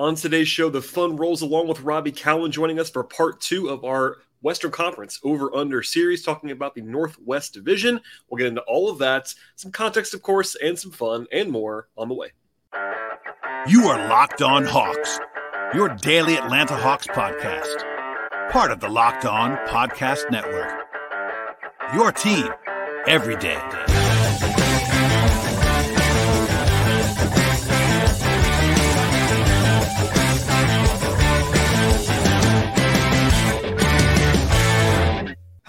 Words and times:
On 0.00 0.14
today's 0.14 0.48
show, 0.48 0.70
the 0.70 0.80
fun 0.80 1.16
rolls 1.16 1.42
along 1.42 1.68
with 1.68 1.82
Robby 1.82 2.10
Kalland 2.10 2.52
joining 2.52 2.80
us 2.80 2.88
for 2.88 3.04
part 3.04 3.38
two 3.38 3.68
of 3.68 3.84
our 3.84 4.16
Western 4.40 4.70
Conference 4.70 5.20
over 5.22 5.54
under 5.54 5.82
series, 5.82 6.24
talking 6.24 6.52
about 6.52 6.74
the 6.74 6.80
Northwest 6.80 7.52
Division. 7.52 8.00
We'll 8.26 8.38
get 8.38 8.46
into 8.46 8.62
all 8.62 8.88
of 8.88 8.96
that, 9.00 9.34
some 9.56 9.70
context, 9.70 10.14
of 10.14 10.22
course, 10.22 10.56
and 10.56 10.78
some 10.78 10.90
fun 10.90 11.26
and 11.30 11.50
more 11.50 11.88
on 11.98 12.08
the 12.08 12.14
way. 12.14 12.32
You 13.68 13.88
are 13.88 14.08
Locked 14.08 14.40
On 14.40 14.64
Hawks, 14.64 15.20
your 15.74 15.90
daily 15.90 16.38
Atlanta 16.38 16.76
Hawks 16.76 17.06
podcast, 17.06 18.50
part 18.50 18.70
of 18.70 18.80
the 18.80 18.88
Locked 18.88 19.26
On 19.26 19.58
Podcast 19.66 20.30
Network. 20.30 20.80
Your 21.92 22.10
team 22.10 22.48
every 23.06 23.36
day. 23.36 24.09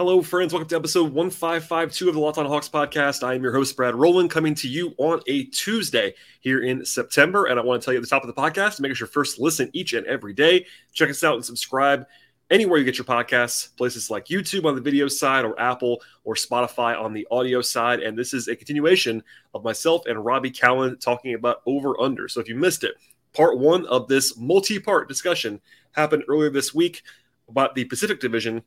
Hello, 0.04 0.24
friends. 0.24 0.52
Welcome 0.52 0.68
to 0.70 0.76
episode 0.78 1.14
1552 1.14 2.08
of 2.08 2.16
the 2.16 2.20
Locked 2.20 2.40
On 2.40 2.48
Hawks 2.48 2.68
podcast. 2.68 3.22
I 3.22 3.36
am 3.36 3.44
your 3.44 3.54
host, 3.54 3.76
Brad 3.76 3.94
Rowland, 3.94 4.32
coming 4.32 4.56
to 4.56 4.68
you 4.68 4.96
on 4.98 5.22
a 5.28 5.44
Tuesday 5.44 6.16
here 6.40 6.64
in 6.64 6.84
September. 6.84 7.46
And 7.46 7.60
I 7.60 7.64
want 7.64 7.80
to 7.80 7.86
tell 7.86 7.94
you 7.94 8.00
at 8.00 8.02
the 8.02 8.10
top 8.10 8.24
of 8.24 8.28
the 8.28 8.34
podcast 8.34 8.80
make 8.80 8.92
us 8.92 9.00
your 9.00 9.06
first 9.06 9.40
listen 9.40 9.70
each 9.74 9.94
and 9.94 10.08
every 10.08 10.34
day. 10.34 10.66
Check 10.92 11.12
us 11.12 11.24
out 11.24 11.36
and 11.36 11.46
subscribe 11.46 12.08
anywhere 12.50 12.80
you 12.80 12.84
get 12.84 12.98
your 12.98 13.06
podcasts, 13.06 13.78
places 13.78 14.10
like 14.10 14.26
YouTube 14.26 14.66
on 14.66 14.74
the 14.74 14.82
video 14.82 15.08
side, 15.08 15.46
or 15.46 15.60
Apple 15.60 16.02
or 16.24 16.34
Spotify 16.34 17.00
on 17.00 17.14
the 17.14 17.28
audio 17.30 17.62
side. 17.62 18.00
And 18.00 18.18
this 18.18 18.34
is 18.34 18.48
a 18.48 18.56
continuation 18.56 19.22
of 19.54 19.64
myself 19.64 20.08
and 20.08 20.26
Robby 20.26 20.50
Kalland 20.50 21.00
talking 21.00 21.36
about 21.36 21.62
over 21.68 22.02
under. 22.02 22.28
So 22.28 22.40
if 22.40 22.50
you 22.50 22.56
missed 22.56 22.84
it, 22.84 22.96
part 23.34 23.60
one 23.60 23.86
of 23.86 24.08
this 24.08 24.36
multi 24.36 24.80
part 24.80 25.08
discussion 25.08 25.62
happened 25.92 26.24
earlier 26.28 26.50
this 26.50 26.74
week 26.74 27.04
about 27.48 27.76
the 27.76 27.86
Pacific 27.86 28.20
Division 28.20 28.64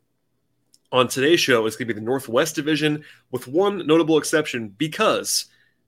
on 0.95 1.09
today's 1.09 1.41
show 1.41 1.67
is 1.67 1.75
going 1.75 1.89
to 1.89 1.93
be 1.93 1.99
the 1.99 2.07
Northwest 2.07 2.55
Division, 2.55 3.05
with 3.33 3.49
one 3.49 3.85
notable 3.85 4.17
exception 4.17 4.69
because 4.69 5.47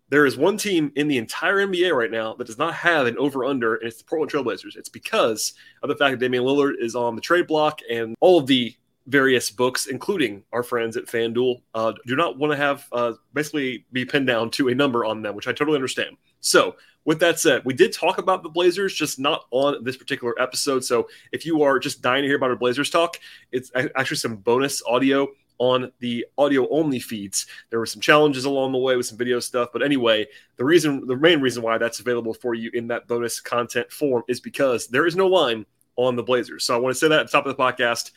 there 0.08 0.26
is 0.26 0.36
one 0.36 0.56
team 0.56 0.90
in 0.96 1.06
the 1.06 1.16
entire 1.16 1.64
NBA 1.64 1.92
right 1.92 2.10
now 2.10 2.34
that 2.34 2.48
does 2.48 2.58
not 2.58 2.74
have 2.74 3.06
an 3.06 3.16
over 3.16 3.44
under, 3.44 3.76
and 3.76 3.86
it's 3.86 3.98
the 3.98 4.04
Portland 4.04 4.32
Trailblazers. 4.32 4.76
It's 4.76 4.88
because 4.88 5.54
of 5.84 5.88
the 5.88 5.94
fact 5.94 6.10
that 6.10 6.18
Damian 6.18 6.42
Lillard 6.42 6.72
is 6.80 6.96
on 6.96 7.14
the 7.14 7.22
trade 7.22 7.46
block, 7.46 7.82
and 7.88 8.16
all 8.20 8.40
of 8.40 8.48
the 8.48 8.74
various 9.06 9.48
books, 9.48 9.86
including 9.86 10.42
our 10.52 10.64
friends 10.64 10.96
at 10.96 11.06
FanDuel, 11.06 11.62
uh, 11.72 11.92
do 12.04 12.16
not 12.16 12.36
want 12.36 12.52
to 12.52 12.56
have 12.56 12.88
uh, 12.90 13.12
basically 13.32 13.86
be 13.92 14.04
pinned 14.04 14.26
down 14.26 14.50
to 14.50 14.68
a 14.68 14.74
number 14.74 15.04
on 15.04 15.22
them, 15.22 15.36
which 15.36 15.46
I 15.46 15.52
totally 15.52 15.76
understand. 15.76 16.16
So, 16.46 16.76
with 17.04 17.18
that 17.20 17.40
said, 17.40 17.62
we 17.64 17.74
did 17.74 17.92
talk 17.92 18.18
about 18.18 18.44
the 18.44 18.48
Blazers, 18.48 18.94
just 18.94 19.18
not 19.18 19.46
on 19.50 19.82
this 19.82 19.96
particular 19.96 20.40
episode. 20.40 20.84
So, 20.84 21.08
if 21.32 21.44
you 21.44 21.62
are 21.62 21.80
just 21.80 22.02
dying 22.02 22.22
to 22.22 22.28
hear 22.28 22.36
about 22.36 22.50
our 22.50 22.56
Blazers 22.56 22.88
talk, 22.88 23.18
it's 23.50 23.72
actually 23.74 24.18
some 24.18 24.36
bonus 24.36 24.80
audio 24.86 25.26
on 25.58 25.90
the 25.98 26.24
audio 26.38 26.68
only 26.68 27.00
feeds. 27.00 27.46
There 27.70 27.80
were 27.80 27.86
some 27.86 28.00
challenges 28.00 28.44
along 28.44 28.72
the 28.72 28.78
way 28.78 28.94
with 28.94 29.06
some 29.06 29.18
video 29.18 29.40
stuff, 29.40 29.70
but 29.72 29.82
anyway, 29.82 30.26
the 30.56 30.64
reason, 30.64 31.04
the 31.06 31.16
main 31.16 31.40
reason 31.40 31.64
why 31.64 31.78
that's 31.78 31.98
available 31.98 32.34
for 32.34 32.54
you 32.54 32.70
in 32.74 32.86
that 32.88 33.08
bonus 33.08 33.40
content 33.40 33.90
form 33.90 34.22
is 34.28 34.38
because 34.38 34.86
there 34.86 35.06
is 35.06 35.16
no 35.16 35.26
line 35.26 35.66
on 35.96 36.14
the 36.14 36.22
Blazers. 36.22 36.64
So, 36.64 36.76
I 36.76 36.78
want 36.78 36.94
to 36.94 36.98
say 36.98 37.08
that 37.08 37.20
at 37.20 37.26
the 37.26 37.32
top 37.32 37.46
of 37.46 37.56
the 37.56 37.62
podcast. 37.62 38.12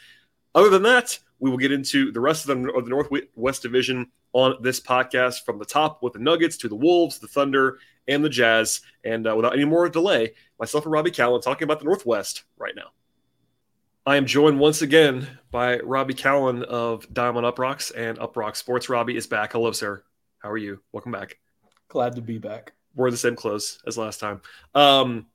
Other 0.54 0.70
than 0.70 0.84
that, 0.84 1.18
we 1.40 1.50
will 1.50 1.58
get 1.58 1.72
into 1.72 2.12
the 2.12 2.20
rest 2.20 2.48
of 2.48 2.62
the, 2.62 2.72
of 2.74 2.84
the 2.84 2.92
Northwest 2.92 3.64
Division 3.64 4.12
on 4.34 4.56
this 4.62 4.80
podcast 4.80 5.46
from 5.46 5.58
the 5.58 5.66
top 5.66 6.04
with 6.04 6.14
the 6.14 6.20
Nuggets 6.20 6.58
to 6.58 6.68
the 6.68 6.76
Wolves, 6.76 7.18
the 7.18 7.28
Thunder, 7.28 7.80
and 8.10 8.24
the 8.24 8.30
Jazz. 8.30 8.82
And 9.04 9.28
uh, 9.28 9.36
without 9.36 9.54
any 9.54 9.66
more 9.66 9.88
delay, 9.88 10.34
myself 10.60 10.86
and 10.86 10.92
Robby 10.92 11.12
Kalland 11.12 11.44
talking 11.44 11.64
about 11.66 11.80
the 11.80 11.86
Northwest 11.86 12.44
right 12.58 12.76
now. 12.76 12.92
I 14.06 14.16
am 14.16 14.26
joined 14.26 14.60
once 14.60 14.82
again 14.82 15.28
by 15.52 15.80
Robby 15.80 16.14
Kalland 16.14 16.64
of 16.64 17.12
DIME 17.14 17.38
on 17.38 17.44
UPROXX 17.44 17.92
and 17.96 18.18
UPROXX 18.18 18.56
Sports. 18.56 18.90
Robby 18.90 19.16
is 19.16 19.28
back. 19.28 19.54
Hello, 19.54 19.72
sir. 19.72 20.04
How 20.40 20.50
are 20.50 20.58
you? 20.58 20.82
Welcome 20.92 21.12
back. 21.12 21.38
Glad 21.90 22.16
to 22.16 22.22
be 22.22 22.40
back. 22.40 22.74
We're 22.96 23.12
the 23.12 23.18
same 23.18 23.36
clothes 23.36 23.80
as 23.86 23.98
last 23.98 24.20
time. 24.20 24.42
Um, 24.74 25.28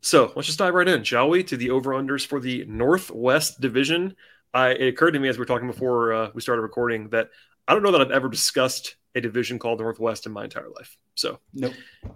so 0.00 0.32
let's 0.36 0.46
just 0.46 0.58
dive 0.58 0.74
right 0.74 0.88
in, 0.88 1.04
shall 1.04 1.28
we, 1.28 1.42
to 1.44 1.56
the 1.56 1.70
over 1.70 1.90
unders 1.90 2.26
for 2.26 2.40
the 2.40 2.64
Northwest 2.66 3.60
Division. 3.60 4.16
I, 4.54 4.70
it 4.70 4.88
occurred 4.88 5.10
to 5.10 5.18
me 5.18 5.28
as 5.28 5.36
we 5.36 5.40
were 5.40 5.46
talking 5.46 5.66
before 5.66 6.14
uh, 6.14 6.30
we 6.32 6.40
started 6.40 6.62
recording 6.62 7.10
that 7.10 7.28
I 7.68 7.74
don't 7.74 7.82
know 7.82 7.92
that 7.92 8.00
I've 8.00 8.10
ever 8.10 8.28
discussed 8.28 8.96
a 9.16 9.20
division 9.20 9.58
called 9.58 9.80
Northwest 9.80 10.26
in 10.26 10.32
my 10.32 10.44
entire 10.44 10.68
life. 10.68 10.96
So 11.14 11.40
nope. 11.54 11.72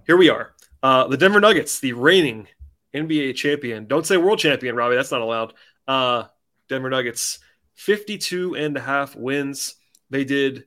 here 0.06 0.18
we 0.18 0.28
are. 0.28 0.52
Uh, 0.82 1.08
the 1.08 1.16
Denver 1.16 1.40
Nuggets, 1.40 1.80
the 1.80 1.94
reigning 1.94 2.46
NBA 2.94 3.34
champion. 3.36 3.86
Don't 3.86 4.06
say 4.06 4.18
world 4.18 4.38
champion, 4.38 4.76
Robby. 4.76 4.96
That's 4.96 5.10
not 5.10 5.22
allowed. 5.22 5.54
Uh, 5.88 6.24
Denver 6.68 6.90
Nuggets, 6.90 7.38
52 7.74 8.54
and 8.54 8.76
a 8.76 8.80
half 8.80 9.16
wins. 9.16 9.74
They 10.10 10.24
did 10.24 10.66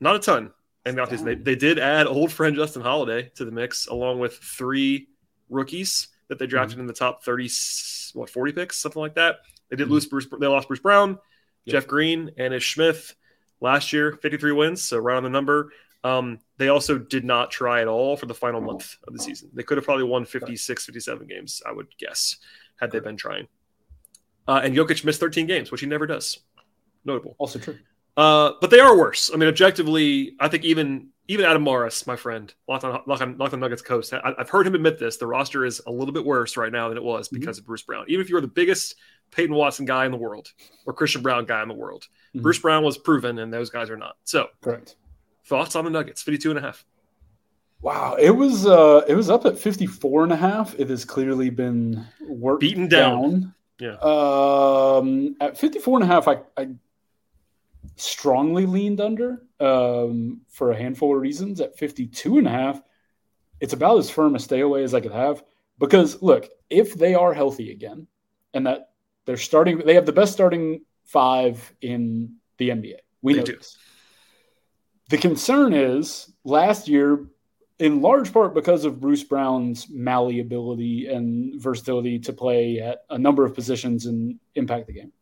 not 0.00 0.16
a 0.16 0.18
ton. 0.18 0.52
And 0.84 0.98
they, 0.98 1.34
they 1.34 1.56
did 1.56 1.78
add 1.78 2.06
old 2.06 2.32
friend 2.32 2.56
Justin 2.56 2.82
Holiday 2.82 3.30
to 3.36 3.44
the 3.44 3.52
mix, 3.52 3.86
along 3.86 4.18
with 4.18 4.34
three 4.34 5.08
rookies 5.50 6.08
that 6.28 6.38
they 6.38 6.46
drafted 6.46 6.76
mm-hmm. 6.76 6.82
in 6.82 6.86
the 6.86 6.94
top 6.94 7.22
30, 7.22 7.50
what, 8.14 8.30
40 8.30 8.52
picks, 8.52 8.78
something 8.78 9.00
like 9.00 9.14
that. 9.14 9.36
They 9.68 9.76
did 9.76 9.84
mm-hmm. 9.84 9.92
lose 9.92 10.06
Bruce, 10.06 10.26
they 10.40 10.46
lost 10.46 10.68
Bruce 10.68 10.80
Brown, 10.80 11.18
yep. 11.64 11.72
Jeff 11.74 11.86
Green, 11.86 12.30
and 12.38 12.54
Ish 12.54 12.74
Smith 12.74 13.14
last 13.60 13.92
year, 13.92 14.12
53 14.12 14.52
wins, 14.52 14.82
so 14.82 14.98
right 14.98 15.16
on 15.16 15.22
the 15.22 15.30
number. 15.30 15.72
Um, 16.02 16.38
they 16.56 16.68
also 16.68 16.98
did 16.98 17.24
not 17.24 17.50
try 17.50 17.82
at 17.82 17.88
all 17.88 18.16
for 18.16 18.26
the 18.26 18.34
final 18.34 18.60
month 18.60 18.96
of 19.06 19.12
the 19.12 19.22
season. 19.22 19.50
They 19.52 19.62
could 19.62 19.76
have 19.76 19.84
probably 19.84 20.04
won 20.04 20.24
56, 20.24 20.86
57 20.86 21.26
games, 21.26 21.62
I 21.66 21.72
would 21.72 21.88
guess, 21.98 22.36
had 22.80 22.90
they 22.90 23.00
been 23.00 23.16
trying. 23.16 23.48
Uh, 24.48 24.60
and 24.64 24.74
Jokic 24.74 25.04
missed 25.04 25.20
13 25.20 25.46
games, 25.46 25.70
which 25.70 25.82
he 25.82 25.86
never 25.86 26.06
does. 26.06 26.38
Notable. 27.04 27.36
Also 27.38 27.58
true. 27.58 27.78
Uh, 28.16 28.52
but 28.60 28.70
they 28.70 28.80
are 28.80 28.96
worse. 28.98 29.30
I 29.32 29.36
mean, 29.36 29.48
objectively, 29.48 30.34
I 30.40 30.48
think 30.48 30.64
even 30.64 31.08
even 31.28 31.46
Adam 31.46 31.62
Mares, 31.62 32.06
my 32.08 32.16
friend, 32.16 32.52
Locked 32.66 32.82
on, 32.82 33.00
Locked 33.06 33.22
on, 33.22 33.38
Locked 33.38 33.54
on 33.54 33.60
Nuggets 33.60 33.82
coast, 33.82 34.12
I, 34.12 34.34
have 34.36 34.50
heard 34.50 34.66
him 34.66 34.74
admit 34.74 34.98
this. 34.98 35.16
The 35.16 35.28
roster 35.28 35.64
is 35.64 35.80
a 35.86 35.90
little 35.90 36.12
bit 36.12 36.24
worse 36.24 36.56
right 36.56 36.72
now 36.72 36.88
than 36.88 36.98
it 36.98 37.04
was 37.04 37.28
because 37.28 37.56
mm-hmm. 37.56 37.62
of 37.62 37.66
Bruce 37.66 37.82
Brown. 37.82 38.04
Even 38.08 38.24
if 38.24 38.28
you're 38.28 38.40
the 38.40 38.48
biggest 38.48 38.96
Peyton 39.30 39.54
Watson 39.54 39.84
guy 39.84 40.06
in 40.06 40.12
the 40.12 40.18
world 40.18 40.52
or 40.86 40.92
Christian 40.92 41.22
Braun 41.22 41.44
guy 41.44 41.62
in 41.62 41.68
the 41.68 41.74
world, 41.74 42.08
mm-hmm. 42.34 42.42
Bruce 42.42 42.58
Brown 42.58 42.84
was 42.84 42.98
proven, 42.98 43.38
and 43.38 43.52
those 43.52 43.70
guys 43.70 43.90
are 43.90 43.96
not. 43.96 44.16
So, 44.24 44.48
correct. 44.60 44.96
Thoughts 45.44 45.76
on 45.76 45.84
the 45.84 45.90
Nuggets? 45.90 46.22
52 46.22 46.50
and 46.50 46.58
a 46.58 46.62
half. 46.62 46.84
Wow, 47.82 48.16
it 48.20 48.30
was 48.30 48.66
uh 48.66 49.02
it 49.08 49.14
was 49.14 49.30
up 49.30 49.46
at 49.46 49.58
54 49.58 50.24
and 50.24 50.32
a 50.32 50.36
half. 50.36 50.78
It 50.78 50.90
has 50.90 51.04
clearly 51.04 51.48
been 51.48 52.06
worked 52.28 52.60
beaten 52.60 52.88
down. 52.88 53.30
down. 53.30 53.54
Yeah. 53.78 53.96
Um 53.96 55.36
at 55.40 55.56
54 55.56 56.00
and 56.00 56.04
a 56.04 56.06
half 56.06 56.28
I, 56.28 56.40
I 56.58 56.68
strongly 57.96 58.66
leaned 58.66 59.00
under 59.00 59.42
um, 59.60 60.40
for 60.48 60.72
a 60.72 60.76
handful 60.76 61.14
of 61.14 61.20
reasons. 61.20 61.60
At 61.60 61.78
52 61.78 62.38
and 62.38 62.46
a 62.46 62.50
half, 62.50 62.82
it's 63.60 63.72
about 63.72 63.98
as 63.98 64.10
firm 64.10 64.34
a 64.34 64.38
stay 64.38 64.60
away 64.60 64.82
as 64.82 64.94
I 64.94 65.00
could 65.00 65.12
have. 65.12 65.42
Because 65.78 66.20
look, 66.22 66.48
if 66.68 66.94
they 66.94 67.14
are 67.14 67.32
healthy 67.32 67.70
again, 67.70 68.06
and 68.54 68.66
that 68.66 68.89
they're 69.26 69.36
starting, 69.36 69.78
they 69.78 69.94
have 69.94 70.06
the 70.06 70.12
best 70.12 70.32
starting 70.32 70.82
five 71.04 71.72
in 71.80 72.36
the 72.58 72.70
NBA. 72.70 72.96
We 73.22 73.34
know 73.34 73.42
this. 73.42 73.76
The 75.08 75.18
concern 75.18 75.72
is 75.72 76.32
last 76.44 76.88
year, 76.88 77.26
in 77.78 78.00
large 78.00 78.32
part 78.32 78.54
because 78.54 78.84
of 78.84 79.00
Bruce 79.00 79.24
Brown's 79.24 79.88
malleability 79.88 81.06
and 81.08 81.60
versatility 81.60 82.18
to 82.20 82.32
play 82.32 82.78
at 82.78 83.04
a 83.10 83.18
number 83.18 83.44
of 83.44 83.54
positions 83.54 84.06
and 84.06 84.38
impact 84.54 84.86
the 84.86 84.92
game 84.92 85.12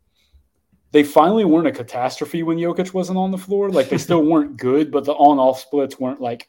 they 0.91 1.03
finally 1.03 1.45
weren't 1.45 1.67
a 1.67 1.73
catastrophe 1.73 2.43
when 2.43 2.59
Jokic 2.59 2.95
wasn't 2.95 3.19
on 3.19 3.31
the 3.31 3.39
floor. 3.39 3.71
Like 3.71 3.89
they 3.89 3.99
still 3.99 4.25
weren't 4.31 4.57
good, 4.57 4.91
but 4.91 5.05
the 5.05 5.13
on-off 5.13 5.61
splits 5.61 5.99
weren't 5.99 6.21
like 6.21 6.49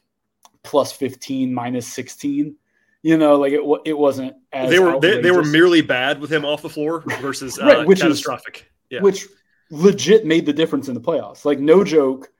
plus 0.62 0.92
15, 0.92 1.52
minus 1.52 1.86
16. 1.92 2.56
You 3.02 3.16
know, 3.16 3.36
like 3.36 3.52
it, 3.52 3.62
it 3.86 3.98
wasn't 3.98 4.34
as 4.52 4.68
they 4.68 4.78
were 4.78 5.00
they, 5.00 5.22
they, 5.22 5.30
were 5.30 5.44
merely 5.44 5.80
bad 5.80 6.20
with 6.20 6.30
him 6.30 6.44
off 6.44 6.60
the 6.60 6.68
floor 6.68 7.00
versus 7.20 7.58
uh, 7.58 7.84
which 7.84 8.00
catastrophic. 8.00 8.56
Is, 8.56 8.62
yeah. 8.90 9.00
Which 9.00 9.26
legit 9.70 10.26
made 10.26 10.44
the 10.44 10.52
difference 10.52 10.88
in 10.88 10.94
the 10.94 11.00
playoffs. 11.00 11.44
Like 11.44 11.58
no 11.60 11.82
joke, 11.82 12.30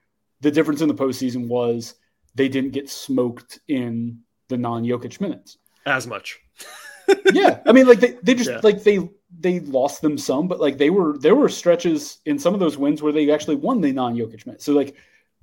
the 0.41 0.51
difference 0.51 0.81
in 0.81 0.87
the 0.87 0.93
postseason 0.93 1.47
was 1.47 1.95
they 2.35 2.47
didn't 2.47 2.71
get 2.71 2.89
smoked 2.89 3.59
in 3.67 4.19
the 4.49 4.57
non-Jokic 4.57 5.19
minutes 5.19 5.57
as 5.85 6.05
much. 6.05 6.39
yeah, 7.33 7.59
I 7.65 7.71
mean, 7.71 7.87
like 7.87 7.99
they, 7.99 8.11
they 8.21 8.35
just 8.35 8.49
yeah. 8.49 8.59
like 8.61 8.83
they 8.83 8.99
they 9.39 9.61
lost 9.61 10.01
them 10.01 10.17
some, 10.17 10.47
but 10.47 10.59
like 10.59 10.77
they 10.77 10.89
were 10.89 11.17
there 11.17 11.35
were 11.35 11.49
stretches 11.49 12.19
in 12.25 12.37
some 12.37 12.53
of 12.53 12.59
those 12.59 12.77
wins 12.77 13.01
where 13.01 13.13
they 13.13 13.31
actually 13.31 13.55
won 13.55 13.81
the 13.81 13.91
non-Jokic 13.91 14.45
minutes. 14.45 14.65
So 14.65 14.73
like 14.73 14.95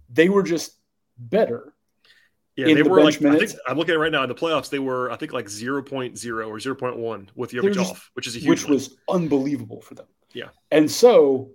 they 0.08 0.28
were 0.28 0.42
just 0.42 0.74
better. 1.18 1.74
Yeah, 2.58 2.74
they 2.74 2.82
the 2.82 2.88
were 2.88 3.04
like. 3.04 3.24
I 3.24 3.38
think 3.38 3.52
I'm 3.68 3.78
looking 3.78 3.94
at 3.94 4.00
right 4.00 4.10
now 4.10 4.24
in 4.24 4.28
the 4.28 4.34
playoffs. 4.34 4.68
They 4.68 4.80
were 4.80 5.12
I 5.12 5.16
think 5.16 5.32
like 5.32 5.46
0.0 5.46 5.78
or 5.86 6.56
0.1 6.58 7.28
with 7.36 7.52
Jokic 7.52 7.74
just, 7.74 7.90
off, 7.92 8.10
which 8.14 8.26
is 8.26 8.34
a 8.34 8.40
huge 8.40 8.48
which 8.48 8.64
win. 8.64 8.74
was 8.74 8.96
unbelievable 9.08 9.80
for 9.80 9.94
them. 9.94 10.06
Yeah, 10.34 10.48
and 10.72 10.90
so 10.90 11.50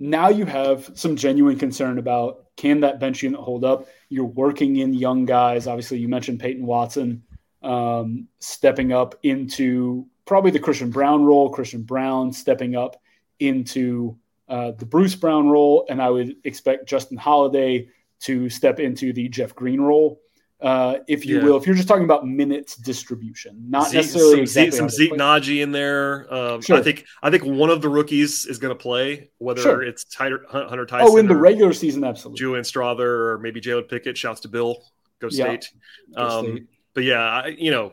now 0.00 0.28
you 0.28 0.44
have 0.44 0.90
some 0.94 1.14
genuine 1.14 1.56
concern 1.56 1.98
about 1.98 2.46
can 2.56 2.80
that 2.80 2.98
bench 2.98 3.22
unit 3.22 3.38
hold 3.38 3.64
up? 3.64 3.86
You're 4.08 4.24
working 4.24 4.76
in 4.76 4.94
young 4.94 5.26
guys. 5.26 5.68
Obviously, 5.68 5.98
you 5.98 6.08
mentioned 6.08 6.40
Peyton 6.40 6.66
Watson 6.66 7.22
um, 7.62 8.26
stepping 8.40 8.92
up 8.92 9.14
into 9.22 10.08
probably 10.24 10.50
the 10.50 10.58
Christian 10.58 10.90
Braun 10.90 11.24
role, 11.24 11.50
Christian 11.50 11.84
Braun 11.84 12.32
stepping 12.32 12.74
up 12.74 13.00
into 13.38 14.18
uh, 14.48 14.72
the 14.72 14.86
Bruce 14.86 15.14
Brown 15.14 15.48
role, 15.48 15.86
and 15.88 16.02
I 16.02 16.10
would 16.10 16.34
expect 16.42 16.88
Justin 16.88 17.16
Holiday 17.16 17.90
to 18.20 18.48
step 18.48 18.80
into 18.80 19.12
the 19.12 19.28
Jeff 19.28 19.54
Green 19.54 19.80
role, 19.80 20.20
uh, 20.60 20.96
if 21.06 21.26
you 21.26 21.38
yeah. 21.38 21.44
will. 21.44 21.56
If 21.56 21.66
you're 21.66 21.76
just 21.76 21.88
talking 21.88 22.04
about 22.04 22.26
minutes 22.26 22.76
distribution, 22.76 23.68
not 23.68 23.88
Zeke, 23.88 23.94
necessarily 23.94 24.30
some, 24.32 24.40
exactly 24.40 24.78
some 24.78 24.88
Zeke 24.88 25.12
Nnaji 25.12 25.62
in 25.62 25.72
there. 25.72 26.32
Um, 26.32 26.62
sure. 26.62 26.76
I 26.76 26.82
think 26.82 27.04
I 27.22 27.30
think 27.30 27.44
one 27.44 27.70
of 27.70 27.82
the 27.82 27.88
rookies 27.88 28.46
is 28.46 28.58
going 28.58 28.76
to 28.76 28.80
play, 28.80 29.30
whether 29.38 29.62
sure. 29.62 29.82
it's 29.82 30.04
Tyler, 30.04 30.44
Hunter 30.48 30.86
Tyson. 30.86 31.08
Oh, 31.10 31.16
in 31.18 31.26
the 31.26 31.36
regular 31.36 31.72
season, 31.72 32.04
absolutely. 32.04 32.38
Julian 32.38 32.64
Strawther 32.64 33.00
or 33.00 33.38
maybe 33.38 33.60
Jalen 33.60 33.88
Pickett. 33.88 34.16
Shouts 34.16 34.40
to 34.40 34.48
Bill. 34.48 34.82
Go 35.18 35.28
State. 35.28 35.70
Yeah. 36.10 36.16
Go 36.16 36.28
um, 36.28 36.68
But 36.94 37.04
yeah, 37.04 37.20
I, 37.20 37.46
you 37.48 37.70
know, 37.70 37.92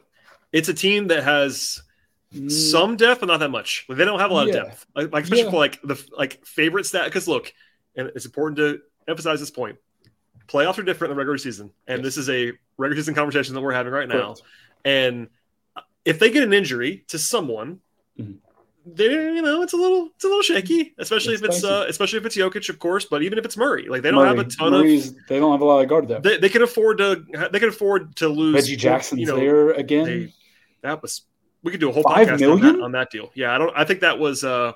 it's 0.54 0.70
a 0.70 0.74
team 0.74 1.08
that 1.08 1.24
has 1.24 1.82
mm. 2.34 2.50
some 2.50 2.96
depth, 2.96 3.20
but 3.20 3.26
not 3.28 3.42
that 3.42 3.50
much. 3.50 3.86
They 3.90 4.06
don't 4.06 4.20
have 4.20 4.32
a 4.32 4.34
lot 4.34 4.48
yeah. 4.48 4.54
of 4.56 4.68
depth, 4.68 4.86
like, 4.96 5.14
like 5.14 5.24
especially 5.26 5.44
yeah. 5.44 5.52
for 5.52 5.58
like 5.58 5.82
the 5.82 6.06
like 6.18 6.46
favorite 6.46 6.86
stat. 6.86 7.06
Because 7.06 7.28
look, 7.28 7.54
and 7.96 8.12
it's 8.16 8.26
important 8.26 8.58
to 8.58 8.80
emphasize 9.08 9.40
this 9.42 9.52
point: 9.52 9.78
playoffs 10.48 10.78
are 10.78 10.84
different 10.84 11.10
than 11.10 11.18
regular 11.18 11.38
season, 11.38 11.72
and 11.88 12.00
yes. 12.00 12.04
this 12.04 12.18
is 12.18 12.30
a 12.30 12.52
regular 12.78 13.02
season 13.02 13.16
conversation 13.16 13.56
that 13.56 13.62
we're 13.62 13.74
having 13.74 13.94
right 13.94 14.08
now. 14.08 14.34
Correct. 14.34 14.42
And 14.86 15.28
if 16.06 16.20
they 16.20 16.30
get 16.30 16.44
an 16.44 16.54
injury 16.54 17.06
to 17.08 17.18
someone, 17.18 17.80
mm-hmm. 18.20 18.34
they 18.86 19.06
you 19.06 19.42
know 19.42 19.62
it's 19.62 19.74
a 19.74 19.78
little 19.78 20.10
it's 20.16 20.24
a 20.24 20.28
little 20.28 20.42
shaky, 20.42 20.94
especially 20.98 21.34
it's 21.34 21.44
if 21.44 21.50
it's 21.50 21.64
uh, 21.64 21.86
especially 21.88 22.20
if 22.20 22.26
it's 22.26 22.36
Jokic, 22.36 22.70
of 22.70 22.80
course. 22.80 23.06
But 23.06 23.24
even 23.24 23.38
if 23.38 23.46
it's 23.46 23.58
Murray, 23.58 23.88
like 23.88 24.02
they 24.02 24.12
don't 24.12 24.20
Murray, 24.20 24.38
have 24.38 24.48
a 24.48 24.50
ton 24.50 24.72
Murray's, 24.72 25.10
of 25.10 25.16
they 25.28 25.40
don't 25.40 25.52
have 25.52 25.62
a 25.62 25.66
lot 25.66 25.80
of 25.80 25.88
guard 25.88 26.08
depth. 26.08 26.24
They, 26.24 26.38
they 26.38 26.50
can 26.50 26.62
afford 26.62 26.98
to 26.98 27.24
they 27.52 27.60
can 27.60 27.70
afford 27.70 28.16
to 28.18 28.28
lose. 28.28 28.56
Reggie 28.56 28.76
Jackson's 28.76 29.22
you 29.22 29.28
know, 29.28 29.38
there 29.38 29.72
again. 29.72 30.06
They, 30.06 30.34
that 30.82 31.02
was 31.02 31.22
we 31.64 31.72
could 31.72 31.80
do 31.80 31.90
a 31.90 31.94
whole 31.94 32.04
Five 32.04 32.28
podcast 32.28 32.40
million? 32.42 32.68
On, 32.68 32.78
that, 32.78 32.84
on 32.84 32.92
that 32.92 33.10
deal. 33.10 33.32
Yeah, 33.34 33.56
I 33.56 33.58
don't. 33.58 33.72
I 33.76 33.86
think 33.86 34.02
that 34.02 34.20
was. 34.20 34.44
uh 34.44 34.74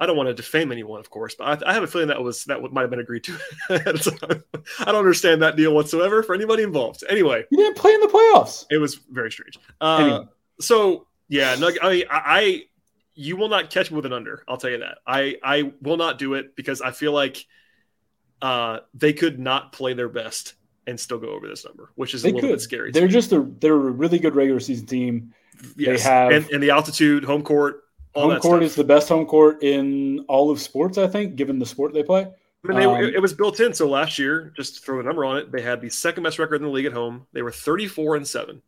I 0.00 0.06
don't 0.06 0.16
want 0.16 0.28
to 0.28 0.34
defame 0.34 0.72
anyone, 0.72 0.98
of 0.98 1.10
course, 1.10 1.34
but 1.34 1.62
I, 1.62 1.70
I 1.70 1.74
have 1.74 1.82
a 1.82 1.86
feeling 1.86 2.08
that 2.08 2.22
was 2.22 2.44
that 2.44 2.60
might 2.72 2.80
have 2.80 2.90
been 2.90 3.00
agreed 3.00 3.24
to. 3.24 3.38
I 4.80 4.84
don't 4.86 4.96
understand 4.96 5.42
that 5.42 5.56
deal 5.56 5.74
whatsoever 5.74 6.22
for 6.22 6.34
anybody 6.34 6.62
involved. 6.62 7.04
Anyway, 7.08 7.44
you 7.50 7.58
didn't 7.58 7.76
play 7.76 7.92
in 7.92 8.00
the 8.00 8.06
playoffs. 8.06 8.64
It 8.70 8.78
was 8.78 8.96
very 9.10 9.30
strange. 9.30 9.58
Uh, 9.80 9.96
anyway. 9.98 10.24
So 10.60 11.06
yeah, 11.28 11.54
no, 11.56 11.70
I, 11.82 11.90
mean 11.90 12.04
I, 12.10 12.62
you 13.14 13.36
will 13.36 13.48
not 13.48 13.70
catch 13.70 13.90
me 13.90 13.96
with 13.96 14.06
an 14.06 14.12
under. 14.12 14.42
I'll 14.48 14.56
tell 14.56 14.70
you 14.70 14.78
that. 14.78 14.98
I, 15.06 15.36
I 15.42 15.72
will 15.82 15.98
not 15.98 16.18
do 16.18 16.34
it 16.34 16.56
because 16.56 16.80
I 16.80 16.90
feel 16.92 17.12
like 17.12 17.44
uh, 18.40 18.80
they 18.94 19.12
could 19.12 19.38
not 19.38 19.72
play 19.72 19.92
their 19.92 20.08
best 20.08 20.54
and 20.86 20.98
still 20.98 21.18
go 21.18 21.28
over 21.28 21.46
this 21.46 21.64
number, 21.64 21.92
which 21.94 22.14
is 22.14 22.22
they 22.22 22.30
a 22.30 22.34
little 22.34 22.48
could. 22.48 22.54
bit 22.54 22.60
scary. 22.62 22.90
They're 22.90 23.06
just 23.06 23.32
a 23.32 23.46
they're 23.60 23.74
a 23.74 23.76
really 23.76 24.18
good 24.18 24.34
regular 24.34 24.60
season 24.60 24.86
team. 24.86 25.34
Yes. 25.76 26.02
They 26.02 26.08
have 26.10 26.32
and, 26.32 26.50
and 26.50 26.62
the 26.62 26.70
altitude, 26.70 27.24
home 27.24 27.42
court 27.42 27.82
home 28.14 28.40
court 28.40 28.42
stuff. 28.42 28.62
is 28.62 28.74
the 28.74 28.84
best 28.84 29.08
home 29.08 29.26
court 29.26 29.62
in 29.62 30.24
all 30.28 30.50
of 30.50 30.60
sports, 30.60 30.98
I 30.98 31.06
think, 31.06 31.36
given 31.36 31.58
the 31.58 31.66
sport 31.66 31.92
they 31.92 32.02
play. 32.02 32.26
I 32.64 32.68
mean, 32.68 32.76
they, 32.76 32.84
um, 32.84 32.96
it, 32.96 33.14
it 33.14 33.22
was 33.22 33.32
built 33.32 33.60
in. 33.60 33.72
So 33.72 33.88
last 33.88 34.18
year, 34.18 34.52
just 34.56 34.76
to 34.76 34.80
throw 34.82 35.00
a 35.00 35.02
number 35.02 35.24
on 35.24 35.38
it, 35.38 35.52
they 35.52 35.62
had 35.62 35.80
the 35.80 35.88
second 35.88 36.24
best 36.24 36.38
record 36.38 36.56
in 36.56 36.62
the 36.62 36.68
league 36.68 36.86
at 36.86 36.92
home. 36.92 37.26
They 37.32 37.42
were 37.42 37.52
34 37.52 38.16
and 38.16 38.26
seven. 38.26 38.62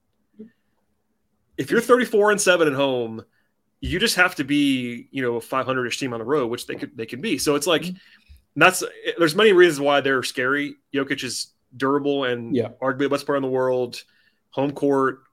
If 1.58 1.70
you're 1.70 1.80
34 1.80 2.30
and 2.32 2.40
seven 2.40 2.68
at 2.68 2.74
home, 2.74 3.24
you 3.80 3.98
just 3.98 4.16
have 4.16 4.34
to 4.36 4.44
be, 4.44 5.08
you 5.10 5.22
know, 5.22 5.36
a 5.36 5.40
500ish 5.40 5.98
team 5.98 6.14
on 6.14 6.20
the 6.20 6.24
road, 6.24 6.46
which 6.46 6.66
they 6.66 6.76
could 6.76 6.96
they 6.96 7.04
can 7.04 7.20
be. 7.20 7.36
So 7.36 7.54
it's 7.54 7.66
like 7.66 7.84
that's 8.56 8.82
there's 9.18 9.34
many 9.34 9.52
reasons 9.52 9.80
why 9.80 10.00
they're 10.00 10.22
scary. 10.22 10.76
Jokic 10.94 11.22
is 11.22 11.48
durable 11.76 12.24
and 12.24 12.54
yeah. 12.54 12.68
arguably 12.80 13.00
the 13.00 13.08
best 13.10 13.26
player 13.26 13.36
in 13.36 13.42
the 13.42 13.48
world. 13.48 14.02
Home 14.50 14.70
court, 14.72 15.24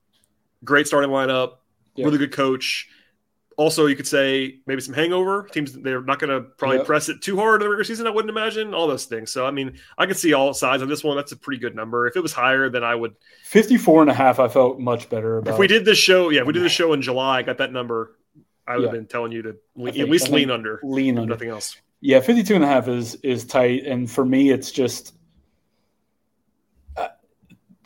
great 0.63 0.87
starting 0.87 1.11
lineup, 1.11 1.57
yeah. 1.95 2.05
really 2.05 2.17
good 2.17 2.33
coach 2.33 2.89
also, 3.59 3.87
you 3.87 3.95
could 3.97 4.07
say 4.07 4.61
maybe 4.67 4.79
some 4.79 4.93
hangover 4.93 5.43
teams. 5.51 5.73
They're 5.73 6.01
not 6.01 6.17
going 6.17 6.29
to 6.29 6.49
probably 6.51 6.77
yep. 6.77 6.85
press 6.85 7.09
it 7.09 7.21
too 7.21 7.35
hard 7.35 7.61
in 7.61 7.65
the 7.65 7.69
regular 7.69 7.83
season. 7.83 8.07
I 8.07 8.09
wouldn't 8.09 8.29
imagine 8.29 8.73
all 8.73 8.87
those 8.87 9.03
things. 9.03 9.33
So, 9.33 9.45
I 9.45 9.51
mean, 9.51 9.77
I 9.97 10.05
can 10.05 10.15
see 10.15 10.31
all 10.31 10.53
sides 10.53 10.81
on 10.81 10.87
this 10.87 11.03
one. 11.03 11.17
That's 11.17 11.33
a 11.33 11.37
pretty 11.37 11.59
good 11.59 11.75
number. 11.75 12.07
If 12.07 12.15
it 12.15 12.21
was 12.21 12.31
higher, 12.31 12.69
then 12.69 12.85
I 12.85 12.95
would 12.95 13.15
54 13.43 14.03
and 14.03 14.11
a 14.11 14.13
half. 14.13 14.39
I 14.39 14.47
felt 14.47 14.79
much 14.79 15.09
better 15.09 15.39
about. 15.39 15.55
If 15.55 15.59
we 15.59 15.67
did 15.67 15.83
this 15.83 15.97
show, 15.97 16.29
yeah, 16.29 16.39
if 16.39 16.47
we 16.47 16.53
did 16.53 16.63
this 16.63 16.71
show 16.71 16.93
in 16.93 17.01
July, 17.01 17.39
I 17.39 17.41
got 17.41 17.57
that 17.57 17.73
number. 17.73 18.15
I 18.65 18.75
would 18.75 18.83
yeah. 18.83 18.87
have 18.87 18.95
been 18.95 19.07
telling 19.07 19.33
you 19.33 19.41
to 19.41 19.57
think, 19.75 19.99
at 19.99 20.07
least 20.07 20.29
lean 20.29 20.51
under, 20.51 20.79
lean 20.81 21.17
under, 21.17 21.33
nothing 21.33 21.49
else. 21.49 21.75
Yeah, 21.99 22.21
52 22.21 22.55
and 22.55 22.63
a 22.63 22.67
half 22.67 22.87
is 22.87 23.15
is 23.15 23.43
tight, 23.43 23.85
and 23.85 24.09
for 24.09 24.23
me, 24.23 24.51
it's 24.51 24.71
just. 24.71 25.15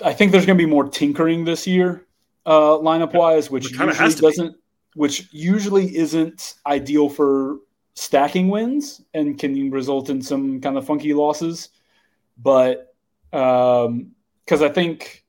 I 0.04 0.14
think 0.14 0.32
there's 0.32 0.46
going 0.46 0.58
to 0.58 0.64
be 0.64 0.70
more 0.70 0.88
tinkering 0.88 1.46
this 1.46 1.66
year, 1.66 2.06
uh, 2.46 2.78
lineup 2.78 3.14
wise, 3.14 3.50
which 3.50 3.76
kind 3.76 3.90
usually 3.90 4.22
doesn't 4.22 4.58
which 4.96 5.28
usually 5.32 5.96
isn't 5.96 6.56
ideal 6.66 7.10
for 7.10 7.58
stacking 7.96 8.50
wins 8.50 9.02
and 9.14 9.38
can 9.38 9.70
result 9.72 10.10
in 10.10 10.22
some 10.22 10.60
kind 10.62 10.78
of 10.78 10.86
funky 10.86 11.14
losses. 11.14 11.70
But 12.38 12.96
because 13.32 13.88
um, 13.88 14.12
I 14.52 14.70
think, 14.70 15.26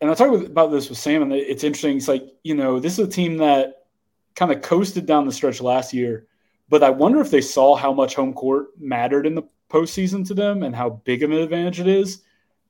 and 0.00 0.10
I 0.10 0.14
talked 0.14 0.46
about 0.46 0.70
this 0.70 0.88
with 0.88 0.98
Sam, 0.98 1.22
and 1.22 1.32
it's 1.32 1.64
interesting. 1.64 1.96
It's 1.96 2.08
like, 2.08 2.24
you 2.42 2.54
know, 2.54 2.80
this 2.80 2.98
is 2.98 3.06
a 3.06 3.10
team 3.10 3.38
that 3.38 3.86
kind 4.34 4.52
of 4.52 4.62
coasted 4.62 5.06
down 5.06 5.26
the 5.26 5.32
stretch 5.32 5.60
last 5.60 5.92
year, 5.92 6.26
but 6.68 6.82
I 6.82 6.90
wonder 6.90 7.20
if 7.20 7.30
they 7.30 7.40
saw 7.40 7.76
how 7.76 7.92
much 7.92 8.14
home 8.14 8.32
court 8.32 8.68
mattered 8.78 9.26
in 9.26 9.34
the 9.34 9.42
postseason 9.68 10.26
to 10.28 10.34
them 10.34 10.62
and 10.62 10.74
how 10.74 10.90
big 11.04 11.22
of 11.22 11.30
an 11.30 11.38
advantage 11.38 11.80
it 11.80 11.86
is. 11.86 12.22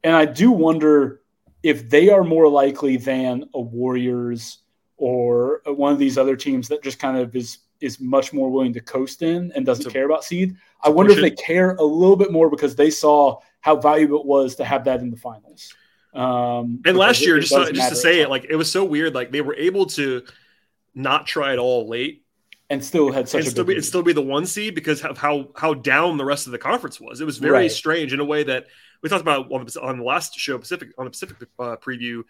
And 0.05 0.15
I 0.15 0.25
do 0.25 0.51
wonder 0.51 1.23
if 1.63 1.89
they 1.89 2.11
are 2.11 2.25
more 2.25 2.49
likely 2.49 2.97
than 2.97 3.49
a 3.55 3.61
Warriors 3.61 4.59
or 5.03 5.63
one 5.67 5.93
of 5.93 5.99
these 5.99 6.17
other 6.17 6.37
teams 6.37 6.69
that 6.69 6.81
just 6.81 7.01
kind 7.01 7.17
of 7.17 7.35
is 7.35 7.59
is 7.81 7.99
much 7.99 8.33
more 8.33 8.49
willing 8.49 8.73
to 8.73 8.81
coast 8.81 9.21
in 9.21 9.51
and 9.57 9.67
doesn't 9.67 9.91
care 9.91 10.05
about 10.05 10.23
seed. 10.23 10.55
I 10.81 10.91
wonder 10.91 11.11
if 11.11 11.21
they 11.21 11.33
care 11.33 11.75
a 11.75 11.83
little 11.83 12.15
bit 12.15 12.31
more 12.31 12.49
because 12.49 12.77
they 12.77 12.89
saw 12.89 13.41
how 13.61 13.75
valuable 13.75 14.21
it 14.21 14.27
was 14.27 14.55
to 14.57 14.65
have 14.65 14.85
that 14.85 15.01
in 15.01 15.11
the 15.11 15.17
finals. 15.17 15.75
Um, 16.15 16.83
and 16.87 16.97
last 16.97 17.21
year, 17.21 17.37
it, 17.37 17.39
it 17.39 17.49
just 17.49 17.67
to, 17.67 17.73
just 17.73 17.89
to 17.89 17.97
say 17.97 18.21
it, 18.21 18.31
like 18.31 18.47
it 18.49 18.55
was 18.55 18.71
so 18.71 18.85
weird. 18.85 19.13
Like 19.13 19.33
they 19.33 19.41
were 19.41 19.57
able 19.57 19.87
to 19.87 20.23
not 20.95 21.27
try 21.27 21.53
at 21.53 21.59
all 21.59 21.89
late 21.89 22.23
and 22.71 22.85
still 22.85 23.11
had 23.11 23.29
such 23.29 23.41
and 23.41 23.49
a 23.49 23.51
still 23.51 23.65
be, 23.65 23.83
still 23.83 24.03
be 24.05 24.13
the 24.13 24.23
one 24.23 24.47
seed 24.47 24.77
because 24.77 25.03
of 25.03 25.19
how 25.19 25.49
how 25.57 25.75
down 25.75 26.17
the 26.17 26.25
rest 26.25 26.47
of 26.47 26.53
the 26.53 26.59
conference 26.59 27.01
was. 27.01 27.21
It 27.21 27.25
was 27.25 27.39
very 27.39 27.53
right. 27.53 27.73
strange 27.73 28.13
in 28.13 28.21
a 28.21 28.25
way 28.25 28.45
that 28.45 28.69
we 29.03 29.09
talked 29.09 29.23
about 29.23 29.51
on 29.51 29.67
the, 29.67 29.81
on 29.81 29.99
the 29.99 30.05
last 30.05 30.39
show 30.39 30.59
Pacific 30.59 30.91
on 30.97 31.07
the 31.07 31.11
Pacific 31.11 31.49
uh, 31.59 31.75
preview 31.79 32.23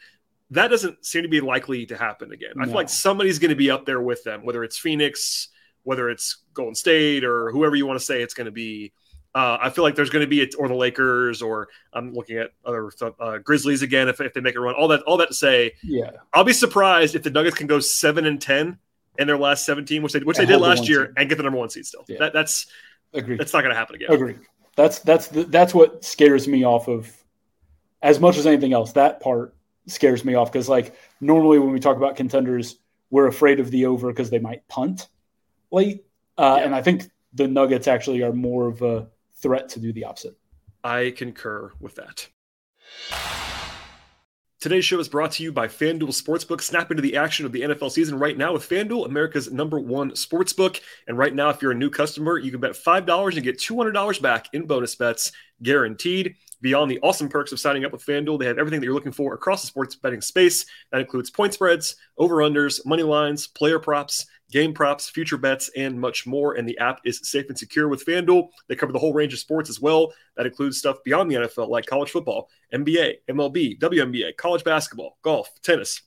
that 0.53 0.69
doesn't 0.69 1.05
seem 1.05 1.23
to 1.23 1.29
be 1.29 1.41
likely 1.41 1.87
to 1.87 1.97
happen 1.97 2.33
again. 2.33 2.53
No. 2.57 2.63
I 2.63 2.67
feel 2.67 2.75
like 2.75 2.89
somebody's 2.89 3.39
going 3.39 3.51
to 3.51 3.57
be 3.57 3.71
up 3.71 3.87
there 3.87 4.01
with 4.01 4.23
them, 4.23 4.45
whether 4.45 4.63
it's 4.65 4.79
Phoenix, 4.79 5.49
whether 5.83 6.11
it's 6.11 6.45
Golden 6.53 6.75
State, 6.75 7.25
or 7.25 7.51
whoever 7.51 7.75
you 7.75 7.87
want 7.87 7.99
to 7.99 8.05
say 8.05 8.23
it's 8.23 8.35
going 8.35 8.47
to 8.47 8.53
be. 8.53 8.93
Uh, 9.35 9.57
I 9.63 9.71
feel 9.71 9.83
like 9.83 9.95
there's 9.95 10.11
going 10.11 10.25
to 10.25 10.29
be, 10.29 10.43
a, 10.43 10.49
or 10.59 10.69
the 10.69 10.75
Lakers, 10.75 11.41
or 11.41 11.69
I'm 11.95 12.13
looking 12.13 12.37
at 12.37 12.51
other 12.67 12.91
uh, 13.19 13.39
Grizzlies 13.39 13.81
again 13.81 14.11
if, 14.11 14.21
if 14.21 14.35
they 14.35 14.43
make 14.43 14.57
a 14.57 14.61
run. 14.61 14.75
All 14.75 14.89
that, 14.89 15.01
all 15.05 15.17
that 15.17 15.29
to 15.29 15.35
say, 15.35 15.73
yeah, 15.83 16.11
I'll 16.35 16.45
be 16.45 16.53
surprised 16.53 17.15
if 17.15 17.23
the 17.23 17.31
Nuggets 17.31 17.57
can 17.57 17.67
go 17.67 17.81
seven 17.81 18.27
and 18.27 18.41
ten 18.41 18.79
in 19.19 19.27
their 19.27 19.39
last 19.39 19.65
17, 19.65 20.03
which 20.03 20.13
they 20.13 20.21
which 20.21 20.37
they 20.37 20.45
did 20.45 20.59
last 20.59 20.87
year, 20.87 21.07
seed. 21.07 21.15
and 21.17 21.29
get 21.31 21.37
the 21.37 21.45
number 21.45 21.59
one 21.59 21.71
seed 21.71 21.87
still. 21.87 22.05
Yeah. 22.09 22.19
That, 22.21 22.35
that's 22.35 22.67
agree. 23.15 23.39
That's 23.39 23.55
not 23.55 23.63
going 23.63 23.73
to 23.73 23.79
happen 23.79 23.95
again. 23.95 24.13
Agree. 24.13 24.37
That's 24.77 24.99
that's 24.99 25.29
the, 25.29 25.45
that's 25.45 25.73
what 25.73 26.05
scares 26.05 26.47
me 26.47 26.65
off 26.65 26.89
of 26.89 27.11
as 28.03 28.21
much 28.21 28.37
as 28.37 28.47
anything 28.47 28.75
else. 28.75 28.93
That 28.93 29.21
part 29.21 29.55
scares 29.87 30.25
me 30.25 30.35
off 30.35 30.53
because 30.53 30.69
like 30.69 30.95
normally 31.21 31.59
when 31.59 31.73
we 31.73 31.81
talk 31.81 31.97
about 31.97 32.17
contenders, 32.17 32.79
we're 33.11 33.27
afraid 33.27 33.61
of 33.61 33.71
the 33.71 33.87
over 33.87 34.09
because 34.09 34.31
they 34.31 34.39
might 34.39 34.67
punt 34.69 35.09
late, 35.71 36.05
uh, 36.39 36.57
yeah. 36.59 36.65
and 36.65 36.75
I 36.75 36.83
think 36.83 37.11
the 37.35 37.49
Nuggets 37.49 37.89
actually 37.89 38.23
are 38.23 38.33
more 38.33 38.69
of 38.69 38.83
a 38.83 39.09
threat 39.41 39.69
to 39.71 39.81
do 39.81 39.93
the 39.93 40.05
opposite. 40.05 40.37
I 40.85 41.13
concur 41.17 41.73
with 41.81 41.95
that. 41.97 42.29
Today's 44.63 44.85
show 44.85 45.01
is 45.01 45.09
brought 45.09 45.33
to 45.33 45.43
you 45.43 45.51
by 45.51 45.67
FanDuel 45.67 46.11
Sportsbook. 46.11 46.61
Snap 46.61 46.93
into 46.93 47.03
the 47.03 47.17
action 47.17 47.45
of 47.45 47.51
the 47.51 47.63
NFL 47.63 47.91
season 47.91 48.17
right 48.17 48.39
now 48.39 48.53
with 48.53 48.69
FanDuel, 48.69 49.07
America's 49.07 49.51
number 49.51 49.81
one 49.81 50.13
sportsbook. 50.13 50.81
And 51.09 51.19
right 51.19 51.35
now, 51.35 51.49
if 51.49 51.61
you're 51.61 51.73
a 51.73 51.75
new 51.75 51.91
customer, 51.91 52.39
you 52.39 52.53
can 52.53 52.61
bet 52.61 52.73
$5 52.73 53.35
and 53.35 53.43
get 53.43 53.59
$200 53.59 54.23
back 54.23 54.47
in 54.53 54.67
bonus 54.67 54.95
bets 54.95 55.33
guaranteed. 55.65 56.37
Beyond 56.63 56.91
the 56.91 57.01
awesome 57.01 57.29
perks 57.29 57.51
of 57.51 57.59
signing 57.61 57.85
up 57.85 57.93
with 57.93 58.07
FanDuel, 58.07 58.39
they 58.39 58.47
have 58.47 58.57
everything 58.57 58.81
that 58.81 58.85
you're 58.85 58.95
looking 58.95 59.13
for 59.13 59.35
across 59.35 59.61
the 59.61 59.67
sports 59.67 59.97
betting 59.97 60.21
space. 60.21 60.65
That 60.93 61.01
includes 61.01 61.29
point 61.29 61.53
spreads, 61.53 61.97
over-unders, 62.19 62.87
money 62.87 63.03
lines, 63.03 63.49
player 63.49 63.81
props, 63.81 64.27
game 64.53 64.73
props, 64.73 65.09
future 65.11 65.37
bets, 65.37 65.71
and 65.77 66.01
much 66.01 66.25
more. 66.25 66.55
And 66.55 66.69
the 66.69 66.79
app 66.79 67.01
is 67.05 67.21
safe 67.25 67.47
and 67.49 67.59
secure 67.59 67.89
with 67.89 68.07
FanDuel. 68.07 68.49
They 68.69 68.77
cover 68.77 68.93
the 68.93 68.99
whole 69.01 69.13
range 69.13 69.33
of 69.33 69.41
sports 69.41 69.69
as 69.69 69.81
well. 69.81 70.13
That 70.37 70.47
includes 70.47 70.79
stuff 70.79 70.99
beyond 71.05 71.31
the 71.31 71.35
NFL, 71.35 71.69
like 71.69 71.87
college 71.87 72.11
football, 72.11 72.49
NBA, 72.73 73.15
MLB, 73.29 73.81
WNBA, 73.81 74.37
college 74.37 74.63
basketball, 74.63 75.19
golf, 75.23 75.51
tennis, 75.63 76.03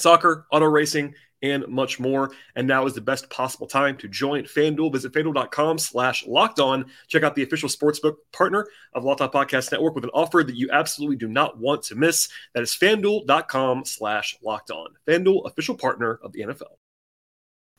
soccer, 0.00 0.46
auto 0.50 0.66
racing, 0.66 1.14
and 1.42 1.66
much 1.68 1.98
more. 1.98 2.32
And 2.54 2.66
now 2.66 2.86
is 2.86 2.94
the 2.94 3.00
best 3.00 3.30
possible 3.30 3.66
time 3.66 3.96
to 3.98 4.08
join 4.08 4.44
FanDuel. 4.44 4.92
Visit 4.92 5.12
fanduel.com 5.12 5.78
slash 5.78 6.26
locked 6.26 6.60
on. 6.60 6.86
Check 7.08 7.22
out 7.22 7.34
the 7.34 7.42
official 7.42 7.68
sportsbook 7.68 8.16
partner 8.32 8.66
of 8.92 9.04
Locked 9.04 9.22
On 9.22 9.30
Podcast 9.30 9.72
Network 9.72 9.94
with 9.94 10.04
an 10.04 10.10
offer 10.12 10.42
that 10.44 10.56
you 10.56 10.68
absolutely 10.70 11.16
do 11.16 11.28
not 11.28 11.58
want 11.58 11.82
to 11.84 11.94
miss. 11.94 12.28
That 12.54 12.62
is 12.62 12.74
fanduel.com 12.74 13.84
slash 13.84 14.36
locked 14.42 14.70
on. 14.70 14.88
FanDuel, 15.06 15.46
official 15.46 15.76
partner 15.76 16.20
of 16.22 16.32
the 16.32 16.40
NFL. 16.40 16.76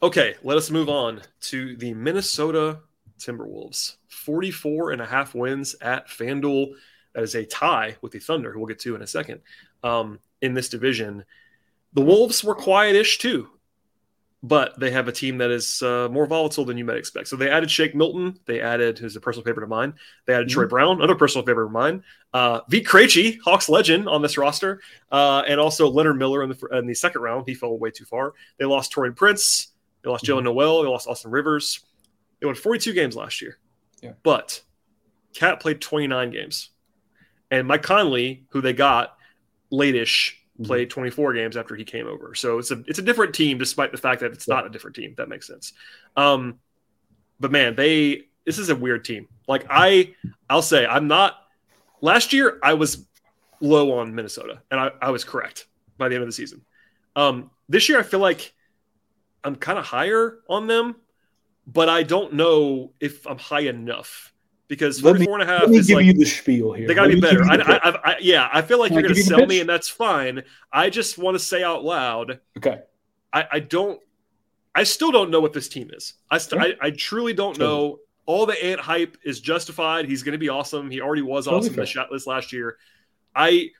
Okay, 0.03 0.35
let 0.43 0.57
us 0.57 0.71
move 0.71 0.89
on 0.89 1.21
to 1.41 1.75
the 1.75 1.93
Minnesota 1.93 2.79
Timberwolves. 3.19 3.97
44 4.09 4.91
and 4.91 5.01
a 5.01 5.05
half 5.05 5.35
wins 5.35 5.75
at 5.81 6.07
FanDuel. 6.07 6.73
That 7.13 7.23
is 7.23 7.35
a 7.35 7.45
tie 7.45 7.97
with 8.01 8.13
the 8.13 8.19
Thunder, 8.19 8.51
who 8.51 8.59
we'll 8.59 8.67
get 8.67 8.79
to 8.79 8.95
in 8.95 9.01
a 9.01 9.07
second, 9.07 9.41
um, 9.83 10.19
in 10.41 10.53
this 10.53 10.69
division. 10.69 11.23
The 11.93 12.01
Wolves 12.01 12.43
were 12.43 12.55
quietish 12.55 13.19
too, 13.19 13.49
but 14.43 14.79
they 14.79 14.91
have 14.91 15.07
a 15.07 15.11
team 15.11 15.37
that 15.39 15.51
is 15.51 15.81
uh, 15.81 16.07
more 16.09 16.25
volatile 16.25 16.65
than 16.65 16.77
you 16.77 16.85
might 16.85 16.97
expect. 16.97 17.27
So 17.27 17.35
they 17.35 17.49
added 17.49 17.69
Shake 17.69 17.93
Milton. 17.93 18.39
They 18.45 18.61
added, 18.61 18.97
who's 18.97 19.15
a 19.15 19.21
personal 19.21 19.43
favorite 19.43 19.63
of 19.63 19.69
mine. 19.69 19.93
They 20.25 20.33
added 20.33 20.47
mm-hmm. 20.47 20.53
Troy 20.53 20.67
Brown, 20.67 20.97
another 20.97 21.15
personal 21.15 21.45
favorite 21.45 21.65
of 21.65 21.71
mine. 21.71 22.03
Uh, 22.33 22.61
Vit 22.69 22.85
Krejci, 22.85 23.39
Hawks 23.43 23.67
legend 23.67 24.07
on 24.07 24.21
this 24.21 24.37
roster, 24.37 24.81
uh, 25.11 25.43
and 25.47 25.59
also 25.59 25.89
Leonard 25.89 26.17
Miller 26.17 26.43
in 26.43 26.49
the, 26.49 26.67
in 26.77 26.87
the 26.87 26.93
second 26.93 27.21
round. 27.21 27.43
He 27.47 27.53
fell 27.53 27.77
way 27.77 27.91
too 27.91 28.05
far. 28.05 28.33
They 28.57 28.65
lost 28.65 28.93
Taurean 28.93 29.15
Prince. 29.15 29.67
They 30.03 30.09
lost 30.09 30.23
mm-hmm. 30.23 30.39
Jaylen 30.39 30.43
Nowell. 30.43 30.83
They 30.83 30.89
lost 30.89 31.07
Austin 31.07 31.31
Rivers. 31.31 31.81
They 32.39 32.47
won 32.47 32.55
42 32.55 32.93
games 32.93 33.15
last 33.15 33.41
year. 33.41 33.59
Yeah. 34.01 34.13
But 34.23 34.61
KAT 35.35 35.59
played 35.59 35.81
29 35.81 36.31
games. 36.31 36.69
And 37.51 37.67
Mike 37.67 37.83
Conley, 37.83 38.45
who 38.49 38.61
they 38.61 38.73
got 38.73 39.15
late-ish. 39.69 40.40
Played 40.63 40.89
24 40.89 41.33
games 41.33 41.57
after 41.57 41.75
he 41.75 41.83
came 41.83 42.07
over. 42.07 42.35
So 42.35 42.57
it's 42.57 42.71
a 42.71 42.83
it's 42.87 42.99
a 42.99 43.03
different 43.03 43.33
team, 43.33 43.57
despite 43.57 43.91
the 43.91 43.97
fact 43.97 44.21
that 44.21 44.31
it's 44.31 44.47
yeah. 44.47 44.55
not 44.55 44.65
a 44.65 44.69
different 44.69 44.95
team. 44.95 45.13
that 45.17 45.29
makes 45.29 45.47
sense. 45.47 45.73
Um, 46.15 46.59
but 47.39 47.51
man, 47.51 47.75
they 47.75 48.23
this 48.45 48.57
is 48.57 48.69
a 48.69 48.75
weird 48.75 49.05
team. 49.05 49.27
Like 49.47 49.65
I, 49.69 50.15
I'll 50.49 50.61
say 50.61 50.85
I'm 50.85 51.07
not. 51.07 51.37
Last 52.01 52.33
year 52.33 52.59
I 52.63 52.73
was 52.73 53.05
low 53.59 53.99
on 53.99 54.15
Minnesota, 54.15 54.61
and 54.71 54.79
I, 54.79 54.91
I 55.01 55.11
was 55.11 55.23
correct 55.23 55.67
by 55.97 56.09
the 56.09 56.15
end 56.15 56.23
of 56.23 56.27
the 56.27 56.33
season. 56.33 56.61
Um, 57.15 57.51
this 57.69 57.89
year 57.89 57.99
I 57.99 58.03
feel 58.03 58.19
like 58.19 58.53
I'm 59.43 59.55
kind 59.55 59.77
of 59.77 59.85
higher 59.85 60.39
on 60.49 60.67
them, 60.67 60.95
but 61.67 61.89
I 61.89 62.03
don't 62.03 62.33
know 62.33 62.93
if 62.99 63.25
I'm 63.27 63.37
high 63.37 63.61
enough 63.61 64.30
because 64.71 65.01
44 65.01 65.25
me, 65.25 65.33
and 65.33 65.43
a 65.43 65.53
half 65.53 65.63
let 65.63 65.71
me 65.71 65.77
is 65.79 65.87
give 65.87 65.97
like, 65.97 66.05
you 66.05 66.13
the 66.13 66.23
spiel 66.23 66.71
here. 66.71 66.87
They 66.87 66.93
got 66.93 67.07
to 67.07 67.13
be 67.13 67.19
better. 67.19 67.43
I, 67.43 67.57
I, 67.57 68.11
I, 68.11 68.15
yeah, 68.21 68.49
I 68.53 68.61
feel 68.61 68.79
like 68.79 68.87
Can 68.87 68.99
you're 68.99 69.03
going 69.09 69.15
to 69.15 69.21
sell 69.21 69.45
me, 69.45 69.59
and 69.59 69.69
that's 69.69 69.89
fine. 69.89 70.43
I 70.71 70.89
just 70.89 71.17
want 71.17 71.35
to 71.35 71.39
say 71.39 71.61
out 71.61 71.83
loud. 71.83 72.39
Okay. 72.57 72.79
I, 73.33 73.47
I 73.51 73.59
don't. 73.59 73.99
I 74.73 74.83
still 74.83 75.11
don't 75.11 75.29
know 75.29 75.41
what 75.41 75.51
this 75.51 75.67
team 75.67 75.91
is. 75.91 76.13
I, 76.29 76.37
st- 76.37 76.61
I, 76.61 76.87
I 76.87 76.91
truly 76.91 77.33
don't 77.33 77.53
totally. 77.53 77.69
know. 77.69 77.99
All 78.25 78.45
the 78.45 78.63
Ant 78.63 78.79
hype 78.79 79.17
is 79.25 79.41
justified. 79.41 80.05
He's 80.05 80.23
going 80.23 80.31
to 80.31 80.37
be 80.37 80.47
awesome. 80.47 80.89
He 80.89 81.01
already 81.01 81.21
was 81.21 81.45
totally 81.45 81.59
awesome 81.59 81.73
in 81.73 81.79
the 81.81 81.85
shot 81.85 82.09
list 82.09 82.25
last 82.25 82.53
year. 82.53 82.77
I 83.35 83.71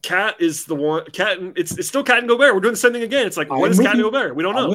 KAT 0.00 0.40
is 0.40 0.64
the 0.64 0.76
one. 0.76 1.04
KAT. 1.12 1.40
It's 1.56 1.76
it's 1.76 1.88
still 1.88 2.02
KAT 2.02 2.20
and 2.20 2.28
Gobert. 2.28 2.54
We're 2.54 2.60
doing 2.60 2.72
the 2.72 2.78
same 2.78 2.94
thing 2.94 3.02
again. 3.02 3.26
It's 3.26 3.36
like 3.36 3.50
what 3.50 3.70
is 3.70 3.78
KAT 3.78 3.96
and 3.96 4.02
Gobert? 4.02 4.34
We 4.34 4.42
don't 4.42 4.54
know 4.54 4.74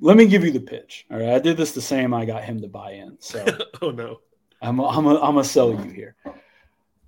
let 0.00 0.16
me 0.16 0.26
give 0.26 0.44
you 0.44 0.50
the 0.50 0.60
pitch. 0.60 1.06
All 1.10 1.18
right, 1.18 1.30
I 1.30 1.38
did 1.38 1.56
this 1.56 1.72
the 1.72 1.80
same. 1.80 2.14
I 2.14 2.24
got 2.24 2.44
him 2.44 2.60
to 2.60 2.68
buy 2.68 2.92
in. 2.92 3.16
So, 3.20 3.44
oh 3.82 3.90
no, 3.90 4.20
I'm 4.62 4.78
a, 4.78 4.86
I'm 4.86 5.06
a, 5.06 5.14
I'm 5.14 5.34
gonna 5.34 5.44
sell 5.44 5.70
you 5.70 5.90
here. 5.90 6.16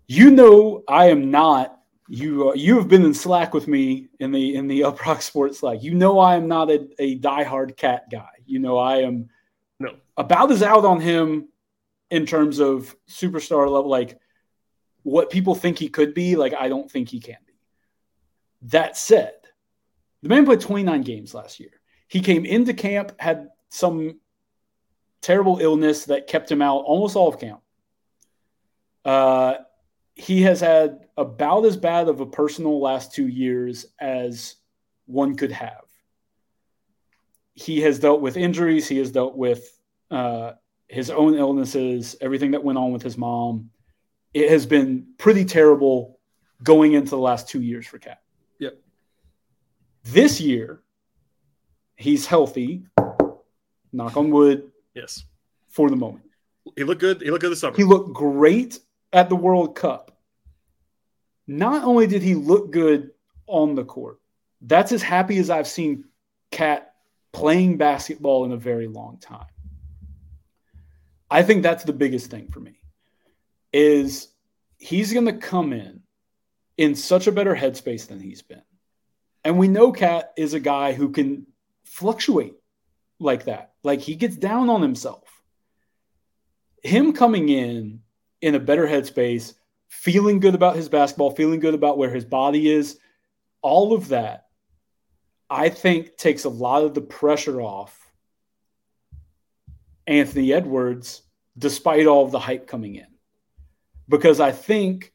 You 0.06 0.30
know, 0.30 0.82
I 0.88 1.06
am 1.06 1.30
not. 1.30 1.76
You 2.08 2.52
you 2.56 2.76
have 2.76 2.88
been 2.88 3.04
in 3.04 3.14
Slack 3.14 3.54
with 3.54 3.68
me 3.68 4.08
in 4.18 4.32
the 4.32 4.56
in 4.56 4.66
the 4.66 4.80
UPROXX 4.80 5.22
Sports 5.22 5.58
Slack. 5.60 5.82
You 5.82 5.94
know, 5.94 6.18
I 6.18 6.34
am 6.34 6.48
not 6.48 6.70
a, 6.70 6.88
a 6.98 7.18
diehard 7.18 7.76
KAT 7.76 8.10
guy. 8.10 8.30
You 8.44 8.58
know, 8.58 8.78
I 8.78 8.98
am 8.98 9.28
no 9.78 9.94
about 10.16 10.50
as 10.50 10.62
out 10.62 10.84
on 10.84 11.00
him 11.00 11.48
in 12.10 12.26
terms 12.26 12.58
of 12.58 12.96
superstar 13.08 13.70
level, 13.70 13.88
like 13.88 14.18
what 15.04 15.30
people 15.30 15.54
think 15.54 15.78
he 15.78 15.88
could 15.88 16.12
be. 16.12 16.34
Like 16.34 16.54
I 16.54 16.68
don't 16.68 16.90
think 16.90 17.08
he 17.08 17.20
can 17.20 17.38
be. 17.46 17.54
That 18.62 18.96
said, 18.96 19.34
the 20.22 20.28
man 20.28 20.44
played 20.44 20.60
29 20.60 21.02
games 21.02 21.32
last 21.32 21.60
year. 21.60 21.79
He 22.10 22.20
came 22.20 22.44
into 22.44 22.74
camp, 22.74 23.12
had 23.20 23.50
some 23.68 24.18
terrible 25.20 25.58
illness 25.60 26.06
that 26.06 26.26
kept 26.26 26.50
him 26.50 26.60
out 26.60 26.78
almost 26.78 27.14
all 27.14 27.28
of 27.28 27.38
camp. 27.38 27.60
Uh, 29.04 29.54
he 30.16 30.42
has 30.42 30.60
had 30.60 31.06
about 31.16 31.64
as 31.64 31.76
bad 31.76 32.08
of 32.08 32.18
a 32.18 32.26
personal 32.26 32.80
last 32.80 33.14
two 33.14 33.28
years 33.28 33.86
as 34.00 34.56
one 35.06 35.36
could 35.36 35.52
have. 35.52 35.84
He 37.54 37.80
has 37.82 38.00
dealt 38.00 38.20
with 38.20 38.36
injuries. 38.36 38.88
He 38.88 38.98
has 38.98 39.12
dealt 39.12 39.36
with 39.36 39.78
uh, 40.10 40.54
his 40.88 41.10
own 41.10 41.34
illnesses, 41.36 42.16
everything 42.20 42.50
that 42.50 42.64
went 42.64 42.76
on 42.76 42.90
with 42.90 43.02
his 43.02 43.16
mom. 43.16 43.70
It 44.34 44.50
has 44.50 44.66
been 44.66 45.06
pretty 45.16 45.44
terrible 45.44 46.18
going 46.60 46.94
into 46.94 47.10
the 47.10 47.18
last 47.18 47.48
two 47.48 47.62
years 47.62 47.86
for 47.86 48.00
KAT. 48.00 48.20
Yep. 48.58 48.78
This 50.02 50.40
year, 50.40 50.82
he's 52.00 52.26
healthy. 52.26 52.82
Knock 53.92 54.16
on 54.16 54.30
wood. 54.30 54.70
Yes. 54.94 55.24
For 55.68 55.90
the 55.90 55.96
moment. 55.96 56.24
He 56.76 56.84
looked 56.84 57.00
good. 57.00 57.20
He 57.20 57.30
looked 57.30 57.42
good 57.42 57.52
this 57.52 57.60
summer. 57.60 57.76
He 57.76 57.84
looked 57.84 58.12
great 58.12 58.78
at 59.12 59.28
the 59.28 59.36
World 59.36 59.76
Cup. 59.76 60.16
Not 61.46 61.84
only 61.84 62.06
did 62.06 62.22
he 62.22 62.34
look 62.34 62.70
good 62.70 63.10
on 63.46 63.74
the 63.74 63.84
court, 63.84 64.20
that's 64.60 64.92
as 64.92 65.02
happy 65.02 65.38
as 65.38 65.50
I've 65.50 65.66
seen 65.66 66.04
KAT 66.52 66.92
playing 67.32 67.76
basketball 67.76 68.44
in 68.44 68.52
a 68.52 68.56
very 68.56 68.86
long 68.86 69.18
time. 69.18 69.46
I 71.30 71.42
think 71.42 71.62
that's 71.62 71.84
the 71.84 71.92
biggest 71.92 72.30
thing 72.30 72.48
for 72.48 72.60
me 72.60 72.80
is 73.72 74.28
he's 74.78 75.12
going 75.12 75.26
to 75.26 75.32
come 75.32 75.72
in 75.72 76.02
in 76.76 76.94
such 76.94 77.26
a 77.26 77.32
better 77.32 77.54
headspace 77.54 78.08
than 78.08 78.20
he's 78.20 78.42
been. 78.42 78.62
And 79.44 79.58
we 79.58 79.68
know 79.68 79.92
KAT 79.92 80.32
is 80.36 80.54
a 80.54 80.60
guy 80.60 80.92
who 80.92 81.10
can 81.10 81.46
fluctuate 81.90 82.54
like 83.18 83.44
that. 83.44 83.72
Like 83.82 84.00
he 84.00 84.14
gets 84.14 84.36
down 84.36 84.70
on 84.70 84.80
himself. 84.80 85.24
Him 86.82 87.12
coming 87.12 87.48
in 87.48 88.00
in 88.40 88.54
a 88.54 88.60
better 88.60 88.86
headspace, 88.86 89.54
feeling 89.88 90.40
good 90.40 90.54
about 90.54 90.76
his 90.76 90.88
basketball, 90.88 91.32
feeling 91.32 91.60
good 91.60 91.74
about 91.74 91.98
where 91.98 92.10
his 92.10 92.24
body 92.24 92.70
is, 92.70 92.98
all 93.60 93.92
of 93.92 94.08
that, 94.08 94.46
I 95.50 95.68
think 95.68 96.16
takes 96.16 96.44
a 96.44 96.48
lot 96.48 96.84
of 96.84 96.94
the 96.94 97.02
pressure 97.02 97.60
off 97.60 98.10
Anthony 100.06 100.52
Edwards, 100.52 101.22
despite 101.58 102.06
all 102.06 102.24
of 102.24 102.30
the 102.30 102.38
hype 102.38 102.66
coming 102.66 102.94
in. 102.94 103.06
Because 104.08 104.40
I 104.40 104.52
think 104.52 105.12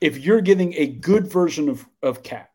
if 0.00 0.18
you're 0.18 0.42
getting 0.42 0.74
a 0.74 0.86
good 0.86 1.26
version 1.26 1.68
of, 1.68 1.84
of 2.02 2.22
KAT, 2.22 2.51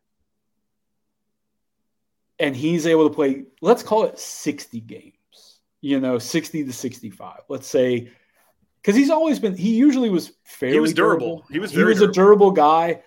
and 2.39 2.55
he's 2.55 2.85
able 2.85 3.09
to 3.09 3.13
play, 3.13 3.45
let's 3.61 3.83
call 3.83 4.03
it 4.05 4.19
60 4.19 4.79
games, 4.81 5.59
you 5.81 5.99
know, 5.99 6.19
60 6.19 6.65
to 6.65 6.73
65. 6.73 7.41
Let's 7.49 7.67
say, 7.67 8.11
because 8.81 8.95
he's 8.95 9.09
always 9.09 9.39
been, 9.39 9.55
he 9.55 9.75
usually 9.75 10.09
was 10.09 10.31
fairly 10.43 10.75
he 10.75 10.79
was 10.79 10.93
durable. 10.93 11.27
durable. 11.27 11.47
He 11.51 11.59
was 11.59 11.71
he 11.71 11.83
was 11.83 11.97
durable. 11.97 12.11
a 12.11 12.13
durable 12.13 12.51
guy. 12.51 13.01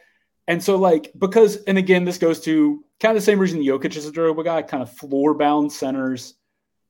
And 0.48 0.62
so, 0.62 0.76
like, 0.76 1.12
because, 1.16 1.62
and 1.64 1.78
again, 1.78 2.04
this 2.04 2.18
goes 2.18 2.40
to 2.40 2.84
kind 2.98 3.16
of 3.16 3.22
the 3.22 3.24
same 3.24 3.38
reason 3.38 3.60
Jokic 3.60 3.96
is 3.96 4.06
a 4.06 4.12
durable 4.12 4.42
guy, 4.42 4.62
kind 4.62 4.82
of 4.82 4.92
floor 4.92 5.34
bound 5.34 5.72
centers 5.72 6.34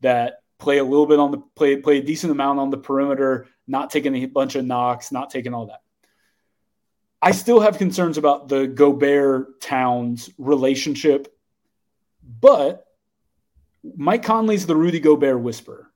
that 0.01 0.41
play 0.59 0.79
a 0.79 0.85
little 0.85 1.07
bit 1.07 1.19
on 1.19 1.31
the 1.31 1.43
play, 1.57 1.77
play 1.77 1.99
a 1.99 2.03
decent 2.03 2.33
amount 2.33 2.59
on 2.59 2.71
the 2.71 2.79
perimeter, 2.79 3.47
not 3.67 3.91
taking 3.91 4.15
a 4.17 4.27
bunch 4.27 4.55
of 4.55 4.65
knocks, 4.65 5.13
not 5.13 5.31
taking 5.31 5.53
all 5.53 5.67
that. 5.67 5.81
I 7.23 7.33
still 7.33 7.61
have 7.61 7.77
concerns 7.77 8.17
about 8.17 8.49
the 8.49 8.67
Gobert 8.67 9.61
Towns 9.61 10.31
relationship 10.39 11.29
but 12.41 12.87
Mike 13.97 14.23
Conley's 14.23 14.67
the 14.67 14.77
Rudy 14.77 15.01
Gobert 15.01 15.41
whisperer. 15.41 15.91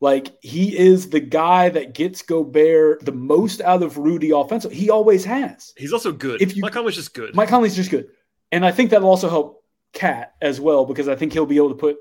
Like 0.00 0.36
he 0.42 0.76
is 0.76 1.10
the 1.10 1.20
guy 1.20 1.68
that 1.68 1.94
gets 1.94 2.22
Gobert 2.22 3.04
the 3.04 3.12
most 3.12 3.60
out 3.60 3.84
of 3.84 3.98
Rudy 3.98 4.32
offensively. 4.32 4.76
He 4.76 4.90
always 4.90 5.24
has. 5.24 5.72
He's 5.76 5.92
also 5.92 6.10
good. 6.10 6.42
If 6.42 6.56
you, 6.56 6.62
Mike 6.62 6.72
Conley's 6.72 6.96
just 6.96 7.14
good. 7.14 7.36
Mike 7.36 7.48
Conley's 7.48 7.76
just 7.76 7.90
good. 7.90 8.08
And 8.50 8.66
I 8.66 8.72
think 8.72 8.90
that'll 8.90 9.08
also 9.08 9.30
help 9.30 9.64
KAT 9.92 10.34
as 10.42 10.60
well, 10.60 10.84
because 10.84 11.08
I 11.08 11.14
think 11.14 11.32
he'll 11.32 11.46
be 11.46 11.56
able 11.56 11.68
to 11.68 11.76
put 11.76 11.98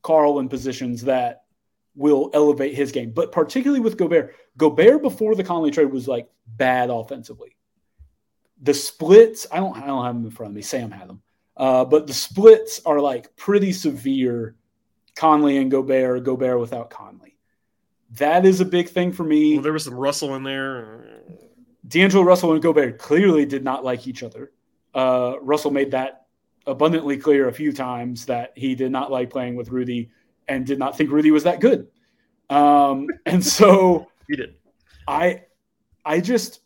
Karl 0.00 0.38
in 0.38 0.48
positions 0.48 1.02
that 1.02 1.42
will 1.94 2.30
elevate 2.32 2.74
his 2.74 2.90
game. 2.90 3.10
But 3.10 3.32
particularly 3.32 3.80
with 3.80 3.98
Gobert, 3.98 4.34
Gobert 4.56 5.02
before 5.02 5.34
the 5.34 5.44
Conley 5.44 5.70
trade 5.70 5.92
was 5.92 6.08
like 6.08 6.28
bad 6.46 6.88
offensively. 6.88 7.56
The 8.62 8.72
splits, 8.72 9.46
I 9.52 9.56
don't 9.56 9.76
I 9.76 9.86
don't 9.86 10.04
have 10.04 10.14
them 10.14 10.24
in 10.24 10.30
front 10.30 10.52
of 10.52 10.54
me. 10.54 10.62
Sam 10.62 10.90
had 10.90 11.08
them. 11.08 11.20
Uh, 11.56 11.84
but 11.84 12.06
the 12.06 12.14
splits 12.14 12.80
are 12.86 13.00
like 13.00 13.34
pretty 13.36 13.72
severe. 13.72 14.56
Conley 15.14 15.58
and 15.58 15.70
Gobert, 15.70 16.24
Gobert 16.24 16.58
without 16.58 16.90
Conley. 16.90 17.36
That 18.12 18.44
is 18.46 18.60
a 18.60 18.64
big 18.64 18.88
thing 18.88 19.12
for 19.12 19.24
me. 19.24 19.54
Well, 19.54 19.62
there 19.62 19.72
was 19.72 19.84
some 19.84 19.94
Russell 19.94 20.34
in 20.34 20.42
there. 20.42 21.22
D'Angelo 21.86 22.24
Russell 22.24 22.52
and 22.52 22.62
Gobert 22.62 22.98
clearly 22.98 23.44
did 23.44 23.64
not 23.64 23.84
like 23.84 24.06
each 24.06 24.22
other. 24.22 24.52
Uh, 24.94 25.34
Russell 25.40 25.70
made 25.70 25.90
that 25.90 26.26
abundantly 26.66 27.16
clear 27.16 27.48
a 27.48 27.52
few 27.52 27.72
times 27.72 28.26
that 28.26 28.52
he 28.56 28.74
did 28.74 28.92
not 28.92 29.10
like 29.10 29.30
playing 29.30 29.56
with 29.56 29.70
Rudy 29.70 30.10
and 30.48 30.66
did 30.66 30.78
not 30.78 30.96
think 30.96 31.10
Rudy 31.10 31.30
was 31.30 31.44
that 31.44 31.60
good. 31.60 31.88
Um, 32.50 33.08
and 33.26 33.44
so 33.44 34.08
he 34.28 34.36
did. 34.36 34.56
I 35.08 35.44
I 36.04 36.20
just 36.20 36.60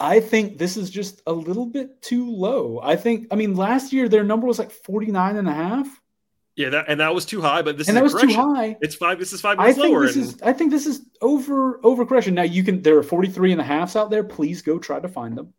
I 0.00 0.18
think 0.20 0.58
this 0.58 0.76
is 0.76 0.90
just 0.90 1.20
a 1.26 1.32
little 1.32 1.66
bit 1.66 2.00
too 2.02 2.30
low. 2.30 2.80
I 2.82 2.96
think 2.96 3.28
I 3.30 3.36
mean 3.36 3.54
last 3.54 3.92
year 3.92 4.08
their 4.08 4.24
number 4.24 4.46
was 4.46 4.58
like 4.58 4.70
49 4.70 5.36
and 5.36 5.48
a 5.48 5.52
half. 5.52 5.86
Yeah, 6.56 6.70
that 6.70 6.86
and 6.88 7.00
that 7.00 7.14
was 7.14 7.24
too 7.26 7.40
high, 7.40 7.62
but 7.62 7.78
this 7.78 7.88
and 7.88 7.96
is 7.96 8.12
that 8.12 8.18
was 8.18 8.22
too 8.22 8.34
high. 8.34 8.76
It's 8.80 8.94
five. 8.94 9.18
This 9.18 9.32
is 9.32 9.40
five 9.40 9.58
I 9.58 9.62
minutes 9.64 9.78
think 9.78 9.92
lower. 9.94 10.06
this 10.06 10.16
and- 10.16 10.24
is 10.24 10.42
I 10.42 10.52
think 10.52 10.70
this 10.70 10.86
is 10.86 11.06
over 11.20 11.80
over 11.84 12.04
correction. 12.06 12.34
Now 12.34 12.42
you 12.42 12.64
can 12.64 12.82
there 12.82 12.96
are 12.98 13.02
43 13.02 13.52
and 13.52 13.60
a 13.60 13.64
halves 13.64 13.94
out 13.94 14.10
there. 14.10 14.24
Please 14.24 14.62
go 14.62 14.78
try 14.78 14.98
to 15.00 15.08
find 15.08 15.36
them. 15.36 15.52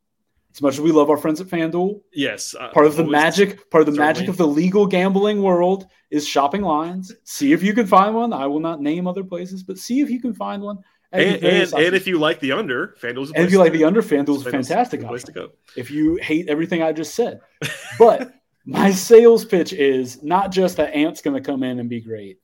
As 0.54 0.62
much 0.62 0.74
as 0.74 0.82
we 0.82 0.92
love 0.92 1.10
our 1.10 1.16
friends 1.16 1.40
at 1.40 1.48
FanDuel, 1.48 2.02
yes, 2.14 2.54
uh, 2.60 2.68
part 2.74 2.86
of 2.86 2.98
the 2.98 3.06
magic, 3.06 3.70
part 3.70 3.84
of 3.84 3.86
the 3.86 3.94
certainly. 3.94 4.06
magic 4.06 4.28
of 4.28 4.36
the 4.36 4.46
legal 4.46 4.86
gambling 4.86 5.42
world 5.42 5.88
is 6.10 6.28
shopping 6.28 6.62
lines. 6.62 7.10
See 7.24 7.54
if 7.54 7.64
you 7.64 7.74
can 7.74 7.88
find 7.88 8.14
one. 8.14 8.34
I 8.34 8.48
will 8.48 8.60
not 8.60 8.82
name 8.82 9.08
other 9.08 9.24
places, 9.24 9.64
but 9.64 9.78
see 9.78 10.02
if 10.02 10.10
you 10.10 10.20
can 10.20 10.34
find 10.34 10.62
one. 10.62 10.80
And, 11.14 11.44
and, 11.44 11.74
and 11.74 11.96
if 11.96 12.08
you 12.08 12.20
like 12.20 12.40
the 12.40 12.54
under, 12.54 12.96
FanDuel's 13.02 13.32
a 13.32 13.36
and 13.36 13.46
if 13.46 13.52
you 13.52 13.60
like 13.60 13.74
the 13.74 13.84
under, 13.84 14.02
FanDuel's 14.02 14.46
a 14.46 14.50
FanDuel's 14.50 14.68
fantastic 14.70 15.02
a 15.02 15.08
option. 15.08 15.26
to 15.28 15.32
go. 15.34 15.50
If 15.76 15.92
you 15.92 16.16
hate 16.16 16.48
everything 16.48 16.82
I 16.82 16.94
just 16.94 17.14
said, 17.16 17.42
but 18.00 18.34
my 18.66 18.92
sales 18.92 19.44
pitch 19.44 19.74
is 19.74 20.24
not 20.24 20.52
just 20.52 20.78
that 20.78 20.94
Ant's 20.94 21.22
going 21.22 21.36
to 21.36 21.46
come 21.46 21.64
in 21.64 21.80
and 21.80 21.90
be 21.90 22.00
great. 22.00 22.40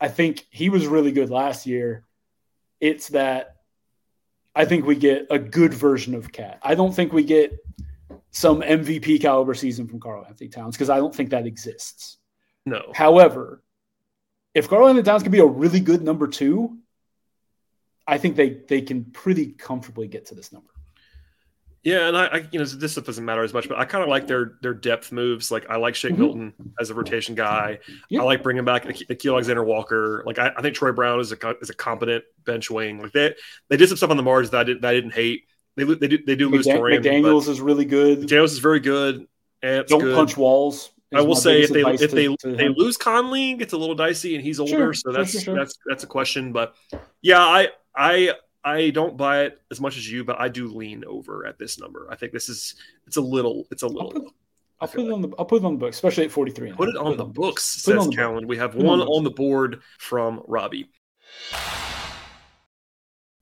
I 0.00 0.08
think 0.08 0.46
he 0.50 0.68
was 0.68 0.86
really 0.86 1.12
good 1.12 1.30
last 1.30 1.66
year. 1.66 2.06
It's 2.80 3.08
that 3.08 3.56
I 4.54 4.64
think 4.64 4.84
we 4.84 4.96
get 4.96 5.26
a 5.30 5.38
good 5.38 5.72
version 5.72 6.14
of 6.14 6.32
KAT. 6.32 6.58
I 6.62 6.74
don't 6.74 6.92
think 6.92 7.12
we 7.12 7.22
get 7.22 7.56
some 8.32 8.62
MVP 8.62 9.20
caliber 9.20 9.54
season 9.54 9.86
from 9.86 10.00
Karl-Anthony 10.00 10.48
Towns 10.48 10.74
because 10.76 10.90
I 10.90 10.96
don't 10.96 11.14
think 11.14 11.30
that 11.30 11.46
exists. 11.46 12.16
No, 12.66 12.92
However, 12.94 13.62
if 14.54 14.68
Karl-Anthony 14.68 15.02
Towns 15.04 15.22
can 15.22 15.32
be 15.32 15.38
a 15.38 15.46
really 15.46 15.80
good 15.80 16.02
number 16.02 16.26
two, 16.26 16.78
I 18.06 18.18
think 18.18 18.36
they 18.36 18.58
they 18.68 18.82
can 18.82 19.04
pretty 19.04 19.52
comfortably 19.52 20.08
get 20.08 20.26
to 20.26 20.34
this 20.34 20.52
number. 20.52 20.68
Yeah, 21.82 22.08
and 22.08 22.16
I, 22.16 22.26
I 22.26 22.36
you 22.52 22.58
know, 22.58 22.64
this 22.66 22.92
stuff 22.92 23.04
doesn't 23.04 23.24
matter 23.24 23.42
as 23.42 23.54
much, 23.54 23.66
but 23.66 23.78
I 23.78 23.86
kind 23.86 24.02
of 24.02 24.10
like 24.10 24.26
their 24.26 24.58
their 24.60 24.74
depth 24.74 25.12
moves. 25.12 25.50
Like 25.50 25.70
I 25.70 25.76
like 25.76 25.94
Shake 25.94 26.12
Mhm. 26.12 26.18
Milton 26.18 26.52
as 26.78 26.90
a 26.90 26.94
rotation 26.94 27.34
guy. 27.34 27.78
Yeah. 28.10 28.20
I 28.20 28.24
like 28.24 28.42
bringing 28.42 28.66
back 28.66 28.84
Nickeil 28.84 29.32
Alexander 29.32 29.64
Walker. 29.64 30.22
Like 30.26 30.38
I, 30.38 30.52
I 30.56 30.60
think 30.60 30.74
Troy 30.74 30.92
Brown 30.92 31.20
is 31.20 31.32
a 31.32 31.56
is 31.62 31.70
a 31.70 31.74
competent 31.74 32.24
bench 32.44 32.70
wing. 32.70 33.00
Like 33.00 33.12
they 33.12 33.34
they 33.70 33.78
did 33.78 33.88
some 33.88 33.96
stuff 33.96 34.10
on 34.10 34.18
the 34.18 34.22
margins 34.22 34.50
that 34.50 34.60
I 34.60 34.64
did 34.64 34.82
that 34.82 34.88
I 34.88 34.94
didn't 34.94 35.12
hate. 35.14 35.44
They 35.76 35.84
they 35.84 36.08
do 36.08 36.18
they 36.22 36.36
do 36.36 36.50
lose 36.50 36.66
McDan- 36.66 36.78
Taurean, 36.80 37.02
McDaniels 37.02 37.48
is 37.48 37.62
really 37.62 37.86
good. 37.86 38.20
but 38.20 38.28
Daniels 38.28 38.52
is 38.52 38.58
very 38.58 38.80
good. 38.80 39.26
Don't 39.62 39.86
good. 39.88 40.14
punch 40.14 40.36
walls. 40.36 40.90
I 41.14 41.22
will 41.22 41.34
say 41.34 41.62
if 41.62 41.70
they 41.70 41.80
if 41.80 41.98
to- 42.00 42.06
they 42.08 42.26
to 42.36 42.56
they 42.56 42.68
lose 42.68 42.98
Conley, 42.98 43.54
gets 43.54 43.72
a 43.72 43.78
little 43.78 43.94
dicey, 43.96 44.34
and 44.36 44.44
he's 44.44 44.60
older, 44.60 44.92
Sure, 44.92 44.94
so 44.94 45.12
that's 45.12 45.32
sure, 45.32 45.40
sure. 45.40 45.54
that's 45.56 45.78
that's 45.88 46.04
a 46.04 46.06
question. 46.06 46.52
But 46.52 46.74
yeah, 47.22 47.40
I 47.40 47.68
I 47.96 48.34
I 48.64 48.90
don't 48.90 49.16
buy 49.16 49.42
it 49.44 49.60
as 49.70 49.80
much 49.80 49.96
as 49.96 50.10
you, 50.10 50.24
but 50.24 50.38
I 50.40 50.48
do 50.48 50.68
lean 50.68 51.04
over 51.06 51.46
at 51.46 51.58
this 51.58 51.78
number. 51.78 52.06
I 52.10 52.16
think 52.16 52.32
this 52.32 52.48
is 52.48 52.74
it's 53.06 53.16
a 53.16 53.20
little 53.22 53.66
it's 53.70 53.82
a 53.82 53.86
I'll 53.86 53.92
little. 53.92 54.12
put. 54.12 54.32
I'll 54.82 54.88
put 54.88 55.00
it 55.00 55.12
on 55.12 55.20
the 55.22 55.28
I'll 55.38 55.44
put 55.44 55.62
it 55.62 55.64
on 55.66 55.74
the 55.74 55.78
book, 55.78 55.90
especially 55.90 56.24
at 56.24 56.30
43. 56.30 56.68
and 56.68 56.76
Put 56.76 56.88
it 56.88 56.96
I'll 56.96 57.08
on 57.08 57.16
the 57.16 57.24
books, 57.24 57.84
Put 57.84 57.96
it 57.96 58.02
says 58.02 58.08
Kalland. 58.08 58.46
We 58.46 58.56
have 58.56 58.72
Put 58.72 58.80
it 58.80 58.84
on 58.84 58.98
one 58.98 58.98
the 59.00 59.06
on 59.06 59.24
the 59.24 59.30
board 59.30 59.82
from 59.98 60.42
Robby. 60.46 60.88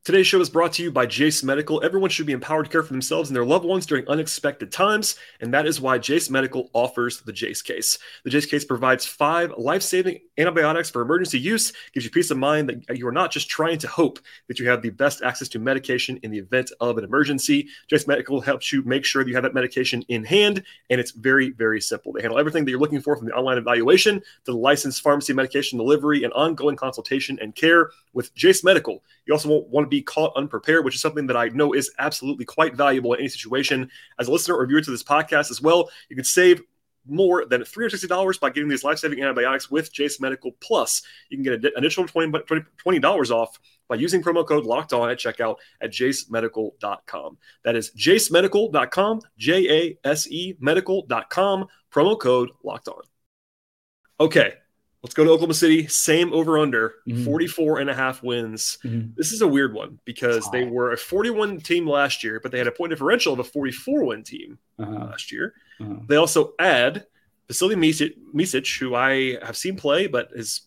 Today's 0.09 0.27
show 0.27 0.41
is 0.41 0.49
brought 0.49 0.73
to 0.73 0.83
you 0.83 0.91
by 0.91 1.05
Jase 1.05 1.45
Medical. 1.45 1.85
Everyone 1.85 2.09
should 2.09 2.25
be 2.25 2.33
empowered 2.33 2.65
to 2.65 2.71
care 2.71 2.83
for 2.83 2.95
themselves 2.95 3.29
and 3.29 3.37
their 3.37 3.45
loved 3.45 3.67
ones 3.67 3.85
during 3.85 4.09
unexpected 4.09 4.73
times, 4.73 5.17
and 5.43 5.53
that 5.53 5.67
is 5.67 5.83
why 5.83 5.99
Jase 5.99 6.31
Medical 6.31 6.71
offers 6.73 7.21
the 7.21 7.33
Jase 7.35 7.61
case. 7.61 7.99
The 8.25 8.31
Jase 8.31 8.47
case 8.47 8.65
provides 8.65 9.05
five 9.05 9.53
life 9.59 9.83
saving 9.83 10.21
antibiotics 10.39 10.89
for 10.89 11.03
emergency 11.03 11.39
use, 11.39 11.75
gives 11.93 12.07
you 12.07 12.11
peace 12.11 12.31
of 12.31 12.39
mind 12.39 12.71
that 12.71 12.97
you 12.97 13.07
are 13.07 13.13
not 13.13 13.31
just 13.31 13.51
trying 13.51 13.77
to 13.81 13.87
hope 13.87 14.19
that 14.47 14.59
you 14.59 14.67
have 14.71 14.81
the 14.81 14.89
best 14.89 15.21
access 15.21 15.47
to 15.51 15.59
medication 15.59 16.19
in 16.23 16.31
the 16.31 16.39
event 16.39 16.73
of 16.81 16.97
an 16.97 17.05
emergency. 17.05 17.69
Jase 17.89 18.07
Medical 18.07 18.41
helps 18.41 18.73
you 18.73 18.83
make 18.85 19.05
sure 19.05 19.23
that 19.23 19.29
you 19.29 19.37
have 19.37 19.45
that 19.45 19.53
medication 19.53 20.03
in 20.09 20.25
hand, 20.25 20.63
and 20.89 21.03
it's 21.03 21.11
very, 21.11 21.51
very 21.51 21.83
simple. 21.83 22.13
They 22.15 22.23
handle 22.23 22.39
everything 22.39 22.65
that 22.65 22.71
you're 22.71 22.81
looking 22.81 23.03
for 23.03 23.15
from 23.15 23.27
the 23.27 23.35
online 23.35 23.59
evaluation 23.59 24.21
to 24.21 24.53
the 24.53 24.57
licensed 24.57 25.03
pharmacy 25.03 25.35
medication 25.35 25.77
delivery 25.77 26.25
and 26.25 26.33
ongoing 26.33 26.77
consultation 26.77 27.39
and 27.43 27.55
care 27.55 27.91
with 28.15 28.35
Jase 28.35 28.65
Medical. 28.65 29.03
You 29.27 29.35
also 29.35 29.51
won't 29.51 29.69
want 29.69 29.85
to 29.85 29.91
be 29.91 29.98
caught 30.03 30.33
unprepared, 30.37 30.85
which 30.85 30.95
is 30.95 31.01
something 31.01 31.27
that 31.27 31.37
I 31.37 31.49
know 31.49 31.73
is 31.73 31.91
absolutely 31.99 32.45
quite 32.45 32.75
valuable 32.75 33.15
in 33.15 33.21
any 33.21 33.29
situation. 33.29 33.91
As 34.19 34.29
a 34.29 34.33
listener 34.33 34.57
or 34.57 34.67
viewer 34.67 34.81
to 34.81 34.91
this 34.91 35.03
podcast 35.03 35.51
as 35.51 35.61
well, 35.61 35.91
you 36.09 36.17
can 36.17 36.25
save 36.25 36.63
more 37.07 37.47
than 37.47 37.63
$360 37.63 38.41
by 38.41 38.51
getting 38.51 38.69
these 38.69 38.85
life-saving 38.85 39.23
antibiotics 39.23 39.71
with 39.71 39.93
Jase 39.93 40.21
Medical 40.21 40.53
Plus. 40.61 41.03
You 41.31 41.39
can 41.39 41.45
get 41.45 41.65
an 41.65 41.73
additional 41.77 42.07
20, 42.07 42.33
$20 42.33 43.31
off 43.31 43.59
by 43.89 43.97
using 43.97 44.23
promo 44.23 44.47
code 44.47 44.65
locked 44.65 44.93
on 44.93 45.11
at 45.11 45.19
checkout 45.19 45.57
at 45.81 45.91
jasemedical.com. 45.91 47.39
That 47.65 47.77
is 47.77 47.91
jasemedical.com, 47.93 49.21
J-A-S-E 49.39 50.57
medical.com, 50.61 51.67
promo 51.91 52.21
code 52.21 52.51
locked 52.63 52.89
on. 52.89 53.03
Okay, 54.21 54.55
let's 55.03 55.15
go 55.15 55.25
to 55.25 55.31
Oklahoma 55.31 55.55
City. 55.55 55.87
Same 55.87 56.33
over 56.33 56.59
under, 56.59 56.95
Mhm. 57.09 57.25
44 57.25 57.79
and 57.79 57.89
a 57.91 57.95
half 57.95 58.23
wins. 58.23 58.79
Mhm. 58.85 59.15
This 59.17 59.33
is 59.33 59.41
a 59.43 59.47
weird 59.49 59.73
one 59.75 59.99
because 60.05 60.49
they 60.51 60.65
were 60.65 60.93
a 60.93 60.97
41 60.97 61.59
team 61.61 61.89
last 61.89 62.25
year, 62.25 62.41
but 62.43 62.51
they 62.53 62.59
had 62.59 62.67
a 62.67 62.73
point 62.73 62.91
differential 62.91 63.33
of 63.33 63.39
a 63.39 63.45
44 63.45 64.05
win 64.05 64.23
team 64.25 64.59
Uh-huh, 64.79 65.07
last 65.07 65.31
year. 65.33 65.55
uh-huh. 65.81 65.95
They 66.09 66.17
also 66.17 66.55
add 66.59 67.07
Vasily 67.49 67.77
Micić, 67.77 68.13
Micić, 68.35 68.79
who 68.81 68.95
I 68.95 69.39
have 69.45 69.57
seen 69.57 69.77
play, 69.77 70.07
but 70.07 70.29
is 70.35 70.63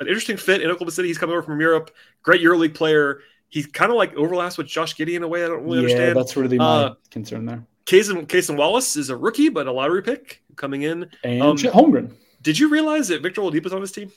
an 0.00 0.08
interesting 0.08 0.36
fit 0.36 0.60
in 0.60 0.70
Oklahoma 0.70 0.90
City. 0.90 1.08
He's 1.08 1.16
coming 1.18 1.32
over 1.32 1.42
from 1.42 1.60
Europe, 1.60 1.90
great 2.22 2.42
EuroLeague 2.42 2.74
player. 2.74 3.20
He 3.48 3.62
kind 3.62 3.90
of 3.90 3.96
like 3.96 4.14
overlaps 4.16 4.58
with 4.58 4.66
Josh 4.66 4.94
Giddey 4.96 5.14
in 5.14 5.22
a 5.22 5.28
way 5.28 5.44
I 5.44 5.48
don't 5.48 5.62
really 5.64 5.76
yeah, 5.76 5.82
understand. 5.84 6.16
that's 6.18 6.36
really 6.36 6.58
my 6.58 6.64
Uh, 6.64 6.94
concern 7.10 7.46
there. 7.46 7.64
Cason, 7.86 8.26
Cason 8.26 8.56
Wallace 8.56 8.96
is 8.96 9.10
a 9.10 9.16
rookie, 9.16 9.48
but 9.48 9.68
a 9.68 9.72
lottery 9.72 10.02
pick 10.02 10.42
coming 10.56 10.82
in. 10.82 11.08
And 11.22 11.40
um, 11.42 11.56
Chet 11.56 11.72
Holmgren. 11.72 12.10
Did 12.46 12.60
you 12.60 12.68
realize 12.68 13.08
that 13.08 13.22
Victor 13.22 13.40
Oladipo's 13.40 13.72
on 13.72 13.80
this 13.80 13.90
team? 13.90 14.12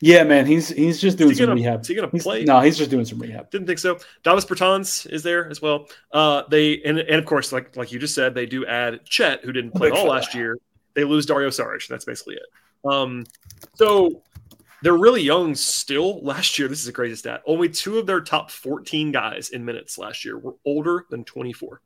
Yeah, 0.00 0.22
man, 0.22 0.46
he's 0.46 0.68
he's 0.68 1.00
just 1.00 1.18
doing 1.18 1.30
he 1.30 1.34
some 1.36 1.46
gonna- 1.46 1.56
rehab. 1.56 1.80
is 1.80 1.88
he 1.88 1.96
gonna 1.96 2.08
He's- 2.10 2.22
play? 2.22 2.44
No, 2.44 2.60
he's 2.60 2.78
just 2.78 2.92
doing 2.92 3.04
some 3.04 3.18
rehab. 3.18 3.50
Didn't 3.50 3.66
think 3.66 3.80
so. 3.80 3.98
Davis 4.22 4.44
Bertans 4.44 5.10
is 5.10 5.24
there 5.24 5.50
as 5.50 5.60
well. 5.60 5.88
Uh, 6.12 6.44
they 6.48 6.80
and, 6.84 7.00
and 7.00 7.16
of 7.16 7.24
course, 7.26 7.50
like 7.52 7.76
like 7.76 7.90
you 7.90 7.98
just 7.98 8.14
said, 8.14 8.34
they 8.36 8.46
do 8.46 8.64
add 8.64 9.04
Chet, 9.04 9.44
who 9.44 9.50
didn't 9.50 9.72
play 9.72 9.88
at 9.88 9.94
all 9.94 10.06
last 10.06 10.32
year. 10.32 10.58
They 10.94 11.02
lose 11.02 11.26
Dario 11.26 11.48
Saric. 11.50 11.88
That's 11.88 12.04
basically 12.04 12.36
it. 12.36 12.88
Um, 12.88 13.26
so 13.74 14.22
they're 14.82 14.96
really 14.96 15.22
young 15.22 15.56
still. 15.56 16.22
Last 16.24 16.56
year, 16.56 16.68
this 16.68 16.80
is 16.80 16.86
a 16.88 16.92
crazy 16.92 17.16
stat. 17.16 17.42
Only 17.44 17.68
two 17.68 17.98
of 17.98 18.06
their 18.06 18.20
top 18.20 18.50
14 18.52 19.10
guys 19.12 19.50
in 19.50 19.64
minutes 19.64 19.98
last 19.98 20.24
year 20.24 20.38
were 20.38 20.54
older 20.64 21.04
than 21.10 21.24
24. 21.24 21.82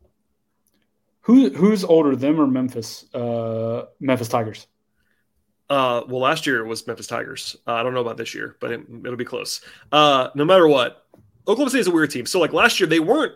Who 1.22 1.48
who's 1.50 1.85
older, 1.85 2.14
them 2.14 2.38
or 2.38 2.46
Memphis? 2.46 3.12
Uh, 3.14 3.87
Memphis 3.98 4.29
Tigers. 4.29 4.66
Uh, 5.74 6.04
well, 6.08 6.20
last 6.20 6.46
year 6.46 6.60
it 6.64 6.66
was 6.68 6.87
Memphis 6.87 7.06
Tigers. 7.08 7.56
Uh, 7.66 7.72
I 7.72 7.82
don't 7.82 7.94
know 7.94 8.00
about 8.00 8.16
this 8.16 8.34
year, 8.34 8.56
but 8.60 8.70
it, 8.70 8.80
it'll 9.04 9.16
be 9.16 9.24
close. 9.24 9.60
Uh, 9.90 10.28
no 10.34 10.44
matter 10.44 10.68
what, 10.68 11.04
Oklahoma 11.48 11.70
City 11.70 11.80
is 11.80 11.87
a 11.88 11.90
weird 11.90 12.10
team. 12.10 12.26
So 12.26 12.38
like 12.38 12.52
last 12.52 12.78
year, 12.78 12.87
they 12.87 13.00
weren't. 13.00 13.32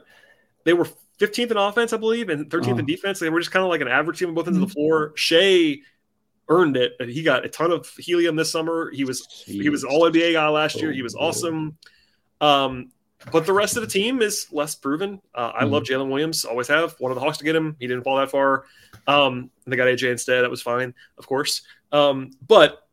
They 0.64 0.72
were 0.72 0.86
15th 1.18 1.50
in 1.50 1.56
offense, 1.56 1.92
I 1.92 1.96
believe, 1.96 2.28
and 2.28 2.48
13th 2.48 2.66
in 2.66 2.72
Uh-huh. 2.74 2.82
defense. 2.82 3.18
They 3.18 3.28
were 3.30 3.40
just 3.40 3.50
kind 3.50 3.64
of 3.64 3.70
like 3.70 3.80
an 3.80 3.88
average 3.88 4.18
team 4.20 4.28
on 4.28 4.34
both 4.34 4.46
ends 4.46 4.56
of 4.58 4.62
Mm-hmm. 4.62 4.68
the 4.68 4.74
floor. 4.74 5.12
Shai 5.16 5.78
earned 6.48 6.76
it. 6.76 6.92
and 7.00 7.10
He 7.10 7.22
got 7.22 7.44
a 7.44 7.48
ton 7.48 7.72
of 7.72 7.88
helium 7.96 8.36
this 8.36 8.52
summer. 8.52 8.90
He 8.94 9.04
was 9.04 9.26
he 9.44 9.68
was 9.68 9.82
all 9.84 10.02
NBA 10.10 10.34
guy 10.34 10.48
last 10.48 10.80
year. 10.80 10.92
He 10.92 11.02
was 11.02 11.14
so 11.14 11.18
awesome. 11.20 11.76
Um, 12.40 12.92
but 13.32 13.46
the 13.46 13.52
rest 13.52 13.76
of 13.76 13.82
the 13.82 13.88
team 13.88 14.22
is 14.22 14.46
less 14.52 14.76
proven. 14.76 15.20
Uh, 15.34 15.50
I 15.54 15.64
Mhm. 15.64 15.70
love 15.72 15.82
Jalen 15.82 16.08
Williams. 16.08 16.44
Always 16.44 16.68
have. 16.68 16.94
One 17.00 17.10
of 17.10 17.16
the 17.16 17.20
Hawks 17.20 17.38
to 17.38 17.44
get 17.44 17.56
him. 17.56 17.74
He 17.80 17.88
didn't 17.88 18.04
fall 18.04 18.16
that 18.18 18.30
far. 18.30 18.64
Um, 19.08 19.50
and 19.64 19.72
they 19.72 19.76
got 19.76 19.88
AJ 19.88 20.10
instead. 20.12 20.42
That 20.42 20.50
was 20.50 20.62
fine, 20.62 20.94
of 21.18 21.26
course. 21.26 21.62
Um, 21.92 22.30
but 22.46 22.86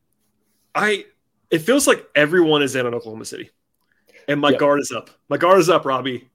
I, 0.74 1.06
it 1.50 1.60
feels 1.60 1.88
like 1.88 2.06
everyone 2.16 2.62
is 2.62 2.76
in 2.76 2.86
on 2.86 2.94
Oklahoma 2.94 3.26
City, 3.26 3.50
and 4.28 4.40
my 4.40 4.52
Yep. 4.52 4.60
guard 4.60 4.80
is 4.80 4.92
up. 4.92 5.10
My 5.30 5.38
guard 5.38 5.60
is 5.60 5.70
up, 5.70 5.86
Robby. 5.86 6.30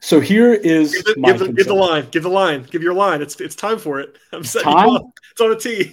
So 0.00 0.20
here 0.20 0.52
is 0.52 0.92
Give 0.92 1.04
the, 1.04 1.14
my 1.18 1.32
give, 1.32 1.38
the, 1.38 1.52
give 1.52 1.66
the 1.66 1.74
line. 1.74 2.08
Give 2.10 2.22
the 2.22 2.28
line. 2.28 2.66
Give 2.70 2.82
your 2.82 2.94
line. 2.94 3.22
It's 3.22 3.40
it's 3.40 3.54
time 3.56 3.78
for 3.78 3.98
it. 4.00 4.16
I'm 4.32 4.44
setting 4.44 4.72
Time? 4.72 4.88
you 4.88 4.96
up. 4.96 5.06
It's 5.32 5.40
on 5.40 5.52
a 5.52 5.56
tee. 5.56 5.90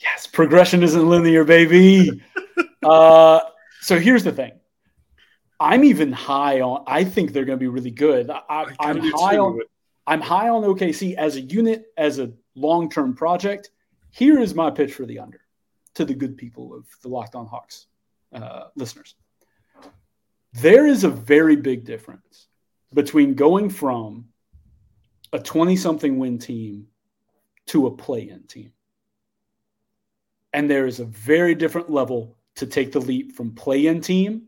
Yes, 0.00 0.26
progression 0.26 0.82
isn't 0.82 1.08
linear, 1.08 1.44
baby. 1.44 2.22
uh, 2.82 3.40
so 3.80 3.98
here's 3.98 4.24
the 4.24 4.32
thing. 4.32 4.52
I'm 5.60 5.84
even 5.84 6.12
high 6.12 6.60
on. 6.60 6.84
I 6.86 7.04
think 7.04 7.32
they're 7.32 7.44
going 7.44 7.58
to 7.58 7.62
be 7.62 7.68
really 7.68 7.90
good. 7.90 8.30
I, 8.30 8.66
I'm 8.78 9.00
high 9.00 9.38
on. 9.38 9.60
I'm 10.06 10.20
high 10.20 10.48
on 10.48 10.62
OKC 10.62 11.14
as 11.16 11.36
a 11.36 11.40
unit, 11.40 11.92
as 11.96 12.18
a 12.18 12.32
long 12.54 12.88
term 12.88 13.14
project. 13.14 13.70
Here 14.10 14.38
is 14.38 14.54
my 14.54 14.70
pitch 14.70 14.94
for 14.94 15.06
the 15.06 15.18
under 15.18 15.40
to 15.94 16.04
the 16.04 16.14
good 16.14 16.36
people 16.36 16.74
of 16.74 16.86
the 17.02 17.08
Locked 17.08 17.34
On 17.34 17.46
Hawks 17.46 17.86
uh, 18.32 18.64
listeners. 18.74 19.14
There 20.54 20.86
is 20.86 21.04
a 21.04 21.10
very 21.10 21.56
big 21.56 21.84
difference 21.84 22.48
between 22.94 23.34
going 23.34 23.70
from 23.70 24.26
a 25.32 25.38
20 25.38 25.76
something 25.76 26.18
win 26.18 26.38
team 26.38 26.86
to 27.66 27.86
a 27.86 27.90
play 27.90 28.28
in 28.28 28.44
team. 28.44 28.72
And 30.52 30.70
there 30.70 30.86
is 30.86 31.00
a 31.00 31.04
very 31.04 31.54
different 31.54 31.90
level 31.90 32.36
to 32.56 32.66
take 32.66 32.92
the 32.92 33.00
leap 33.00 33.32
from 33.32 33.54
play 33.54 33.86
in 33.86 34.00
team 34.00 34.44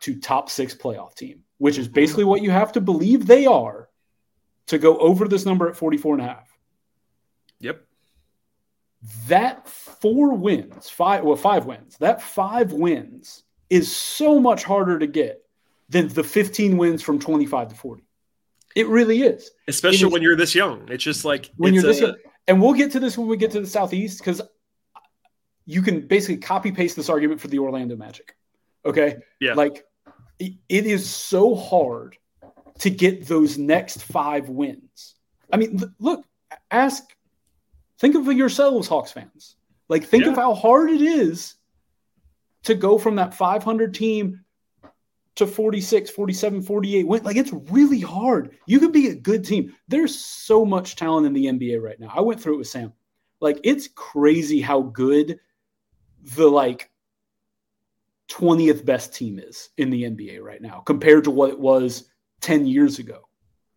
to 0.00 0.20
top 0.20 0.50
six 0.50 0.74
playoff 0.74 1.14
team, 1.14 1.42
which 1.58 1.78
is 1.78 1.88
basically 1.88 2.24
what 2.24 2.42
you 2.42 2.50
have 2.50 2.72
to 2.72 2.80
believe 2.80 3.26
they 3.26 3.46
are 3.46 3.88
to 4.66 4.78
go 4.78 4.98
over 4.98 5.26
this 5.26 5.46
number 5.46 5.68
at 5.68 5.76
44 5.76 6.14
and 6.14 6.22
a 6.22 6.26
half. 6.26 6.55
That 9.28 9.68
four 9.68 10.34
wins, 10.34 10.88
five, 10.88 11.24
well, 11.24 11.36
five 11.36 11.66
wins, 11.66 11.96
that 11.98 12.22
five 12.22 12.72
wins 12.72 13.44
is 13.70 13.94
so 13.94 14.40
much 14.40 14.64
harder 14.64 14.98
to 14.98 15.06
get 15.06 15.42
than 15.88 16.08
the 16.08 16.24
15 16.24 16.76
wins 16.76 17.02
from 17.02 17.18
25 17.18 17.68
to 17.68 17.74
40. 17.74 18.02
It 18.74 18.88
really 18.88 19.22
is. 19.22 19.50
Especially 19.68 20.06
is, 20.06 20.12
when 20.12 20.22
you're 20.22 20.36
this 20.36 20.54
young. 20.54 20.88
It's 20.88 21.04
just 21.04 21.24
like 21.24 21.50
when 21.56 21.74
you're 21.74 21.82
this 21.82 22.00
young. 22.00 22.14
And 22.48 22.60
we'll 22.60 22.74
get 22.74 22.92
to 22.92 23.00
this 23.00 23.16
when 23.16 23.26
we 23.26 23.36
get 23.36 23.50
to 23.52 23.60
the 23.60 23.66
Southeast 23.66 24.18
because 24.18 24.42
you 25.64 25.82
can 25.82 26.06
basically 26.06 26.36
copy 26.36 26.70
paste 26.70 26.94
this 26.96 27.08
argument 27.08 27.40
for 27.40 27.48
the 27.48 27.58
Orlando 27.58 27.96
Magic. 27.96 28.36
Okay. 28.84 29.16
Yeah. 29.40 29.54
Like 29.54 29.84
it 30.38 30.56
is 30.68 31.08
so 31.08 31.54
hard 31.54 32.16
to 32.80 32.90
get 32.90 33.26
those 33.26 33.58
next 33.58 34.02
five 34.02 34.48
wins. 34.48 35.14
I 35.52 35.56
mean, 35.56 35.80
look, 35.98 36.24
ask, 36.70 37.04
think 37.98 38.14
of 38.14 38.26
yourselves, 38.32 38.88
Hawks 38.88 39.12
fans. 39.12 39.56
Like, 39.88 40.04
think 40.04 40.24
yeah. 40.24 40.30
of 40.30 40.36
how 40.36 40.54
hard 40.54 40.90
it 40.90 41.00
is 41.00 41.54
to 42.64 42.74
go 42.74 42.98
from 42.98 43.16
that 43.16 43.34
500 43.34 43.94
team 43.94 44.40
to 45.36 45.46
46, 45.46 46.10
47, 46.10 46.62
48 46.62 47.06
win. 47.06 47.22
Like, 47.22 47.36
it's 47.36 47.52
really 47.70 48.00
hard. 48.00 48.56
You 48.66 48.80
can 48.80 48.90
be 48.90 49.08
a 49.08 49.14
good 49.14 49.44
team. 49.44 49.74
There's 49.86 50.14
so 50.14 50.64
much 50.64 50.96
talent 50.96 51.26
in 51.26 51.32
the 51.32 51.46
NBA 51.46 51.80
right 51.80 52.00
now. 52.00 52.12
I 52.14 52.20
went 52.20 52.40
through 52.40 52.54
it 52.54 52.58
with 52.58 52.68
Sam. 52.68 52.92
Like, 53.40 53.60
it's 53.62 53.88
crazy 53.94 54.60
how 54.60 54.82
good 54.82 55.38
the 56.34 56.48
like 56.48 56.90
20th 58.28 58.84
best 58.84 59.14
team 59.14 59.38
is 59.38 59.70
in 59.76 59.90
the 59.90 60.02
NBA 60.04 60.42
right 60.42 60.60
now 60.60 60.80
compared 60.80 61.24
to 61.24 61.30
what 61.30 61.50
it 61.50 61.58
was 61.58 62.10
10 62.40 62.66
years 62.66 62.98
ago 62.98 63.28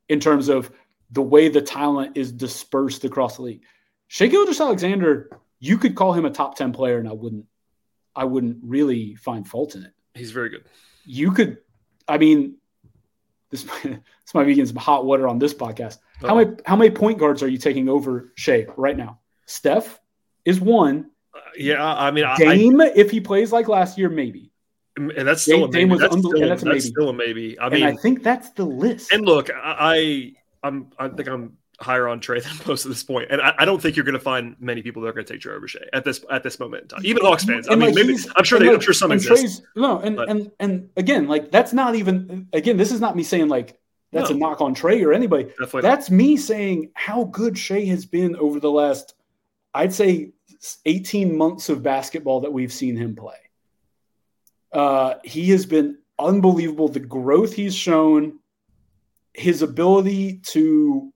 in 0.08 0.20
terms 0.20 0.50
of 0.50 0.72
the 1.12 1.22
way 1.22 1.50
the 1.50 1.62
talent 1.62 2.18
is 2.18 2.32
dispersed 2.32 3.04
across 3.04 3.36
the 3.36 3.44
league. 3.44 3.64
Shai 4.10 4.26
Gilgeous-Alexander, 4.26 5.30
you 5.60 5.78
could 5.78 5.96
call 5.96 6.14
him 6.14 6.26
a 6.26 6.32
top 6.32 6.58
10 6.58 6.74
player 6.74 6.98
and 6.98 7.08
I 7.08 7.14
wouldn't 7.14 7.46
I 8.16 8.26
wouldn't 8.26 8.58
really 8.64 9.16
find 9.16 9.48
fault 9.48 9.76
in 9.76 9.84
it. 9.84 9.94
He's 10.16 10.32
very 10.32 10.50
good. 10.50 10.66
You 11.06 11.32
could 11.32 11.60
I 12.08 12.18
mean 12.18 12.56
this, 13.52 13.64
this 13.84 14.34
might 14.34 14.46
be 14.46 14.56
getting 14.56 14.66
some 14.66 14.78
hot 14.78 15.06
water 15.06 15.28
on 15.28 15.38
this 15.38 15.54
podcast. 15.54 16.00
Uh-oh. 16.22 16.28
How 16.28 16.36
many 16.36 16.56
how 16.66 16.76
many 16.76 16.90
point 16.90 17.20
guards 17.20 17.44
are 17.44 17.48
you 17.48 17.60
taking 17.60 17.88
over 17.88 18.34
Shai 18.36 18.66
right 18.76 18.98
now? 18.98 19.20
Steph 19.46 20.00
is 20.44 20.60
one 20.60 21.12
uh, 21.34 21.40
yeah, 21.56 21.86
I 21.86 22.10
mean, 22.10 22.26
Dame, 22.38 22.82
I, 22.82 22.92
if 22.96 23.12
he 23.12 23.22
plays 23.22 23.52
like 23.52 23.68
last 23.68 24.00
year, 24.00 24.10
maybe. 24.10 24.52
And 24.98 25.12
that's 25.28 25.44
still 25.44 25.68
Dame, 25.68 25.68
a 25.68 25.68
maybe. 25.68 25.80
Dame 25.80 25.90
was 25.90 26.00
that's, 26.00 26.18
still, 26.18 26.50
that's, 26.50 26.64
that's 26.64 26.86
still 26.86 27.10
a 27.10 27.14
maybe. 27.14 27.60
I 27.60 27.70
mean, 27.70 27.84
and 27.84 27.98
I 27.98 28.02
think 28.02 28.24
that's 28.24 28.50
the 28.50 28.66
list. 28.66 29.14
And 29.14 29.24
look, 29.26 29.52
I, 29.54 30.34
I'm, 30.64 30.92
I 30.98 31.10
think 31.10 31.30
I'm 31.30 31.58
higher 31.82 32.08
on 32.08 32.20
Trae 32.20 32.44
than 32.44 32.54
most 32.68 32.86
at 32.86 32.90
this 32.90 33.04
point, 33.04 33.28
and 33.32 33.42
I, 33.42 33.54
I 33.60 33.66
don't 33.66 33.82
think 33.82 33.96
you're 33.96 34.06
going 34.06 34.14
to 34.14 34.20
find 34.20 34.56
many 34.60 34.82
people 34.82 35.02
that 35.02 35.10
are 35.10 35.14
going 35.14 35.26
to 35.26 35.34
take 35.34 35.46
over 35.46 35.68
Shai 35.68 35.80
at 35.94 36.04
this 36.04 36.24
at 36.32 36.44
this 36.44 36.60
moment 36.60 36.84
in 36.84 36.88
time. 36.90 37.02
Even 37.04 37.24
Hawks 37.24 37.44
fans. 37.44 37.68
I 37.68 37.76
mean, 37.76 37.94
like 37.94 37.96
maybe 37.96 38.18
I'm 38.36 38.44
sure 38.44 38.60
they, 38.60 38.68
like, 38.68 38.76
I'm 38.76 38.82
sure 38.82 38.94
some 38.94 39.12
exist. 39.12 39.64
no, 39.76 40.00
and 40.00 40.16
but. 40.16 40.30
and 40.30 40.52
and 40.60 40.90
again, 40.98 41.28
like 41.28 41.52
that's 41.52 41.74
not 41.74 41.96
even 41.96 42.48
again. 42.54 42.78
This 42.78 42.92
is 42.92 43.00
not 43.00 43.16
me 43.16 43.24
saying 43.24 43.48
like 43.48 43.80
that's 44.12 44.30
no. 44.30 44.36
a 44.36 44.40
knock 44.40 44.62
on 44.62 44.76
Trae 44.76 45.06
or 45.06 45.14
anybody. 45.14 45.46
Definitely 45.46 45.82
that's 45.82 46.10
not. 46.10 46.18
me 46.18 46.38
saying 46.38 46.92
how 46.96 47.26
good 47.26 47.58
Shai 47.58 47.86
has 47.86 48.06
been 48.06 48.36
over 48.36 48.60
the 48.60 48.72
last, 48.72 49.14
I'd 49.74 49.94
say 49.94 50.32
18 50.86 51.38
months 51.38 51.70
of 51.70 51.84
basketball 51.84 52.42
that 52.42 52.52
we've 52.52 52.74
seen 52.74 52.98
him 52.98 53.16
play. 53.16 53.38
Uh, 54.72 55.16
he 55.24 55.50
has 55.52 55.66
been 55.66 55.98
unbelievable. 56.18 56.88
The 56.88 57.00
growth 57.00 57.54
he's 57.54 57.76
shown, 57.76 58.40
his 59.34 59.62
ability 59.62 60.42
to 60.48 61.14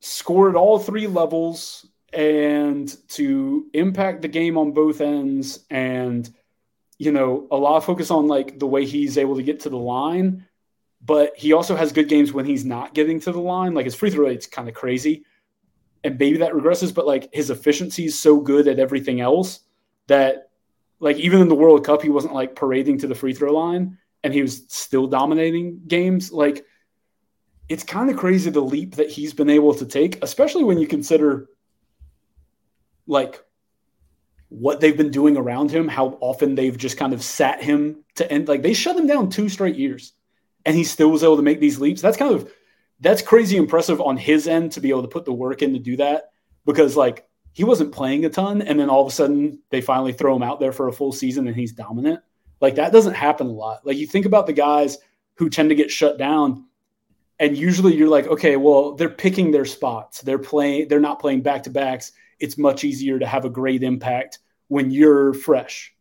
score 0.00 0.48
at 0.48 0.56
all 0.56 0.78
three 0.78 1.06
levels 1.06 1.86
and 2.12 2.96
to 3.08 3.66
impact 3.74 4.22
the 4.22 4.28
game 4.28 4.56
on 4.56 4.72
both 4.72 5.00
ends 5.00 5.60
and 5.70 6.32
you 6.98 7.12
know 7.12 7.46
a 7.50 7.56
lot 7.56 7.76
of 7.76 7.84
focus 7.84 8.10
on 8.10 8.26
like 8.26 8.58
the 8.58 8.66
way 8.66 8.86
he's 8.86 9.18
able 9.18 9.36
to 9.36 9.42
get 9.42 9.60
to 9.60 9.68
the 9.68 9.76
line 9.76 10.46
but 11.04 11.36
he 11.36 11.52
also 11.52 11.76
has 11.76 11.92
good 11.92 12.08
games 12.08 12.32
when 12.32 12.46
he's 12.46 12.64
not 12.64 12.94
getting 12.94 13.20
to 13.20 13.30
the 13.30 13.40
line 13.40 13.74
like 13.74 13.84
his 13.84 13.94
free 13.94 14.10
throw 14.10 14.26
rate's 14.26 14.46
kind 14.46 14.68
of 14.68 14.74
crazy 14.74 15.24
and 16.04 16.18
maybe 16.18 16.38
that 16.38 16.52
regresses, 16.52 16.94
but 16.94 17.06
like 17.06 17.32
his 17.32 17.50
efficiency 17.50 18.06
is 18.06 18.18
so 18.18 18.40
good 18.40 18.68
at 18.68 18.78
everything 18.78 19.20
else 19.20 19.60
that 20.06 20.50
like 21.00 21.16
even 21.16 21.40
in 21.40 21.48
the 21.48 21.54
World 21.54 21.84
Cup, 21.84 22.02
he 22.02 22.08
wasn't 22.08 22.34
like 22.34 22.56
parading 22.56 22.98
to 22.98 23.06
the 23.06 23.14
free 23.14 23.34
throw 23.34 23.52
line 23.52 23.98
and 24.22 24.32
he 24.32 24.42
was 24.42 24.64
still 24.68 25.06
dominating 25.06 25.80
games. 25.86 26.32
Like 26.32 26.64
it's 27.68 27.84
kind 27.84 28.10
of 28.10 28.16
crazy 28.16 28.50
the 28.50 28.60
leap 28.60 28.96
that 28.96 29.10
he's 29.10 29.34
been 29.34 29.50
able 29.50 29.74
to 29.74 29.86
take, 29.86 30.22
especially 30.22 30.64
when 30.64 30.78
you 30.78 30.86
consider 30.86 31.48
like 33.06 33.42
what 34.48 34.80
they've 34.80 34.96
been 34.96 35.10
doing 35.10 35.36
around 35.36 35.70
him, 35.70 35.88
how 35.88 36.16
often 36.20 36.54
they've 36.54 36.76
just 36.76 36.96
kind 36.96 37.12
of 37.12 37.22
sat 37.22 37.62
him 37.62 38.04
to 38.14 38.30
end 38.30 38.48
like 38.48 38.62
they 38.62 38.72
shut 38.72 38.96
him 38.96 39.06
down 39.06 39.28
two 39.28 39.48
straight 39.48 39.76
years 39.76 40.14
and 40.64 40.74
he 40.74 40.84
still 40.84 41.10
was 41.10 41.22
able 41.22 41.36
to 41.36 41.42
make 41.42 41.60
these 41.60 41.78
leaps. 41.80 42.00
That's 42.00 42.16
kind 42.16 42.34
of 42.34 42.50
that's 43.00 43.22
crazy 43.22 43.56
impressive 43.56 44.00
on 44.00 44.16
his 44.16 44.48
end 44.48 44.72
to 44.72 44.80
be 44.80 44.90
able 44.90 45.02
to 45.02 45.08
put 45.08 45.24
the 45.24 45.32
work 45.32 45.62
in 45.62 45.74
to 45.74 45.78
do 45.78 45.96
that 45.98 46.30
because 46.64 46.96
like 46.96 47.26
he 47.52 47.64
wasn't 47.64 47.92
playing 47.92 48.24
a 48.24 48.30
ton 48.30 48.62
and 48.62 48.80
then 48.80 48.88
all 48.88 49.02
of 49.02 49.08
a 49.08 49.14
sudden 49.14 49.60
they 49.70 49.80
finally 49.80 50.12
throw 50.12 50.34
him 50.34 50.42
out 50.42 50.60
there 50.60 50.72
for 50.72 50.88
a 50.88 50.92
full 50.92 51.12
season 51.12 51.46
and 51.46 51.56
he's 51.56 51.72
dominant. 51.72 52.20
Like 52.60 52.76
that 52.76 52.92
doesn't 52.92 53.14
happen 53.14 53.46
a 53.46 53.52
lot. 53.52 53.86
Like 53.86 53.98
you 53.98 54.06
think 54.06 54.26
about 54.26 54.46
the 54.46 54.52
guys 54.52 54.98
who 55.34 55.50
tend 55.50 55.68
to 55.68 55.74
get 55.74 55.90
shut 55.90 56.18
down 56.18 56.67
and 57.40 57.56
usually 57.56 57.94
you're 57.94 58.08
like, 58.08 58.26
okay, 58.26 58.56
well, 58.56 58.94
they're 58.94 59.08
picking 59.08 59.50
their 59.50 59.64
spots. 59.64 60.20
They're 60.22 60.38
playing 60.38 60.88
they're 60.88 61.00
not 61.00 61.20
playing 61.20 61.42
back 61.42 61.64
to 61.64 61.70
backs. 61.70 62.12
It's 62.38 62.58
much 62.58 62.84
easier 62.84 63.18
to 63.18 63.26
have 63.26 63.44
a 63.44 63.50
great 63.50 63.82
impact 63.82 64.38
when 64.68 64.90
you're 64.90 65.34
fresh. 65.34 65.94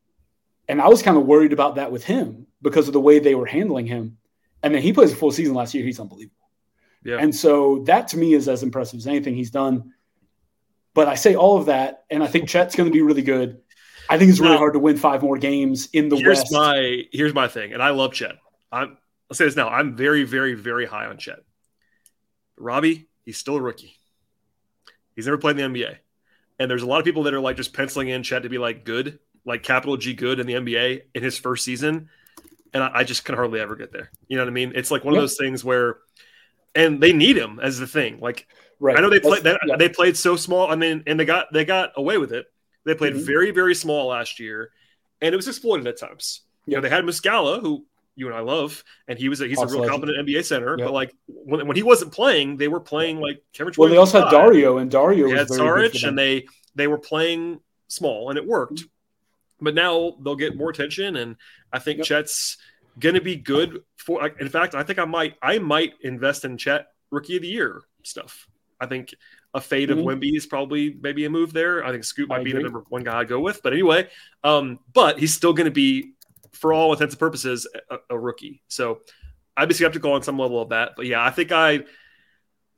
And 0.67 0.81
I 0.81 0.87
was 0.87 1.01
kind 1.01 1.17
of 1.17 1.25
worried 1.25 1.53
about 1.53 1.75
that 1.75 1.91
with 1.91 2.03
him 2.03 2.47
because 2.61 2.87
of 2.87 2.93
the 2.93 2.99
way 2.99 3.19
they 3.19 3.35
were 3.35 3.45
handling 3.45 3.85
him. 3.85 4.17
And 4.61 4.73
then 4.73 4.81
he 4.81 4.91
plays 4.91 5.13
a 5.13 5.15
full 5.15 5.31
season 5.31 5.55
last 5.55 5.73
year. 5.73 5.85
He's 5.85 5.99
unbelievable. 5.99 6.35
Yeah. 7.03 7.17
And 7.19 7.33
so 7.33 7.83
that 7.85 8.09
to 8.09 8.17
me 8.17 8.33
is 8.33 8.49
as 8.49 8.63
impressive 8.63 8.97
as 8.97 9.07
anything 9.07 9.35
he's 9.35 9.51
done. 9.51 9.93
But 10.93 11.07
I 11.07 11.15
say 11.15 11.35
all 11.35 11.57
of 11.57 11.67
that, 11.67 12.03
and 12.09 12.23
I 12.23 12.27
think 12.27 12.49
Chet's 12.49 12.75
going 12.75 12.89
to 12.89 12.93
be 12.93 13.01
really 13.01 13.21
good. 13.21 13.61
I 14.09 14.17
think 14.17 14.31
it's 14.31 14.39
really 14.39 14.53
now, 14.53 14.57
hard 14.57 14.73
to 14.73 14.79
win 14.79 14.97
five 14.97 15.21
more 15.21 15.37
games 15.37 15.89
in 15.93 16.09
the 16.09 16.17
here's 16.17 16.39
West. 16.39 16.51
My 16.51 17.03
here's 17.11 17.33
my 17.33 17.47
thing, 17.47 17.73
and 17.73 17.83
I 17.83 17.91
love 17.91 18.13
Chet. 18.13 18.35
I'm 18.71 18.97
I'll 19.29 19.35
say 19.35 19.45
this 19.45 19.55
now. 19.55 19.69
I'm 19.69 19.95
very, 19.95 20.23
very, 20.23 20.53
very 20.53 20.85
high 20.85 21.05
on 21.05 21.17
Chet. 21.17 21.39
Robby, 22.57 23.07
he's 23.25 23.37
still 23.37 23.57
a 23.57 23.61
rookie. 23.61 23.95
He's 25.15 25.25
never 25.25 25.37
played 25.37 25.59
in 25.59 25.73
the 25.73 25.79
NBA. 25.79 25.97
And 26.59 26.71
there's 26.71 26.83
a 26.83 26.87
lot 26.87 26.99
of 26.99 27.05
people 27.05 27.23
that 27.23 27.33
are 27.33 27.39
like 27.39 27.57
just 27.57 27.73
penciling 27.73 28.09
in 28.09 28.23
Chet 28.23 28.43
to 28.43 28.49
be 28.49 28.57
like 28.57 28.83
good, 28.85 29.19
like 29.45 29.63
capital 29.63 29.97
G 29.97 30.13
good 30.13 30.39
in 30.39 30.47
the 30.47 30.53
NBA 30.53 31.01
in 31.13 31.23
his 31.23 31.37
first 31.37 31.63
season. 31.63 32.09
And 32.73 32.83
I, 32.83 32.91
I 32.95 33.03
just 33.03 33.25
can 33.25 33.35
hardly 33.35 33.59
ever 33.59 33.75
get 33.75 33.91
there. 33.91 34.11
You 34.27 34.37
know 34.37 34.43
what 34.43 34.49
I 34.49 34.53
mean? 34.53 34.73
It's 34.75 34.91
like 34.91 35.03
one 35.03 35.13
of 35.13 35.19
those 35.19 35.37
things 35.37 35.63
where 35.63 35.97
and 36.77 37.01
they 37.01 37.13
need 37.13 37.37
him 37.37 37.59
as 37.59 37.79
the 37.79 37.87
thing. 37.87 38.19
Like 38.19 38.47
right. 38.79 38.97
I 38.97 39.01
know 39.01 39.09
they 39.09 39.19
played 39.19 39.43
they, 39.43 39.57
yeah. 39.65 39.75
they 39.77 39.89
played 39.89 40.15
so 40.15 40.35
small. 40.35 40.69
I 40.69 40.75
mean, 40.75 41.03
and 41.07 41.19
they 41.19 41.25
got 41.25 41.51
they 41.51 41.65
got 41.65 41.91
away 41.95 42.17
with 42.17 42.31
it. 42.31 42.45
They 42.85 42.95
played 42.95 43.13
mm-hmm. 43.13 43.25
very 43.25 43.51
very 43.51 43.75
small 43.75 44.07
last 44.07 44.39
year, 44.39 44.71
and 45.21 45.33
it 45.33 45.35
was 45.35 45.47
exploited 45.47 45.87
at 45.87 45.99
times. 45.99 46.41
Yep. 46.65 46.67
You 46.67 46.75
know, 46.75 46.81
they 46.81 46.95
had 46.95 47.03
Muscala, 47.03 47.61
who 47.61 47.85
you 48.17 48.25
and 48.25 48.35
I 48.35 48.39
love, 48.39 48.83
and 49.07 49.17
he 49.17 49.29
was 49.29 49.41
a, 49.41 49.47
he's 49.47 49.61
a 49.61 49.67
real 49.67 49.87
competent 49.87 50.27
NBA 50.27 50.43
center. 50.43 50.75
Yep. 50.77 50.87
But 50.87 50.93
like 50.93 51.13
when, 51.27 51.67
when 51.67 51.77
he 51.77 51.83
wasn't 51.83 52.11
playing, 52.11 52.57
they 52.57 52.67
were 52.67 52.79
playing 52.79 53.19
like 53.19 53.43
Kevin. 53.53 53.73
Well, 53.77 53.89
they 53.89 53.97
also 53.97 54.23
had 54.23 54.31
Dario, 54.31 54.79
and 54.79 54.89
Dario 54.89 55.29
they 55.29 55.37
had 55.37 55.47
Saric, 55.47 56.05
and 56.05 56.17
they 56.17 56.47
they 56.75 56.87
were 56.87 56.97
playing 56.97 57.59
small, 57.87 58.29
and 58.29 58.37
it 58.37 58.45
worked. 58.45 58.83
But 59.61 59.75
now 59.75 60.17
they'll 60.19 60.35
get 60.35 60.57
more 60.57 60.71
attention, 60.71 61.15
and 61.15 61.35
I 61.71 61.79
think 61.79 61.99
yep. 61.99 62.07
Chet's 62.07 62.57
going 62.99 63.15
to 63.15 63.21
be 63.21 63.35
good 63.35 63.83
for. 63.97 64.27
In 64.27 64.49
fact, 64.49 64.73
I 64.73 64.81
think 64.81 64.97
I 64.97 65.05
might 65.05 65.35
I 65.41 65.59
might 65.59 65.93
invest 66.01 66.43
in 66.43 66.57
Chet 66.57 66.87
Rookie 67.11 67.35
of 67.35 67.43
the 67.43 67.49
Year 67.49 67.81
stuff. 68.03 68.47
I 68.79 68.87
think 68.87 69.13
a 69.53 69.61
fade 69.61 69.89
mm-hmm. 69.89 69.99
of 69.99 70.05
Wemby 70.05 70.35
is 70.35 70.45
probably 70.45 70.95
maybe 71.01 71.25
a 71.25 71.29
move 71.29 71.53
there. 71.53 71.83
I 71.83 71.91
think 71.91 72.03
Scoot 72.03 72.29
might 72.29 72.41
I 72.41 72.43
be 72.43 72.51
agree. 72.51 72.63
the 72.63 72.69
number 72.69 72.83
one 72.89 73.03
guy 73.03 73.19
I'd 73.19 73.27
go 73.27 73.39
with. 73.39 73.61
But 73.63 73.73
anyway, 73.73 74.07
um, 74.43 74.79
but 74.93 75.19
he's 75.19 75.33
still 75.33 75.53
going 75.53 75.65
to 75.65 75.71
be, 75.71 76.13
for 76.57 76.73
all 76.73 76.91
intents 76.93 77.13
and 77.13 77.19
purposes, 77.19 77.67
a, 77.89 77.97
a, 78.09 78.19
rookie. 78.19 78.61
So 78.67 79.01
I'd 79.55 79.67
be 79.67 79.73
skeptical 79.73 80.11
on 80.13 80.23
some 80.23 80.37
level 80.37 80.61
of 80.61 80.69
that. 80.69 80.93
But 80.95 81.05
yeah, 81.05 81.23
I 81.23 81.31
think 81.31 81.51
I. 81.51 81.81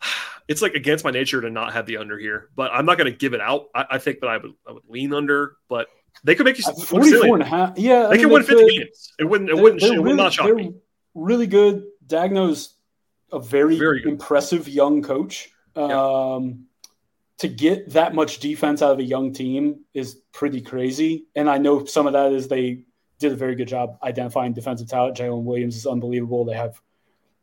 It's 0.48 0.64
like 0.64 0.74
against 0.74 1.06
my 1.06 1.12
nature 1.12 1.40
to 1.40 1.52
not 1.52 1.74
have 1.74 1.86
the 1.86 1.98
under 1.98 2.18
here, 2.18 2.50
but 2.56 2.72
I'm 2.74 2.84
not 2.84 2.98
going 2.98 3.12
to 3.12 3.16
give 3.16 3.36
it 3.36 3.40
out. 3.40 3.66
I, 3.76 3.86
I 3.92 3.98
think 4.00 4.22
that 4.22 4.30
I 4.30 4.38
would 4.38 4.54
I 4.68 4.72
would 4.72 4.82
lean 4.90 5.14
under, 5.14 5.58
but 5.68 5.90
they 6.24 6.34
could 6.34 6.46
make 6.46 6.58
you 6.58 6.64
44 6.64 7.36
and 7.36 7.44
a 7.44 7.46
half. 7.46 7.78
Yeah, 7.78 8.08
they 8.08 8.16
I 8.16 8.18
could 8.18 8.32
win 8.32 8.42
50 8.42 8.56
could, 8.56 8.72
games. 8.72 9.14
It 9.20 9.26
wouldn't. 9.26 9.52
It 9.52 9.56
wouldn't. 9.56 9.84
It 9.84 9.92
really, 9.92 10.00
would 10.00 10.18
not 10.18 10.34
shock 10.34 10.56
me. 10.56 10.74
Really 11.14 11.46
good. 11.46 11.84
Daigneault's 12.08 12.74
a 13.32 13.40
very, 13.40 13.78
very 13.78 14.02
impressive 14.04 14.68
young 14.68 15.04
coach. 15.04 15.52
Um, 15.76 16.66
to 17.40 17.48
get 17.48 17.92
that 17.92 18.14
much 18.14 18.40
defense 18.40 18.82
out 18.82 18.92
of 18.92 19.00
a 19.00 19.04
young 19.04 19.34
team 19.34 19.86
is 19.94 20.16
pretty 20.34 20.62
crazy. 20.62 21.28
And 21.36 21.50
I 21.50 21.58
know 21.58 21.86
some 21.86 22.06
of 22.06 22.14
that 22.14 22.34
is 22.34 22.48
they 22.48 22.84
did 23.20 23.32
a 23.32 23.36
very 23.36 23.56
good 23.56 23.68
job 23.68 23.98
identifying 24.04 24.54
defensive 24.54 24.88
talent. 24.88 25.18
Jalen 25.18 25.44
Williams 25.44 25.76
is 25.76 25.86
unbelievable. 25.86 26.46
They 26.46 26.54
have, 26.54 26.82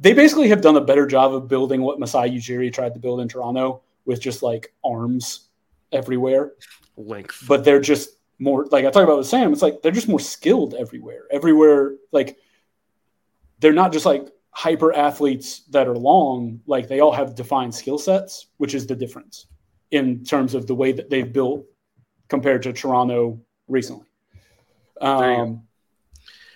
they 0.00 0.12
basically 0.12 0.48
have 0.48 0.60
done 0.60 0.76
a 0.76 0.80
better 0.80 1.06
job 1.06 1.34
of 1.34 1.48
building 1.48 1.82
what 1.82 2.00
Masai 2.00 2.30
Ujiri 2.30 2.72
tried 2.72 2.94
to 2.94 3.00
build 3.00 3.20
in 3.20 3.28
Toronto 3.28 3.82
with 4.04 4.20
just 4.20 4.42
like 4.42 4.72
arms 4.84 5.48
everywhere. 5.92 6.52
Length. 6.96 7.44
But 7.46 7.64
they're 7.64 7.80
just 7.80 8.10
more 8.38 8.66
like 8.66 8.84
I 8.84 8.90
talk 8.90 9.04
about 9.04 9.18
with 9.18 9.26
Sam. 9.26 9.52
It's 9.52 9.62
like 9.62 9.82
they're 9.82 9.92
just 9.92 10.08
more 10.08 10.20
skilled 10.20 10.74
everywhere. 10.74 11.24
Everywhere, 11.30 11.96
like 12.12 12.38
they're 13.60 13.72
not 13.72 13.92
just 13.92 14.06
like 14.06 14.28
hyper 14.50 14.94
athletes 14.94 15.60
that 15.70 15.88
are 15.88 15.96
long. 15.96 16.60
Like 16.66 16.88
they 16.88 17.00
all 17.00 17.12
have 17.12 17.34
defined 17.34 17.74
skill 17.74 17.98
sets, 17.98 18.46
which 18.56 18.74
is 18.74 18.86
the 18.86 18.96
difference 18.96 19.46
in 19.90 20.24
terms 20.24 20.54
of 20.54 20.66
the 20.66 20.74
way 20.74 20.92
that 20.92 21.10
they've 21.10 21.32
built 21.32 21.64
compared 22.28 22.62
to 22.62 22.72
Toronto 22.72 23.40
recently. 23.68 24.06
Um, 25.00 25.65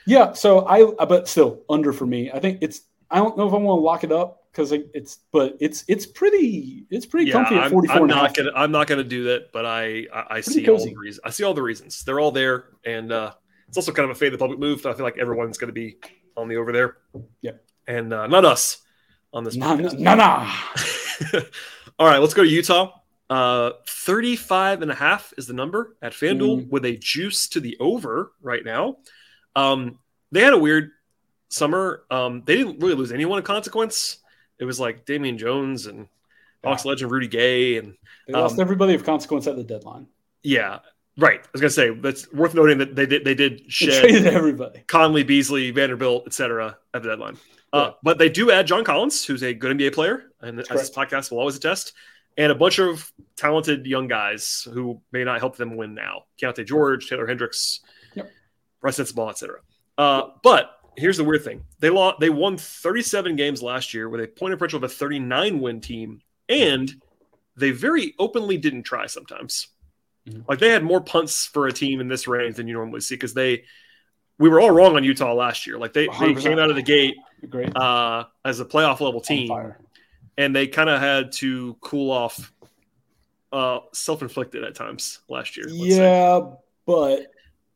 yeah, 0.06 0.32
so 0.32 0.66
I, 0.66 0.84
but 1.04 1.28
still 1.28 1.62
under 1.68 1.92
for 1.92 2.06
me. 2.06 2.30
I 2.32 2.38
think 2.40 2.58
it's. 2.62 2.82
I 3.10 3.16
don't 3.16 3.36
know 3.36 3.46
if 3.48 3.52
I 3.52 3.56
want 3.56 3.78
to 3.78 3.82
lock 3.82 4.04
it 4.04 4.12
up 4.12 4.44
because 4.52 4.70
it's, 4.72 5.18
but 5.32 5.56
it's 5.60 5.84
it's 5.88 6.06
pretty 6.06 6.86
it's 6.90 7.06
pretty 7.06 7.26
Yeah, 7.26 7.32
comfy 7.34 7.56
at 7.56 7.64
I'm, 7.64 7.70
forty 7.70 7.88
four. 7.88 7.96
I'm 7.98 8.06
not 8.06 8.34
gonna 8.36 8.52
I'm 8.54 8.70
not 8.70 8.86
gonna 8.86 9.02
do 9.04 9.24
that, 9.24 9.50
but 9.52 9.66
I 9.66 10.06
I, 10.12 10.24
I 10.36 10.40
see 10.42 10.68
all 10.68 10.78
the 10.78 10.94
reasons. 10.94 11.20
I 11.24 11.30
see 11.30 11.42
all 11.44 11.54
the 11.54 11.62
reasons. 11.62 12.04
They're 12.04 12.20
all 12.20 12.30
there, 12.30 12.66
and 12.84 13.10
uh, 13.12 13.32
it's 13.68 13.76
also 13.76 13.90
kind 13.92 14.08
of 14.08 14.16
a 14.16 14.18
fade 14.18 14.32
the 14.32 14.38
public 14.38 14.58
move. 14.60 14.86
I 14.86 14.92
feel 14.94 15.04
like 15.04 15.18
everyone's 15.18 15.58
gonna 15.58 15.72
be 15.72 15.98
on 16.36 16.46
the 16.48 16.56
over 16.56 16.70
there. 16.72 16.98
Yeah. 17.42 17.52
and 17.88 18.12
uh, 18.14 18.26
not 18.28 18.44
us 18.44 18.78
on 19.32 19.42
this. 19.44 19.56
Nah, 19.56 19.74
nah, 19.74 19.90
nah, 19.92 20.14
nah. 20.14 20.52
all 21.98 22.06
right, 22.06 22.18
let's 22.18 22.34
go 22.34 22.42
to 22.44 22.48
Utah. 22.48 22.92
Uh, 23.28 23.72
35 23.86 24.82
and 24.82 24.90
a 24.90 24.94
half 24.94 25.32
is 25.38 25.46
the 25.46 25.52
number 25.52 25.96
at 26.02 26.12
FanDuel 26.12 26.66
Mm. 26.66 26.70
with 26.70 26.84
a 26.84 26.96
juice 26.96 27.48
to 27.48 27.60
the 27.60 27.76
over 27.78 28.32
right 28.42 28.64
now. 28.64 28.96
Um, 29.56 29.98
they 30.32 30.40
had 30.40 30.52
a 30.52 30.58
weird 30.58 30.90
summer. 31.48 32.04
Um, 32.10 32.42
they 32.46 32.56
didn't 32.56 32.78
really 32.80 32.94
lose 32.94 33.12
anyone 33.12 33.38
of 33.38 33.44
consequence. 33.44 34.18
It 34.58 34.64
was 34.64 34.78
like 34.78 35.04
Damian 35.06 35.38
Jones 35.38 35.86
and 35.86 36.06
Hawks 36.64 36.84
legend 36.84 37.10
Rudy 37.10 37.28
Gay 37.28 37.78
and 37.78 37.94
They 38.26 38.34
lost 38.34 38.54
Um, 38.54 38.60
everybody 38.60 38.94
of 38.94 39.04
consequence 39.04 39.46
at 39.46 39.56
the 39.56 39.64
deadline. 39.64 40.06
yeah, 40.42 40.80
right. 41.16 41.40
I 41.42 41.48
was 41.52 41.60
gonna 41.62 41.70
say 41.70 41.90
that's 41.90 42.30
worth 42.32 42.54
noting 42.54 42.78
that 42.78 42.94
they 42.94 43.06
did 43.06 43.24
they 43.24 43.34
did 43.34 43.60
They 43.60 43.68
shed 43.68 44.00
traded 44.02 44.26
everybody. 44.26 44.84
Conley, 44.86 45.22
Beasley, 45.24 45.70
Vanderbilt, 45.70 46.24
etc. 46.26 46.76
at 46.94 47.02
the 47.02 47.08
deadline. 47.08 47.38
Uh, 47.72 47.78
Yeah. 47.88 47.90
But 48.02 48.18
they 48.18 48.28
do 48.28 48.50
add 48.50 48.66
John 48.66 48.84
Collins, 48.84 49.24
who's 49.24 49.42
a 49.42 49.54
good 49.54 49.76
NBA 49.78 49.94
player, 49.94 50.24
and 50.42 50.60
as 50.60 50.68
this 50.68 50.90
podcast 50.90 51.30
will 51.30 51.38
always 51.38 51.56
attest, 51.56 51.94
and 52.36 52.52
a 52.52 52.54
bunch 52.54 52.78
of 52.78 53.10
talented 53.36 53.86
young 53.86 54.06
guys 54.08 54.68
who 54.74 55.00
may 55.12 55.24
not 55.24 55.38
help 55.40 55.56
them 55.56 55.76
win 55.76 55.94
now. 55.94 56.24
Keyonte 56.40 56.66
George, 56.66 57.08
Taylor 57.08 57.26
Hendricks, 57.26 57.80
Russ 58.82 58.98
Sensabaugh, 58.98 59.30
etc. 59.30 59.60
Uh, 59.98 60.30
but 60.42 60.78
here's 60.96 61.16
the 61.16 61.24
weird 61.24 61.44
thing: 61.44 61.62
they 61.78 61.90
lost, 61.90 62.20
they 62.20 62.30
won 62.30 62.56
37 62.56 63.36
games 63.36 63.62
last 63.62 63.94
year 63.94 64.08
with 64.08 64.20
a 64.20 64.26
point 64.26 64.52
differential 64.52 64.78
of 64.78 64.84
a 64.84 64.88
39 64.88 65.60
win 65.60 65.80
team, 65.80 66.20
and 66.48 66.92
they 67.56 67.70
very 67.70 68.14
openly 68.18 68.56
didn't 68.56 68.84
try 68.84 69.06
sometimes. 69.06 69.68
Mhm. 70.28 70.44
Like 70.48 70.58
they 70.58 70.70
had 70.70 70.84
more 70.84 71.00
punts 71.00 71.46
for 71.46 71.66
a 71.66 71.72
team 71.72 72.00
in 72.00 72.08
this 72.08 72.26
range 72.26 72.56
than 72.56 72.68
you 72.68 72.74
normally 72.74 73.00
see 73.00 73.14
because 73.14 73.34
they 73.34 73.64
we 74.38 74.48
were 74.48 74.60
all 74.60 74.70
wrong 74.70 74.96
on 74.96 75.04
Utah 75.04 75.34
last 75.34 75.66
year. 75.66 75.78
Like 75.78 75.92
they, 75.92 76.06
they 76.06 76.34
100%. 76.34 76.42
came 76.42 76.58
out 76.58 76.70
of 76.70 76.76
the 76.76 76.82
gate 76.82 77.14
uh, 77.76 78.24
as 78.42 78.58
a 78.58 78.64
playoff 78.64 79.00
level 79.00 79.20
team, 79.20 79.74
and 80.38 80.56
they 80.56 80.66
kind 80.66 80.88
of 80.88 80.98
had 80.98 81.32
to 81.32 81.76
cool 81.82 82.10
off, 82.10 82.50
uh, 83.52 83.80
self 83.92 84.22
inflicted 84.22 84.64
at 84.64 84.74
times 84.74 85.20
last 85.28 85.58
year. 85.58 85.66
let's 85.68 85.94
say. 85.94 85.98
Yeah, 85.98 86.40
but 86.86 87.26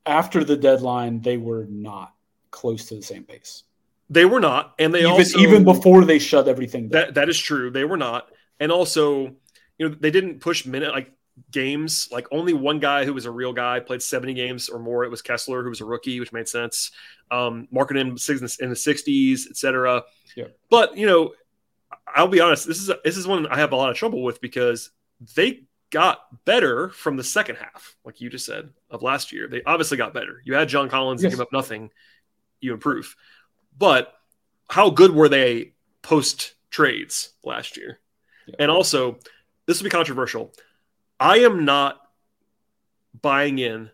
after 0.06 0.44
the 0.44 0.56
deadline, 0.56 1.20
they 1.20 1.36
were 1.36 1.66
not 1.68 2.14
close 2.50 2.86
to 2.86 2.96
the 2.96 3.02
same 3.02 3.24
pace. 3.24 3.64
they 4.10 4.24
were 4.24 4.40
not, 4.40 4.74
and 4.78 4.92
they 4.94 5.00
even 5.00 5.10
also 5.12 5.38
even 5.38 5.64
before 5.64 6.04
they 6.04 6.18
shut 6.18 6.48
everything 6.48 6.88
down. 6.88 7.00
that 7.00 7.14
that 7.14 7.28
is 7.28 7.38
true. 7.38 7.70
They 7.70 7.84
were 7.84 7.96
not, 7.96 8.28
and 8.60 8.70
also, 8.70 9.34
you 9.78 9.88
know, 9.88 9.94
they 9.98 10.10
didn't 10.10 10.40
push 10.40 10.66
minute 10.66 10.92
like 10.92 11.12
games. 11.50 12.08
Like 12.12 12.26
only 12.30 12.52
one 12.52 12.78
guy 12.78 13.04
who 13.04 13.14
was 13.14 13.26
a 13.26 13.30
real 13.30 13.52
guy 13.52 13.80
played 13.80 14.02
seventy 14.02 14.34
games 14.34 14.68
or 14.68 14.78
more. 14.78 15.04
It 15.04 15.10
was 15.10 15.22
Kessler, 15.22 15.62
who 15.62 15.70
was 15.70 15.80
a 15.80 15.84
rookie, 15.84 16.20
which 16.20 16.32
made 16.32 16.48
sense. 16.48 16.90
Um, 17.30 17.66
marketing 17.70 18.16
six 18.18 18.58
in 18.58 18.70
the 18.70 18.76
sixties, 18.76 19.48
etc. 19.48 20.04
Yeah. 20.36 20.48
But 20.70 20.96
you 20.96 21.06
know, 21.06 21.32
I'll 22.06 22.28
be 22.28 22.40
honest. 22.40 22.66
This 22.66 22.78
is 22.78 22.90
this 23.04 23.16
is 23.16 23.26
one 23.26 23.46
I 23.46 23.56
have 23.56 23.72
a 23.72 23.76
lot 23.76 23.90
of 23.90 23.96
trouble 23.96 24.22
with 24.22 24.40
because 24.40 24.90
they 25.34 25.64
got 25.90 26.44
better 26.44 26.88
from 26.90 27.16
the 27.16 27.24
second 27.24 27.56
half, 27.56 27.96
like 28.04 28.20
you 28.20 28.28
just 28.30 28.46
said 28.46 28.70
of 28.90 29.02
last 29.02 29.32
year. 29.32 29.46
They 29.48 29.62
obviously 29.64 29.96
got 29.96 30.14
better. 30.14 30.40
You 30.44 30.54
had 30.54 30.68
John 30.68 30.88
Collins 30.88 31.22
and 31.22 31.30
Yes. 31.30 31.38
give 31.38 31.40
up 31.46 31.52
nothing, 31.52 31.90
you 32.60 32.72
improve. 32.72 33.14
But 33.76 34.12
how 34.68 34.90
good 34.90 35.12
were 35.12 35.28
they 35.28 35.74
post 36.02 36.54
trades 36.70 37.30
last 37.44 37.76
year? 37.76 38.00
Yeah. 38.46 38.56
And 38.60 38.70
also, 38.70 39.18
this 39.66 39.78
will 39.78 39.84
be 39.84 39.90
controversial. 39.90 40.52
I 41.20 41.38
am 41.40 41.64
not 41.64 42.00
buying 43.22 43.58
in 43.58 43.90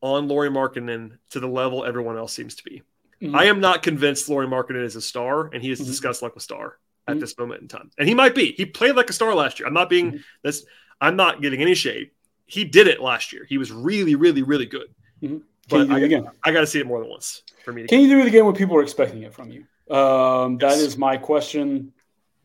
on 0.00 0.28
Lauri 0.28 0.48
Markkanen 0.50 1.18
to 1.30 1.40
the 1.40 1.46
level 1.48 1.84
everyone 1.84 2.16
else 2.16 2.32
seems 2.32 2.54
to 2.56 2.64
be. 2.64 2.82
Mhm. 3.20 3.36
I 3.36 3.44
am 3.44 3.60
not 3.60 3.82
convinced 3.82 4.28
Lauri 4.28 4.46
Markkanen 4.46 4.84
is 4.84 4.96
a 4.96 5.00
star, 5.02 5.48
and 5.52 5.62
he 5.62 5.70
is 5.70 5.80
Mhm. 5.80 5.86
discussed 5.86 6.22
like 6.22 6.34
a 6.34 6.40
star 6.40 6.78
at 7.06 7.16
Mhm. 7.16 7.20
this 7.20 7.38
moment 7.38 7.62
in 7.62 7.68
time. 7.68 7.90
And 7.98 8.08
he 8.08 8.14
might 8.14 8.34
be. 8.34 8.52
He 8.52 8.64
played 8.66 8.96
like 8.96 9.10
a 9.10 9.12
star 9.12 9.34
last 9.34 9.60
year. 9.60 9.66
I'm 9.68 9.74
not 9.74 9.90
being 9.90 10.12
Mhm. 10.12 10.24
this. 10.42 10.64
I'm 11.02 11.16
not 11.16 11.42
getting 11.42 11.60
any 11.60 11.74
shade. 11.74 12.10
He 12.46 12.64
did 12.64 12.86
it 12.86 13.00
last 13.00 13.32
year. 13.32 13.44
He 13.48 13.58
was 13.58 13.72
really, 13.72 14.14
really, 14.14 14.42
really 14.42 14.66
good. 14.66 14.86
Can 15.20 15.42
But 15.68 15.90
I, 15.90 15.98
again? 16.00 16.28
I 16.44 16.52
got 16.52 16.60
to 16.60 16.66
see 16.66 16.78
it 16.78 16.86
more 16.86 17.00
than 17.00 17.08
once 17.10 17.42
for 17.64 17.72
me. 17.72 17.82
To 17.82 17.88
Can 17.88 18.00
you 18.00 18.08
do 18.08 18.20
it 18.20 18.26
again 18.26 18.44
when 18.46 18.54
people 18.54 18.76
are 18.76 18.82
expecting 18.82 19.22
it 19.22 19.34
from 19.34 19.50
you? 19.50 19.60
Um, 19.94 20.58
that 20.58 20.70
Yes. 20.70 20.80
is 20.80 20.96
my 20.98 21.16
question 21.16 21.92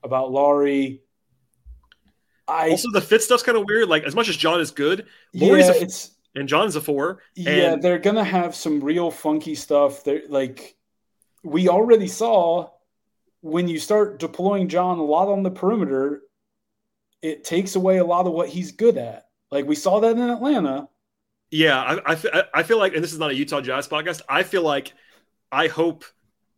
about 0.03 0.31
Lauri. 0.31 1.01
I 2.47 2.71
also, 2.71 2.89
the 2.93 3.01
fit 3.01 3.21
stuff's 3.21 3.43
kind 3.43 3.57
of 3.57 3.65
weird. 3.67 3.89
Like 3.89 4.03
as 4.03 4.15
much 4.15 4.29
as 4.29 4.37
John 4.37 4.59
is 4.61 4.71
good, 4.71 5.05
Lauri's 5.33 5.67
yeah, 5.67 5.73
a- 5.73 5.81
it's 5.81 6.11
and 6.35 6.47
John's 6.47 6.75
a 6.75 6.81
four. 6.81 7.21
yeah, 7.35 7.73
And- 7.73 7.81
they're 7.83 7.99
gonna 7.99 8.23
have 8.23 8.55
some 8.55 8.79
real 8.83 9.11
funky 9.11 9.53
stuff. 9.55 10.03
They're 10.03 10.21
like 10.29 10.75
we 11.43 11.67
already 11.67 12.07
saw 12.07 12.69
when 13.41 13.67
you 13.67 13.79
start 13.79 14.19
deploying 14.19 14.67
John 14.69 14.97
a 14.97 15.03
lot 15.03 15.27
on 15.29 15.43
the 15.43 15.51
perimeter, 15.51 16.23
it 17.21 17.43
takes 17.43 17.75
away 17.75 17.97
a 17.97 18.05
lot 18.05 18.27
of 18.27 18.33
what 18.33 18.49
he's 18.49 18.71
good 18.71 18.97
at. 18.97 19.27
Like 19.51 19.65
we 19.65 19.75
saw 19.75 19.99
that 19.99 20.11
in 20.17 20.21
Atlanta. 20.29 20.89
Yeah, 21.49 21.81
I, 22.05 22.13
I, 22.13 22.43
I 22.55 22.63
feel 22.63 22.77
like, 22.77 22.93
and 22.93 23.03
this 23.03 23.13
is 23.13 23.19
not 23.19 23.31
a 23.31 23.35
Utah 23.35 23.61
Jazz 23.61 23.87
podcast. 23.87 24.21
I 24.27 24.43
feel 24.43 24.63
like, 24.63 24.93
I 25.51 25.67
hope 25.67 26.03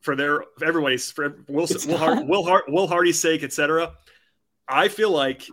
for 0.01 0.15
their 0.15 0.43
for 0.57 0.65
everybody's 0.65 1.11
for 1.11 1.43
Will 1.47 1.67
Will, 1.87 1.97
Hart. 1.97 2.27
Will, 2.27 2.43
Hart, 2.43 2.63
Will 2.67 2.87
Hardy's 2.87 3.19
sake, 3.19 3.43
etc. 3.43 3.93
I 4.67 4.87
feel 4.87 5.11
like 5.11 5.47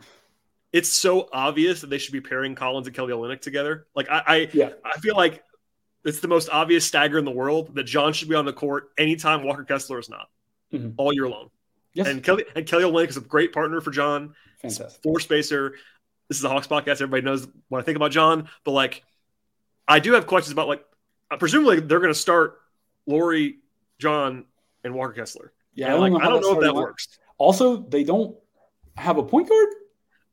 it's 0.72 0.92
so 0.94 1.28
obvious 1.32 1.80
that 1.82 1.90
they 1.90 1.98
should 1.98 2.12
be 2.12 2.20
pairing 2.20 2.54
Collins 2.54 2.86
and 2.86 2.96
Kelly 2.96 3.12
Olynyk 3.12 3.40
together. 3.40 3.86
Like 3.94 4.08
I, 4.10 4.22
I, 4.26 4.50
Yeah. 4.52 4.70
I 4.84 4.98
feel 4.98 5.16
like 5.16 5.42
it's 6.04 6.20
the 6.20 6.28
most 6.28 6.48
obvious 6.50 6.84
stagger 6.86 7.18
in 7.18 7.24
the 7.24 7.30
world 7.30 7.74
that 7.74 7.84
John 7.84 8.12
should 8.12 8.28
be 8.28 8.34
on 8.34 8.44
the 8.44 8.52
court 8.52 8.90
anytime 8.96 9.42
Walker 9.42 9.64
Kessler 9.64 9.98
is 9.98 10.08
not 10.08 10.28
Mhm. 10.72 10.94
all 10.96 11.12
year 11.12 11.28
long. 11.28 11.50
Yes, 11.96 12.06
And 12.08 12.22
Kelly 12.22 12.44
and 12.54 12.66
Kelly 12.66 12.84
Olynyk 12.84 13.08
is 13.08 13.16
a 13.16 13.20
great 13.22 13.52
partner 13.52 13.80
for 13.80 13.90
John. 13.90 14.34
fantastic. 14.60 15.02
Four 15.02 15.18
spacer. 15.20 15.74
This 16.28 16.38
is 16.38 16.44
a 16.44 16.48
Hawks 16.48 16.66
podcast. 16.66 16.92
Everybody 17.00 17.22
knows 17.22 17.48
what 17.68 17.78
I 17.78 17.82
think 17.82 17.96
about 17.96 18.10
John, 18.10 18.48
but 18.64 18.72
like, 18.72 19.02
I 19.88 19.98
do 20.00 20.12
have 20.12 20.26
questions 20.26 20.52
about 20.52 20.68
like, 20.68 20.84
uh, 21.30 21.36
presumably 21.38 21.80
they're 21.80 22.00
going 22.00 22.12
to 22.12 22.18
start 22.18 22.58
Lauri, 23.06 23.58
John, 23.98 24.44
and 24.84 24.94
Walker 24.94 25.12
Kessler. 25.12 25.52
Yeah, 25.74 25.94
And, 25.94 26.14
like, 26.14 26.22
I 26.22 26.28
don't 26.28 26.40
know 26.42 26.52
if 26.54 26.60
that 26.60 26.72
line- 26.74 26.82
works. 26.84 27.18
Also, 27.38 27.76
they 27.76 28.02
don't 28.04 28.36
have 28.96 29.18
a 29.18 29.22
point 29.22 29.48
guard. 29.48 29.68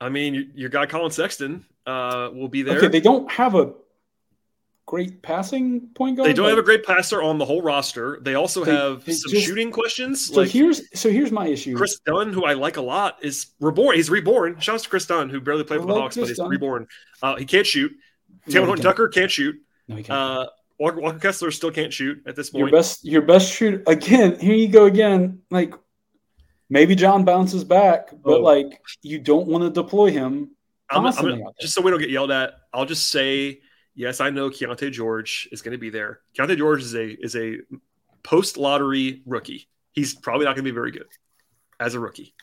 I 0.02 0.10
mean, 0.10 0.34
your, 0.34 0.44
your 0.56 0.70
guy 0.70 0.86
Collin 0.86 1.12
Sexton 1.12 1.66
uh, 1.86 2.30
will 2.34 2.48
be 2.50 2.62
there. 2.62 2.78
Okay, 2.78 2.88
they 2.88 3.00
don't 3.02 3.30
have 3.32 3.56
a 3.56 3.74
great 4.94 5.22
passing 5.24 5.88
point 5.96 6.16
guard. 6.18 6.30
They 6.30 6.34
don't 6.34 6.48
have 6.50 6.60
a 6.60 6.64
great 6.64 6.84
passer 6.86 7.24
on 7.24 7.40
the 7.40 7.46
whole 7.46 7.64
roster. 7.64 8.20
They 8.22 8.36
also 8.36 8.64
They- 8.64 8.72
have 8.76 9.04
they 9.06 9.14
some 9.14 9.32
just- 9.32 9.46
shooting 9.46 9.72
questions. 9.72 10.28
So 10.28 10.42
like 10.42 10.50
here's 10.50 10.82
so 11.00 11.10
here's 11.10 11.32
my 11.32 11.48
issue. 11.48 11.76
Kris 11.76 12.00
Dunn, 12.06 12.32
who 12.32 12.44
I 12.46 12.54
like 12.54 12.78
a 12.78 12.82
lot, 12.82 13.18
is 13.24 13.48
reborn. 13.60 13.96
He's 13.96 14.10
reborn. 14.12 14.60
Shouts 14.60 14.84
to 14.84 14.90
Kris 14.90 15.06
Dunn, 15.08 15.30
who 15.30 15.42
barely 15.42 15.64
played 15.64 15.80
I 15.80 15.82
for 15.82 15.88
the 15.88 15.94
like 15.94 16.02
Hawks, 16.04 16.18
but 16.18 16.28
he's 16.28 16.38
Dunn. 16.38 16.48
reborn. 16.50 16.88
Uh, 17.24 17.36
he 17.38 17.46
can't 17.46 17.66
shoot. 17.66 17.92
No, 18.48 18.54
Taylor 18.54 18.68
can't. 18.68 18.82
Tucker 18.84 19.08
can't 19.08 19.32
shoot. 19.32 19.56
No, 19.88 19.96
he 19.96 20.04
can't. 20.04 20.16
Uh, 20.20 20.48
Walker, 20.80 21.00
Walker 21.02 21.20
Kessler 21.20 21.50
still 21.52 21.72
can't 21.72 21.92
shoot 21.94 22.22
at 22.28 22.36
this 22.36 22.50
point. 22.52 22.60
your 22.62 22.72
best 22.72 23.04
your 23.06 23.22
best 23.24 23.52
shooter 23.52 23.82
again. 23.88 24.38
Here 24.40 24.54
you 24.56 24.68
go 24.68 24.86
again. 24.86 25.42
Like 25.50 25.74
maybe 26.70 26.94
John 26.96 27.26
bounces 27.26 27.64
back, 27.64 28.10
but 28.24 28.40
Oh. 28.40 28.42
like 28.42 28.80
you 29.02 29.18
don't 29.20 29.48
want 29.48 29.64
to 29.64 29.70
deploy 29.72 30.12
him. 30.12 30.52
I'm, 30.90 31.06
I'm 31.06 31.14
gonna- 31.16 31.42
just 31.60 31.74
so 31.74 31.82
we 31.82 31.90
don't 31.90 32.00
get 32.00 32.10
yelled 32.12 32.30
at, 32.32 32.54
I'll 32.74 32.86
just 32.86 33.08
say 33.10 33.62
yes. 33.96 34.20
I 34.22 34.30
know 34.30 34.50
Keyonte 34.50 34.92
George 34.92 35.48
is 35.52 35.62
going 35.62 35.74
to 35.74 35.78
be 35.78 35.90
there. 35.90 36.20
Keyonte 36.38 36.58
George 36.58 36.82
is 36.82 36.96
a 36.96 37.06
is 37.24 37.36
a 37.36 37.58
post 38.24 38.58
lottery 38.58 39.22
rookie. 39.26 39.68
He's 39.92 40.14
probably 40.14 40.46
not 40.46 40.56
going 40.56 40.66
to 40.66 40.72
be 40.72 40.76
very 40.76 40.92
good 40.92 41.08
as 41.80 41.94
a 41.96 42.00
rookie. 42.00 42.34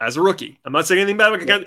as 0.00 0.16
a 0.16 0.20
rookie. 0.20 0.58
I'm 0.64 0.72
not 0.72 0.86
saying 0.86 1.00
anything 1.00 1.16
bad. 1.16 1.28
Like, 1.28 1.42
again, 1.42 1.64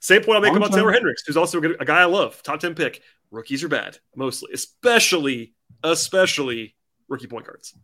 same 0.00 0.22
point 0.22 0.36
I'll 0.36 0.40
make 0.40 0.50
Long 0.52 0.58
about. 0.58 0.72
Taylor 0.72 0.92
Hendricks, 0.92 1.22
who's 1.26 1.36
also 1.36 1.58
a, 1.58 1.60
good, 1.60 1.76
a 1.80 1.84
guy 1.84 2.00
I 2.00 2.04
love, 2.06 2.42
top 2.42 2.58
10 2.60 2.74
pick. 2.74 3.02
Rookies 3.30 3.62
are 3.62 3.68
bad, 3.68 3.98
mostly, 4.16 4.50
especially, 4.52 5.52
especially 5.84 6.74
rookie 7.08 7.26
point 7.26 7.46
guards. 7.46 7.74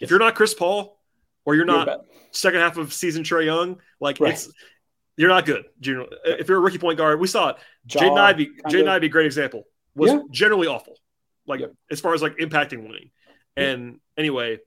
If 0.00 0.10
you're 0.10 0.18
not 0.18 0.34
Chris 0.34 0.54
Paul 0.54 0.98
or 1.44 1.54
you're 1.54 1.66
You're 1.66 1.84
not 1.84 2.04
second 2.32 2.60
half 2.60 2.76
of 2.76 2.92
season 2.92 3.22
Trae 3.24 3.44
Young, 3.46 3.78
like 4.00 4.20
Right. 4.20 4.34
it's 4.34 4.50
you're 5.16 5.28
not 5.30 5.46
good. 5.46 5.64
Generally. 5.80 6.16
If 6.24 6.48
you're 6.48 6.58
a 6.58 6.60
rookie 6.60 6.78
point 6.78 6.96
guard, 6.98 7.18
we 7.20 7.26
saw 7.26 7.50
it. 7.50 7.56
Jaw, 7.86 8.00
Jaden 8.00 8.18
Ivey, 8.18 8.46
kinda- 8.46 8.62
Jaden 8.68 8.88
Ivey, 8.88 9.08
great 9.08 9.26
example, 9.26 9.64
was 9.94 10.12
Yeah. 10.12 10.20
generally 10.30 10.66
awful. 10.66 10.94
Like 11.46 11.60
Yep. 11.60 11.72
as 11.90 12.00
far 12.00 12.14
as 12.14 12.22
like 12.22 12.36
impacting 12.36 12.82
winning. 12.82 13.10
And 13.56 14.00
anyway, 14.16 14.58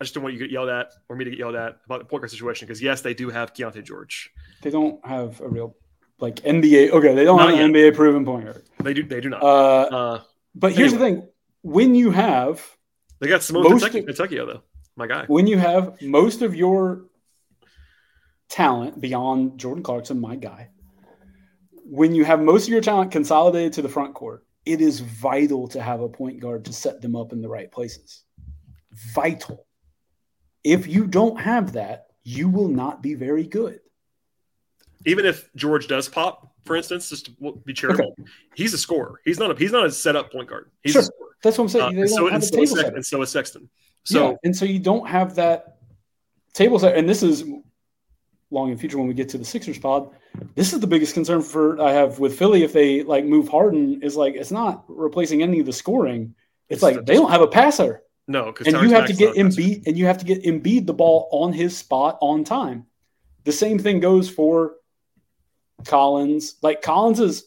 I 0.00 0.04
just 0.04 0.14
don't 0.14 0.22
want 0.24 0.34
you 0.34 0.40
to 0.40 0.44
get 0.46 0.52
yelled 0.52 0.68
at 0.68 0.90
or 1.08 1.16
me 1.16 1.24
to 1.24 1.30
get 1.30 1.38
yelled 1.38 1.54
at 1.54 1.76
about 1.84 1.98
the 2.00 2.04
point 2.06 2.22
guard 2.22 2.30
situation 2.30 2.66
because 2.66 2.82
yes, 2.82 3.02
they 3.02 3.14
do 3.14 3.30
have 3.30 3.52
Keyonte 3.54 3.84
George. 3.84 4.30
They 4.62 4.70
don't 4.70 5.04
have 5.06 5.40
a 5.40 5.48
real 5.48 5.76
like 6.18 6.36
NBA. 6.36 6.90
Okay, 6.90 7.14
they 7.14 7.24
don't 7.24 7.36
Not 7.38 7.50
have 7.50 7.58
an 7.60 7.72
NBA 7.72 7.94
proven 7.94 8.24
point 8.24 8.44
guard. 8.46 8.62
They 8.82 8.94
do. 8.94 9.02
They 9.04 9.20
do 9.20 9.28
not. 9.30 9.42
Uh, 9.42 9.46
Uh, 9.46 10.20
but 10.54 10.72
here's 10.72 10.92
the 10.92 10.98
thing: 10.98 11.28
when 11.62 11.94
you 11.94 12.10
have 12.10 12.76
they 13.20 13.28
got 13.28 13.42
Simone 13.42 13.64
most 13.64 13.72
Kentucky, 13.82 13.98
of- 14.00 14.06
Kentucky 14.06 14.36
though. 14.36 14.62
My 14.96 15.06
guy. 15.06 15.24
when 15.28 15.46
you 15.46 15.56
have 15.58 16.00
most 16.02 16.42
of 16.42 16.54
your 16.54 17.04
talent 18.48 19.00
beyond 19.00 19.58
Jordan 19.58 19.82
Clarkson, 19.82 20.20
my 20.20 20.36
guy, 20.36 20.70
when 21.90 22.14
you 22.14 22.24
have 22.24 22.40
most 22.40 22.64
of 22.64 22.68
your 22.68 22.80
talent 22.80 23.10
consolidated 23.10 23.72
to 23.72 23.82
the 23.82 23.88
front 23.88 24.14
court, 24.14 24.46
it 24.64 24.80
is 24.80 25.00
vital 25.00 25.66
to 25.68 25.82
have 25.82 26.00
a 26.00 26.08
point 26.08 26.38
guard 26.38 26.64
to 26.66 26.72
set 26.72 27.02
them 27.02 27.16
up 27.16 27.32
in 27.32 27.42
the 27.42 27.48
right 27.48 27.70
places. 27.70 28.22
Vital. 29.12 29.66
If 30.62 30.86
you 30.86 31.06
don't 31.06 31.40
have 31.40 31.72
that, 31.72 32.06
you 32.22 32.48
will 32.48 32.68
not 32.68 33.02
be 33.02 33.14
very 33.14 33.44
good. 33.44 33.80
Even 35.04 35.26
if 35.26 35.50
George 35.56 35.88
does 35.88 36.08
pop, 36.08 36.52
for 36.64 36.76
instance, 36.76 37.08
just 37.08 37.26
to 37.26 37.60
be 37.64 37.72
charitable, 37.72 38.14
he's 38.54 38.72
a 38.72 38.78
scorer. 38.78 39.20
He's 39.24 39.40
not 39.40 39.50
a 39.50 39.54
he's 39.54 39.72
not 39.72 39.86
a 39.86 39.90
set 39.90 40.14
up 40.14 40.30
point 40.30 40.48
guard. 40.48 40.70
He's 40.82 40.92
Sure. 40.92 41.02
a 41.02 41.04
scorer. 41.06 41.30
That's 41.42 41.58
what 41.58 41.64
I'm 41.64 41.68
saying. 41.70 41.84
Uh, 41.84 41.90
they 41.90 42.00
and 42.02 42.08
don't 42.10 42.16
so, 42.16 42.24
have 42.26 42.34
and, 42.34 42.42
a 42.42 42.46
so 42.46 42.56
table 42.56 42.76
is 42.76 42.94
and 42.94 43.06
so 43.06 43.22
is 43.22 43.30
Sexton. 43.30 43.70
So 44.04 44.14
So 44.14 44.38
and 44.44 44.54
so 44.54 44.64
you 44.64 44.78
don't 44.78 45.08
have 45.08 45.34
that 45.36 45.78
table 46.52 46.78
set. 46.78 46.96
And 46.96 47.08
this 47.08 47.22
is 47.22 47.44
long 48.50 48.68
in 48.68 48.74
the 48.74 48.80
future 48.80 48.98
when 48.98 49.06
we 49.06 49.14
get 49.14 49.28
to 49.30 49.38
the 49.38 49.44
Sixers 49.44 49.78
pod. 49.78 50.10
This 50.54 50.72
is 50.72 50.80
the 50.80 50.86
biggest 50.86 51.14
concern 51.14 51.42
for 51.42 51.80
I 51.80 51.92
have 51.92 52.18
with 52.18 52.38
Philly 52.38 52.62
if 52.62 52.72
they 52.72 53.02
like 53.02 53.24
move 53.24 53.48
Harden 53.48 54.02
is 54.02 54.16
like 54.16 54.34
it's 54.34 54.50
not 54.50 54.84
replacing 54.88 55.42
any 55.42 55.60
of 55.60 55.66
the 55.66 55.72
scoring. 55.72 56.34
It's, 56.68 56.76
It's 56.76 56.82
like 56.82 56.94
just- 56.96 57.06
they 57.06 57.14
don't 57.14 57.30
have 57.30 57.42
a 57.42 57.46
passer, 57.48 58.02
no, 58.28 58.46
because 58.46 58.66
and 58.72 58.82
you 58.82 58.94
have 58.94 59.06
to 59.06 59.12
get 59.12 59.34
Embiid 59.34 59.86
and 59.86 59.96
you 59.98 60.06
have 60.06 60.18
to 60.18 60.24
get 60.24 60.42
Embiid 60.44 60.86
the 60.86 60.94
ball 60.94 61.28
on 61.32 61.52
his 61.52 61.76
spot 61.76 62.18
on 62.20 62.44
time. 62.44 62.86
The 63.44 63.52
same 63.52 63.78
thing 63.78 64.00
goes 64.00 64.28
for 64.28 64.74
Collins. 65.84 66.56
Like 66.62 66.82
Collins 66.82 67.20
is 67.20 67.44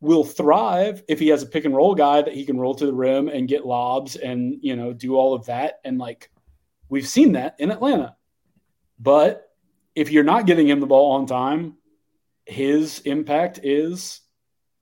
will 0.00 0.24
thrive 0.24 1.02
if 1.08 1.18
he 1.18 1.28
has 1.28 1.42
a 1.42 1.46
pick 1.46 1.64
and 1.64 1.74
roll 1.74 1.94
guy 1.94 2.20
that 2.20 2.34
he 2.34 2.44
can 2.44 2.58
roll 2.58 2.74
to 2.74 2.84
the 2.86 2.92
rim 2.92 3.28
and 3.28 3.48
get 3.48 3.66
lobs 3.66 4.16
and 4.16 4.58
you 4.60 4.76
know 4.76 4.92
do 4.92 5.16
all 5.16 5.34
of 5.34 5.46
that 5.46 5.80
and 5.84 5.98
like 5.98 6.30
we've 6.88 7.08
seen 7.08 7.32
that 7.32 7.56
in 7.58 7.70
Atlanta. 7.70 8.14
But 8.98 9.45
if 9.96 10.12
you're 10.12 10.22
not 10.22 10.46
getting 10.46 10.68
him 10.68 10.78
the 10.78 10.86
ball 10.86 11.12
on 11.12 11.26
time, 11.26 11.74
his 12.44 13.00
impact 13.00 13.58
is 13.64 14.20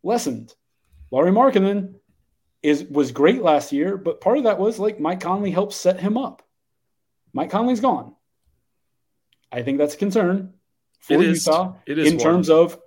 lessened. 0.02 0.52
Lauri 1.10 1.30
Markkanen 1.30 1.94
is 2.62 2.84
was 2.84 3.12
great 3.12 3.40
last 3.42 3.72
year, 3.72 3.96
but 3.96 4.20
part 4.20 4.36
of 4.36 4.44
that 4.44 4.58
was 4.58 4.78
like 4.78 5.00
Mike 5.00 5.20
Conley 5.20 5.52
helped 5.52 5.72
set 5.72 6.00
him 6.00 6.18
up. 6.18 6.42
Mike 7.32 7.50
Conley's 7.50 7.80
gone. 7.80 8.14
I 9.50 9.62
think 9.62 9.78
that's 9.78 9.94
a 9.94 9.98
concern 9.98 10.54
for 10.98 11.14
It 11.14 11.28
is. 11.28 11.46
Utah 11.46 11.74
is 11.86 12.10
in 12.10 12.18
one. 12.18 12.22
terms 12.22 12.50
of 12.50 12.78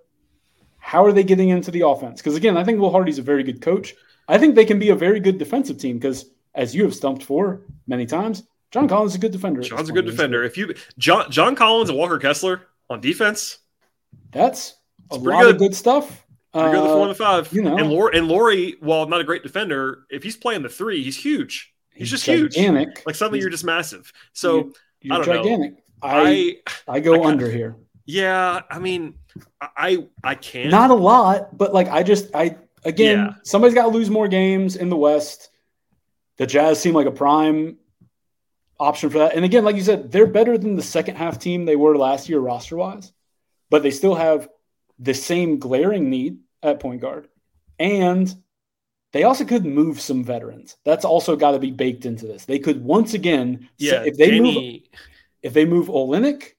how 0.78 1.06
are 1.06 1.14
they 1.14 1.24
getting 1.24 1.50
into 1.50 1.72
the 1.72 1.88
offense? 1.88 2.22
Because 2.22 2.36
again, 2.36 2.58
I 2.58 2.64
think 2.64 2.80
Will 2.80 2.92
Hardy's 2.92 3.20
a 3.20 3.24
very 3.24 3.44
good 3.44 3.62
coach. 3.62 3.96
I 4.28 4.38
think 4.38 4.56
they 4.56 4.66
can 4.66 4.80
be 4.80 4.90
a 4.90 4.96
very 4.96 5.22
good 5.22 5.38
defensive 5.38 5.78
team 5.78 5.98
because, 5.98 6.26
as 6.54 6.76
you 6.76 6.84
have 6.84 6.94
stumped 6.94 7.24
for 7.24 7.62
many 7.88 8.06
times, 8.06 8.44
John 8.72 8.88
Collins 8.88 9.12
is 9.14 9.16
a 9.16 9.20
good 9.20 9.32
defender. 9.32 9.62
John's 9.62 9.90
a 9.90 9.94
good 9.94 10.06
defender. 10.06 10.44
If 10.44 10.58
you 10.58 10.74
John 10.98 11.32
John 11.32 11.56
Collins 11.56 11.90
and 11.90 11.98
Walker 11.98 12.18
Kessler 12.20 12.64
on 12.90 13.00
defense, 13.02 13.60
That's 14.32 14.76
a 15.12 15.16
pretty 15.20 15.30
lot 15.30 15.46
of 15.46 15.52
good. 15.54 15.70
good 15.70 15.76
stuff. 15.76 16.26
you're 16.54 16.64
good 16.72 16.76
at 16.76 16.82
the 16.84 16.88
four 16.90 16.98
Uh, 16.98 17.02
and 17.04 17.10
the 17.12 17.16
five. 17.16 17.54
you 17.54 17.62
know. 17.62 17.78
and 17.78 17.90
Lauri, 17.90 18.18
and 18.18 18.28
Lauri, 18.28 18.76
while 18.80 19.08
not 19.08 19.22
a 19.22 19.24
great 19.24 19.44
defender, 19.44 20.04
if 20.10 20.24
he's 20.24 20.36
playing 20.38 20.64
the 20.64 20.70
three, 20.70 21.04
he's 21.04 21.18
huge. 21.18 21.74
He's 21.94 22.10
just 22.12 22.26
huge. 22.26 22.58
Like 22.58 23.16
suddenly 23.16 23.38
He's- 23.40 23.44
you're 23.44 23.50
just 23.50 23.64
massive. 23.64 24.12
So 24.34 24.72
you're 25.02 25.14
I 25.16 25.18
don't 25.18 25.26
gigantic. 25.26 25.84
I, 26.02 26.58
I, 26.88 26.96
I 26.96 27.00
go 27.00 27.14
I 27.16 27.18
got- 27.18 27.26
under 27.26 27.50
here. 27.50 27.76
yeah, 28.06 28.62
I 28.70 28.80
mean, 28.80 29.16
I 29.62 30.08
I 30.24 30.36
can't. 30.36 30.70
Not 30.70 30.92
a 30.92 30.96
lot, 30.96 31.58
but 31.58 31.74
like 31.74 31.88
I 31.88 32.04
just 32.04 32.36
I 32.36 32.58
again, 32.86 33.18
Yeah. 33.20 33.34
somebody's 33.44 33.74
got 33.76 33.84
to 33.84 33.90
lose 33.90 34.10
more 34.10 34.28
games 34.28 34.76
in 34.76 34.90
the 34.90 34.98
West. 34.98 35.50
The 36.38 36.46
Jazz 36.46 36.80
seem 36.80 36.94
like 36.94 37.08
a 37.08 37.12
prime 37.12 37.78
option 38.80 39.10
for 39.10 39.20
that. 39.20 39.36
And 39.36 39.46
again, 39.46 39.64
like 39.64 39.76
you 39.76 39.84
said, 39.84 40.12
they're 40.12 40.28
better 40.28 40.58
than 40.58 40.76
the 40.76 40.82
second 40.82 41.16
half 41.16 41.40
team 41.40 41.66
they 41.66 41.76
were 41.76 41.98
last 41.98 42.30
year 42.30 42.40
roster 42.40 42.78
wise, 42.78 43.12
but 43.70 43.84
they 43.84 43.92
still 43.92 44.16
have 44.16 44.50
the 45.00 45.14
same 45.14 45.60
glaring 45.60 46.10
need 46.10 46.40
at 46.64 46.80
point 46.80 47.02
guard. 47.02 47.28
And 47.80 48.34
they 49.14 49.24
also 49.24 49.46
could 49.46 49.66
move 49.66 50.00
some 50.00 50.24
veterans. 50.24 50.78
That's 50.84 51.06
also 51.06 51.36
got 51.36 51.52
to 51.52 51.60
be 51.60 51.72
baked 51.72 52.06
into 52.06 52.26
this. 52.26 52.46
They 52.46 52.60
could 52.60 52.84
once 52.84 53.14
again, 53.14 53.70
yeah, 53.78 54.04
if 54.04 54.18
they 54.18 54.40
move 54.40 54.82
if 55.42 55.54
they 55.54 55.66
move 55.66 55.88
Olynyk, 55.88 56.54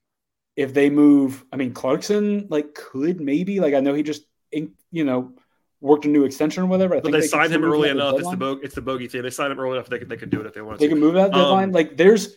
if 0.55 0.73
they 0.73 0.89
move, 0.89 1.45
I 1.51 1.57
mean 1.57 1.73
Clarkson, 1.73 2.47
like 2.49 2.73
could 2.73 3.21
maybe 3.21 3.59
like 3.59 3.73
I 3.73 3.81
know 3.81 3.93
he 3.93 4.03
just 4.03 4.23
you 4.51 5.03
know 5.03 5.33
worked 5.81 6.05
a 6.05 6.07
new 6.09 6.23
extension 6.25 6.63
or 6.63 6.65
whatever. 6.65 6.95
I 6.95 6.97
but 6.99 7.03
think 7.11 7.15
they 7.15 7.21
could 7.21 7.29
signed 7.29 7.53
him 7.53 7.63
early 7.63 7.89
at 7.89 7.95
the 7.95 8.01
enough. 8.07 8.19
It's 8.19 8.29
the 8.29 8.37
bo- 8.37 8.59
it's 8.61 8.75
the 8.75 8.81
bogey 8.81 9.07
thing. 9.07 9.21
They 9.21 9.29
signed 9.29 9.51
him 9.51 9.59
early 9.59 9.77
enough. 9.77 9.89
They 9.89 9.99
could 9.99 10.09
they 10.09 10.17
could 10.17 10.29
do 10.29 10.41
it 10.41 10.45
if 10.45 10.53
they 10.53 10.61
wanted 10.61 10.79
They 10.79 10.87
to. 10.87 10.93
can 10.93 10.99
move 10.99 11.13
that 11.15 11.33
Um, 11.33 11.39
deadline. 11.39 11.71
like 11.71 11.95
there's 11.97 12.35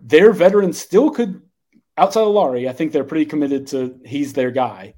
their 0.00 0.32
veterans 0.32 0.78
still 0.78 1.10
could 1.10 1.40
outside 1.96 2.22
of 2.22 2.28
Lauri. 2.28 2.68
I 2.68 2.72
think 2.72 2.92
they're 2.92 3.04
pretty 3.04 3.24
committed 3.24 3.66
to 3.68 3.98
he's 4.04 4.32
their 4.32 4.50
guy. 4.50 4.94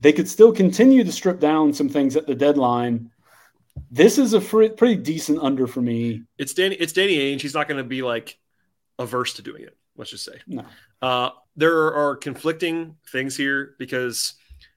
They 0.00 0.12
could 0.12 0.28
still 0.28 0.52
continue 0.52 1.04
to 1.04 1.12
strip 1.12 1.40
down 1.40 1.72
some 1.72 1.88
things 1.88 2.16
at 2.16 2.26
the 2.26 2.34
deadline. 2.34 3.10
This 3.90 4.18
is 4.18 4.34
a 4.34 4.40
pretty 4.40 4.96
decent 4.96 5.38
under 5.40 5.66
for 5.66 5.80
me. 5.80 6.22
It's 6.38 6.52
Danny. 6.52 6.74
It's 6.76 6.92
Danny 6.92 7.16
Ainge. 7.16 7.40
He's 7.40 7.54
not 7.54 7.66
going 7.68 7.78
to 7.78 7.84
be 7.88 8.02
like 8.02 8.38
averse 8.98 9.34
to 9.34 9.42
doing 9.42 9.62
it. 9.62 9.76
Let's 9.96 10.10
just 10.10 10.24
say. 10.24 10.40
No. 10.46 10.64
Uh, 11.00 11.30
there 11.56 11.94
are 11.94 12.16
conflicting 12.16 12.96
things 13.10 13.36
here 13.36 13.74
because, 13.78 14.34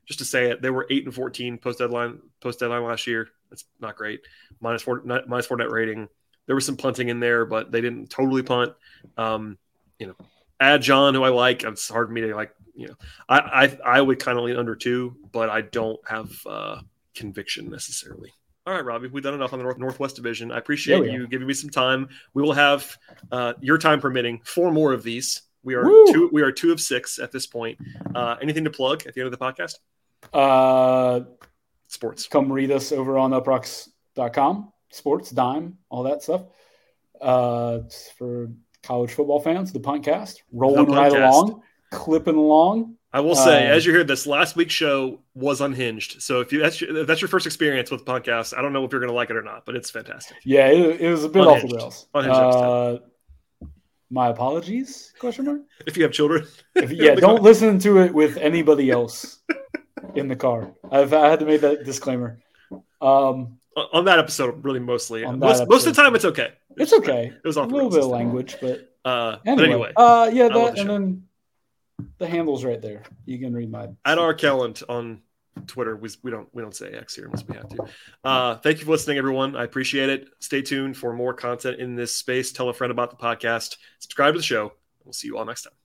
just 0.08 0.20
to 0.20 0.26
say 0.26 0.50
it, 0.50 0.62
they 0.62 0.70
were 0.70 0.88
eight 0.90 1.06
and 1.06 1.14
fourteen 1.14 1.58
post 1.58 1.80
deadline 1.80 2.20
post 2.42 2.60
deadline 2.60 2.84
last 2.84 3.06
year. 3.06 3.28
That's 3.50 3.66
not 3.80 3.96
great. 3.96 4.22
Minus 4.60 4.82
four 4.82 5.02
net, 5.06 5.28
minus 5.28 5.46
four 5.46 5.58
net 5.58 5.70
rating. 5.70 6.08
There 6.48 6.56
was 6.56 6.66
some 6.66 6.78
punting 6.78 7.10
in 7.10 7.20
there, 7.20 7.46
but 7.46 7.72
they 7.72 7.82
didn't 7.82 8.10
totally 8.10 8.42
punt. 8.42 8.74
Um, 9.18 9.58
you 10.00 10.08
know, 10.08 10.16
add 10.60 10.82
John, 10.82 11.14
who 11.14 11.24
I 11.24 11.30
like. 11.30 11.64
It's 11.64 11.90
hard 11.90 12.08
for 12.08 12.14
me 12.14 12.22
to 12.22 12.36
like. 12.36 12.52
You 12.74 12.88
know, 12.88 12.96
I 13.28 13.40
I, 13.40 13.98
I 13.98 14.02
would 14.02 14.20
kind 14.20 14.38
of 14.38 14.46
lean 14.46 14.56
under 14.56 14.76
two, 14.76 15.18
but 15.32 15.50
I 15.50 15.62
don't 15.62 16.00
have 16.08 16.32
uh, 16.46 16.82
conviction 17.14 17.70
necessarily. 17.70 18.34
All 18.66 18.74
right, 18.74 18.84
Robby, 18.84 19.08
we've 19.08 19.24
done 19.24 19.34
enough 19.34 19.54
on 19.54 19.60
the 19.60 19.64
North, 19.64 19.78
Northwest 19.78 20.18
Division. 20.18 20.52
I 20.52 20.58
appreciate 20.58 21.10
you 21.10 21.26
giving 21.26 21.48
me 21.48 21.54
some 21.54 21.70
time. 21.70 22.10
We 22.34 22.44
will 22.44 22.52
have 22.52 22.98
uh, 23.32 23.54
your 23.62 23.78
time 23.78 24.02
permitting 24.02 24.42
four 24.44 24.72
more 24.72 24.92
of 24.92 25.04
these. 25.04 25.44
We 25.64 25.76
are 25.76 25.86
Woo! 25.86 26.06
two. 26.12 26.30
We 26.34 26.42
are 26.42 26.52
two 26.52 26.72
of 26.72 26.82
six 26.82 27.18
at 27.18 27.32
this 27.32 27.48
point. 27.48 27.78
Uh, 28.14 28.36
anything 28.42 28.66
to 28.66 28.70
plug 28.70 29.08
at 29.08 29.14
the 29.14 29.22
end 29.22 29.34
of 29.34 29.38
the 29.38 29.44
podcast? 29.44 29.76
Uh, 30.38 31.22
Sports. 31.88 32.28
come 32.28 32.52
read 32.52 32.70
us 32.72 32.92
over 32.92 33.18
on 33.18 33.32
uproxx.com, 33.32 34.72
sports, 34.92 35.30
dime, 35.32 35.78
all 35.90 36.04
that 36.04 36.22
stuff. 36.22 36.44
Uh, 37.22 37.80
for 38.18 38.50
college 38.84 39.12
football 39.12 39.40
fans, 39.40 39.72
the 39.74 39.80
Puntcast, 39.80 40.36
rolling 40.52 40.86
The 40.86 40.92
right 40.94 41.12
along, 41.12 41.62
clipping 41.92 42.36
along. 42.36 42.96
I 43.14 43.22
will 43.22 43.36
say, 43.36 43.68
Uh, 43.68 43.74
as 43.74 43.86
you 43.86 43.94
hear 43.94 44.04
this, 44.04 44.28
last 44.28 44.56
week's 44.56 44.74
show 44.74 45.22
was 45.34 45.62
unhinged. 45.62 46.22
So 46.22 46.42
if 46.42 46.52
you 46.54 46.60
that's 46.60 46.80
your, 46.82 46.96
if 46.98 47.08
that's 47.08 47.22
your 47.22 47.30
first 47.30 47.46
experience 47.48 47.90
with 47.90 48.06
the 48.06 48.12
podcast, 48.12 48.56
I 48.56 48.62
don't 48.62 48.74
know 48.74 48.84
if 48.84 48.92
you're 48.92 49.00
going 49.02 49.10
to 49.10 49.16
like 49.16 49.30
it 49.32 49.36
or 49.38 49.42
not, 49.42 49.66
but 49.66 49.76
it's 49.76 49.90
fantastic. 49.90 50.38
Yeah, 50.44 50.68
it, 50.68 51.02
it 51.02 51.10
was 51.10 51.24
a 51.24 51.30
bit 51.30 51.42
off 51.42 51.56
Unhinged. 51.64 51.74
the 51.74 51.78
rails. 51.78 52.08
Unhinged 52.14 52.40
Uh, 52.40 52.98
my 54.12 54.28
apologies? 54.28 55.14
Question 55.20 55.46
mark. 55.46 55.62
If 55.88 55.98
you 55.98 56.04
have 56.04 56.12
children, 56.12 56.46
If, 56.76 56.92
yeah, 56.92 57.16
don't 57.28 57.42
listen 57.42 57.80
to 57.80 58.00
it 58.00 58.14
with 58.14 58.38
anybody 58.38 58.92
else 58.92 59.40
in 60.16 60.28
the 60.28 60.36
car. 60.36 60.74
I've 60.92 61.14
I 61.14 61.30
had 61.30 61.40
to 61.40 61.46
make 61.46 61.62
that 61.62 61.84
disclaimer. 61.86 62.40
Um, 63.02 63.60
on 63.94 64.06
that 64.06 64.20
episode, 64.20 64.64
really 64.64 64.80
mostly. 64.80 65.24
Most, 65.26 65.68
most 65.68 65.86
of 65.86 65.96
the 65.96 66.02
time, 66.02 66.16
it's 66.16 66.26
okay. 66.26 66.54
it's 66.78 66.94
okay. 66.94 67.28
It 67.28 67.48
was 67.48 67.58
A 67.58 67.62
off 67.62 67.70
the 67.70 67.76
little 67.76 67.90
bit 67.90 68.00
of 68.00 68.08
language, 68.08 68.58
but 68.60 68.94
Uh, 69.06 69.38
anyway. 69.46 69.56
But 69.56 69.64
anyway, 69.64 69.94
uh, 69.96 70.30
yeah, 70.34 70.48
that 70.48 70.76
the 70.76 70.82
and 70.82 70.90
then 70.90 71.24
the 72.18 72.28
handles 72.28 72.64
right 72.66 72.82
there. 72.82 73.04
You 73.26 73.40
can 73.40 73.54
read 73.54 73.72
my. 73.72 73.90
at 74.06 74.18
our 74.18 74.34
Kalland 74.34 74.84
on 74.90 75.22
Twitter. 75.68 75.96
We, 75.96 76.10
we 76.24 76.32
don't 76.32 76.50
we 76.54 76.62
don't 76.62 76.76
say 76.76 76.92
X 76.92 77.16
here 77.16 77.26
unless 77.26 77.48
we 77.48 77.56
have 77.56 77.70
to. 77.70 77.86
Uh, 78.24 78.56
thank 78.58 78.80
you 78.80 78.86
for 78.86 78.92
listening, 78.92 79.18
everyone. 79.18 79.56
I 79.56 79.64
appreciate 79.64 80.10
it. 80.10 80.28
Stay 80.40 80.62
tuned 80.62 80.98
for 80.98 81.14
more 81.14 81.34
content 81.34 81.80
in 81.80 81.96
this 81.96 82.16
space. 82.16 82.52
Tell 82.52 82.70
a 82.70 82.74
friend 82.74 82.92
about 82.92 83.12
the 83.12 83.18
podcast. 83.18 83.78
Subscribe 84.00 84.34
to 84.34 84.40
the 84.40 84.44
show. 84.44 84.74
We'll 85.06 85.14
see 85.14 85.28
you 85.28 85.38
all 85.38 85.46
next 85.46 85.64
time. 85.64 85.77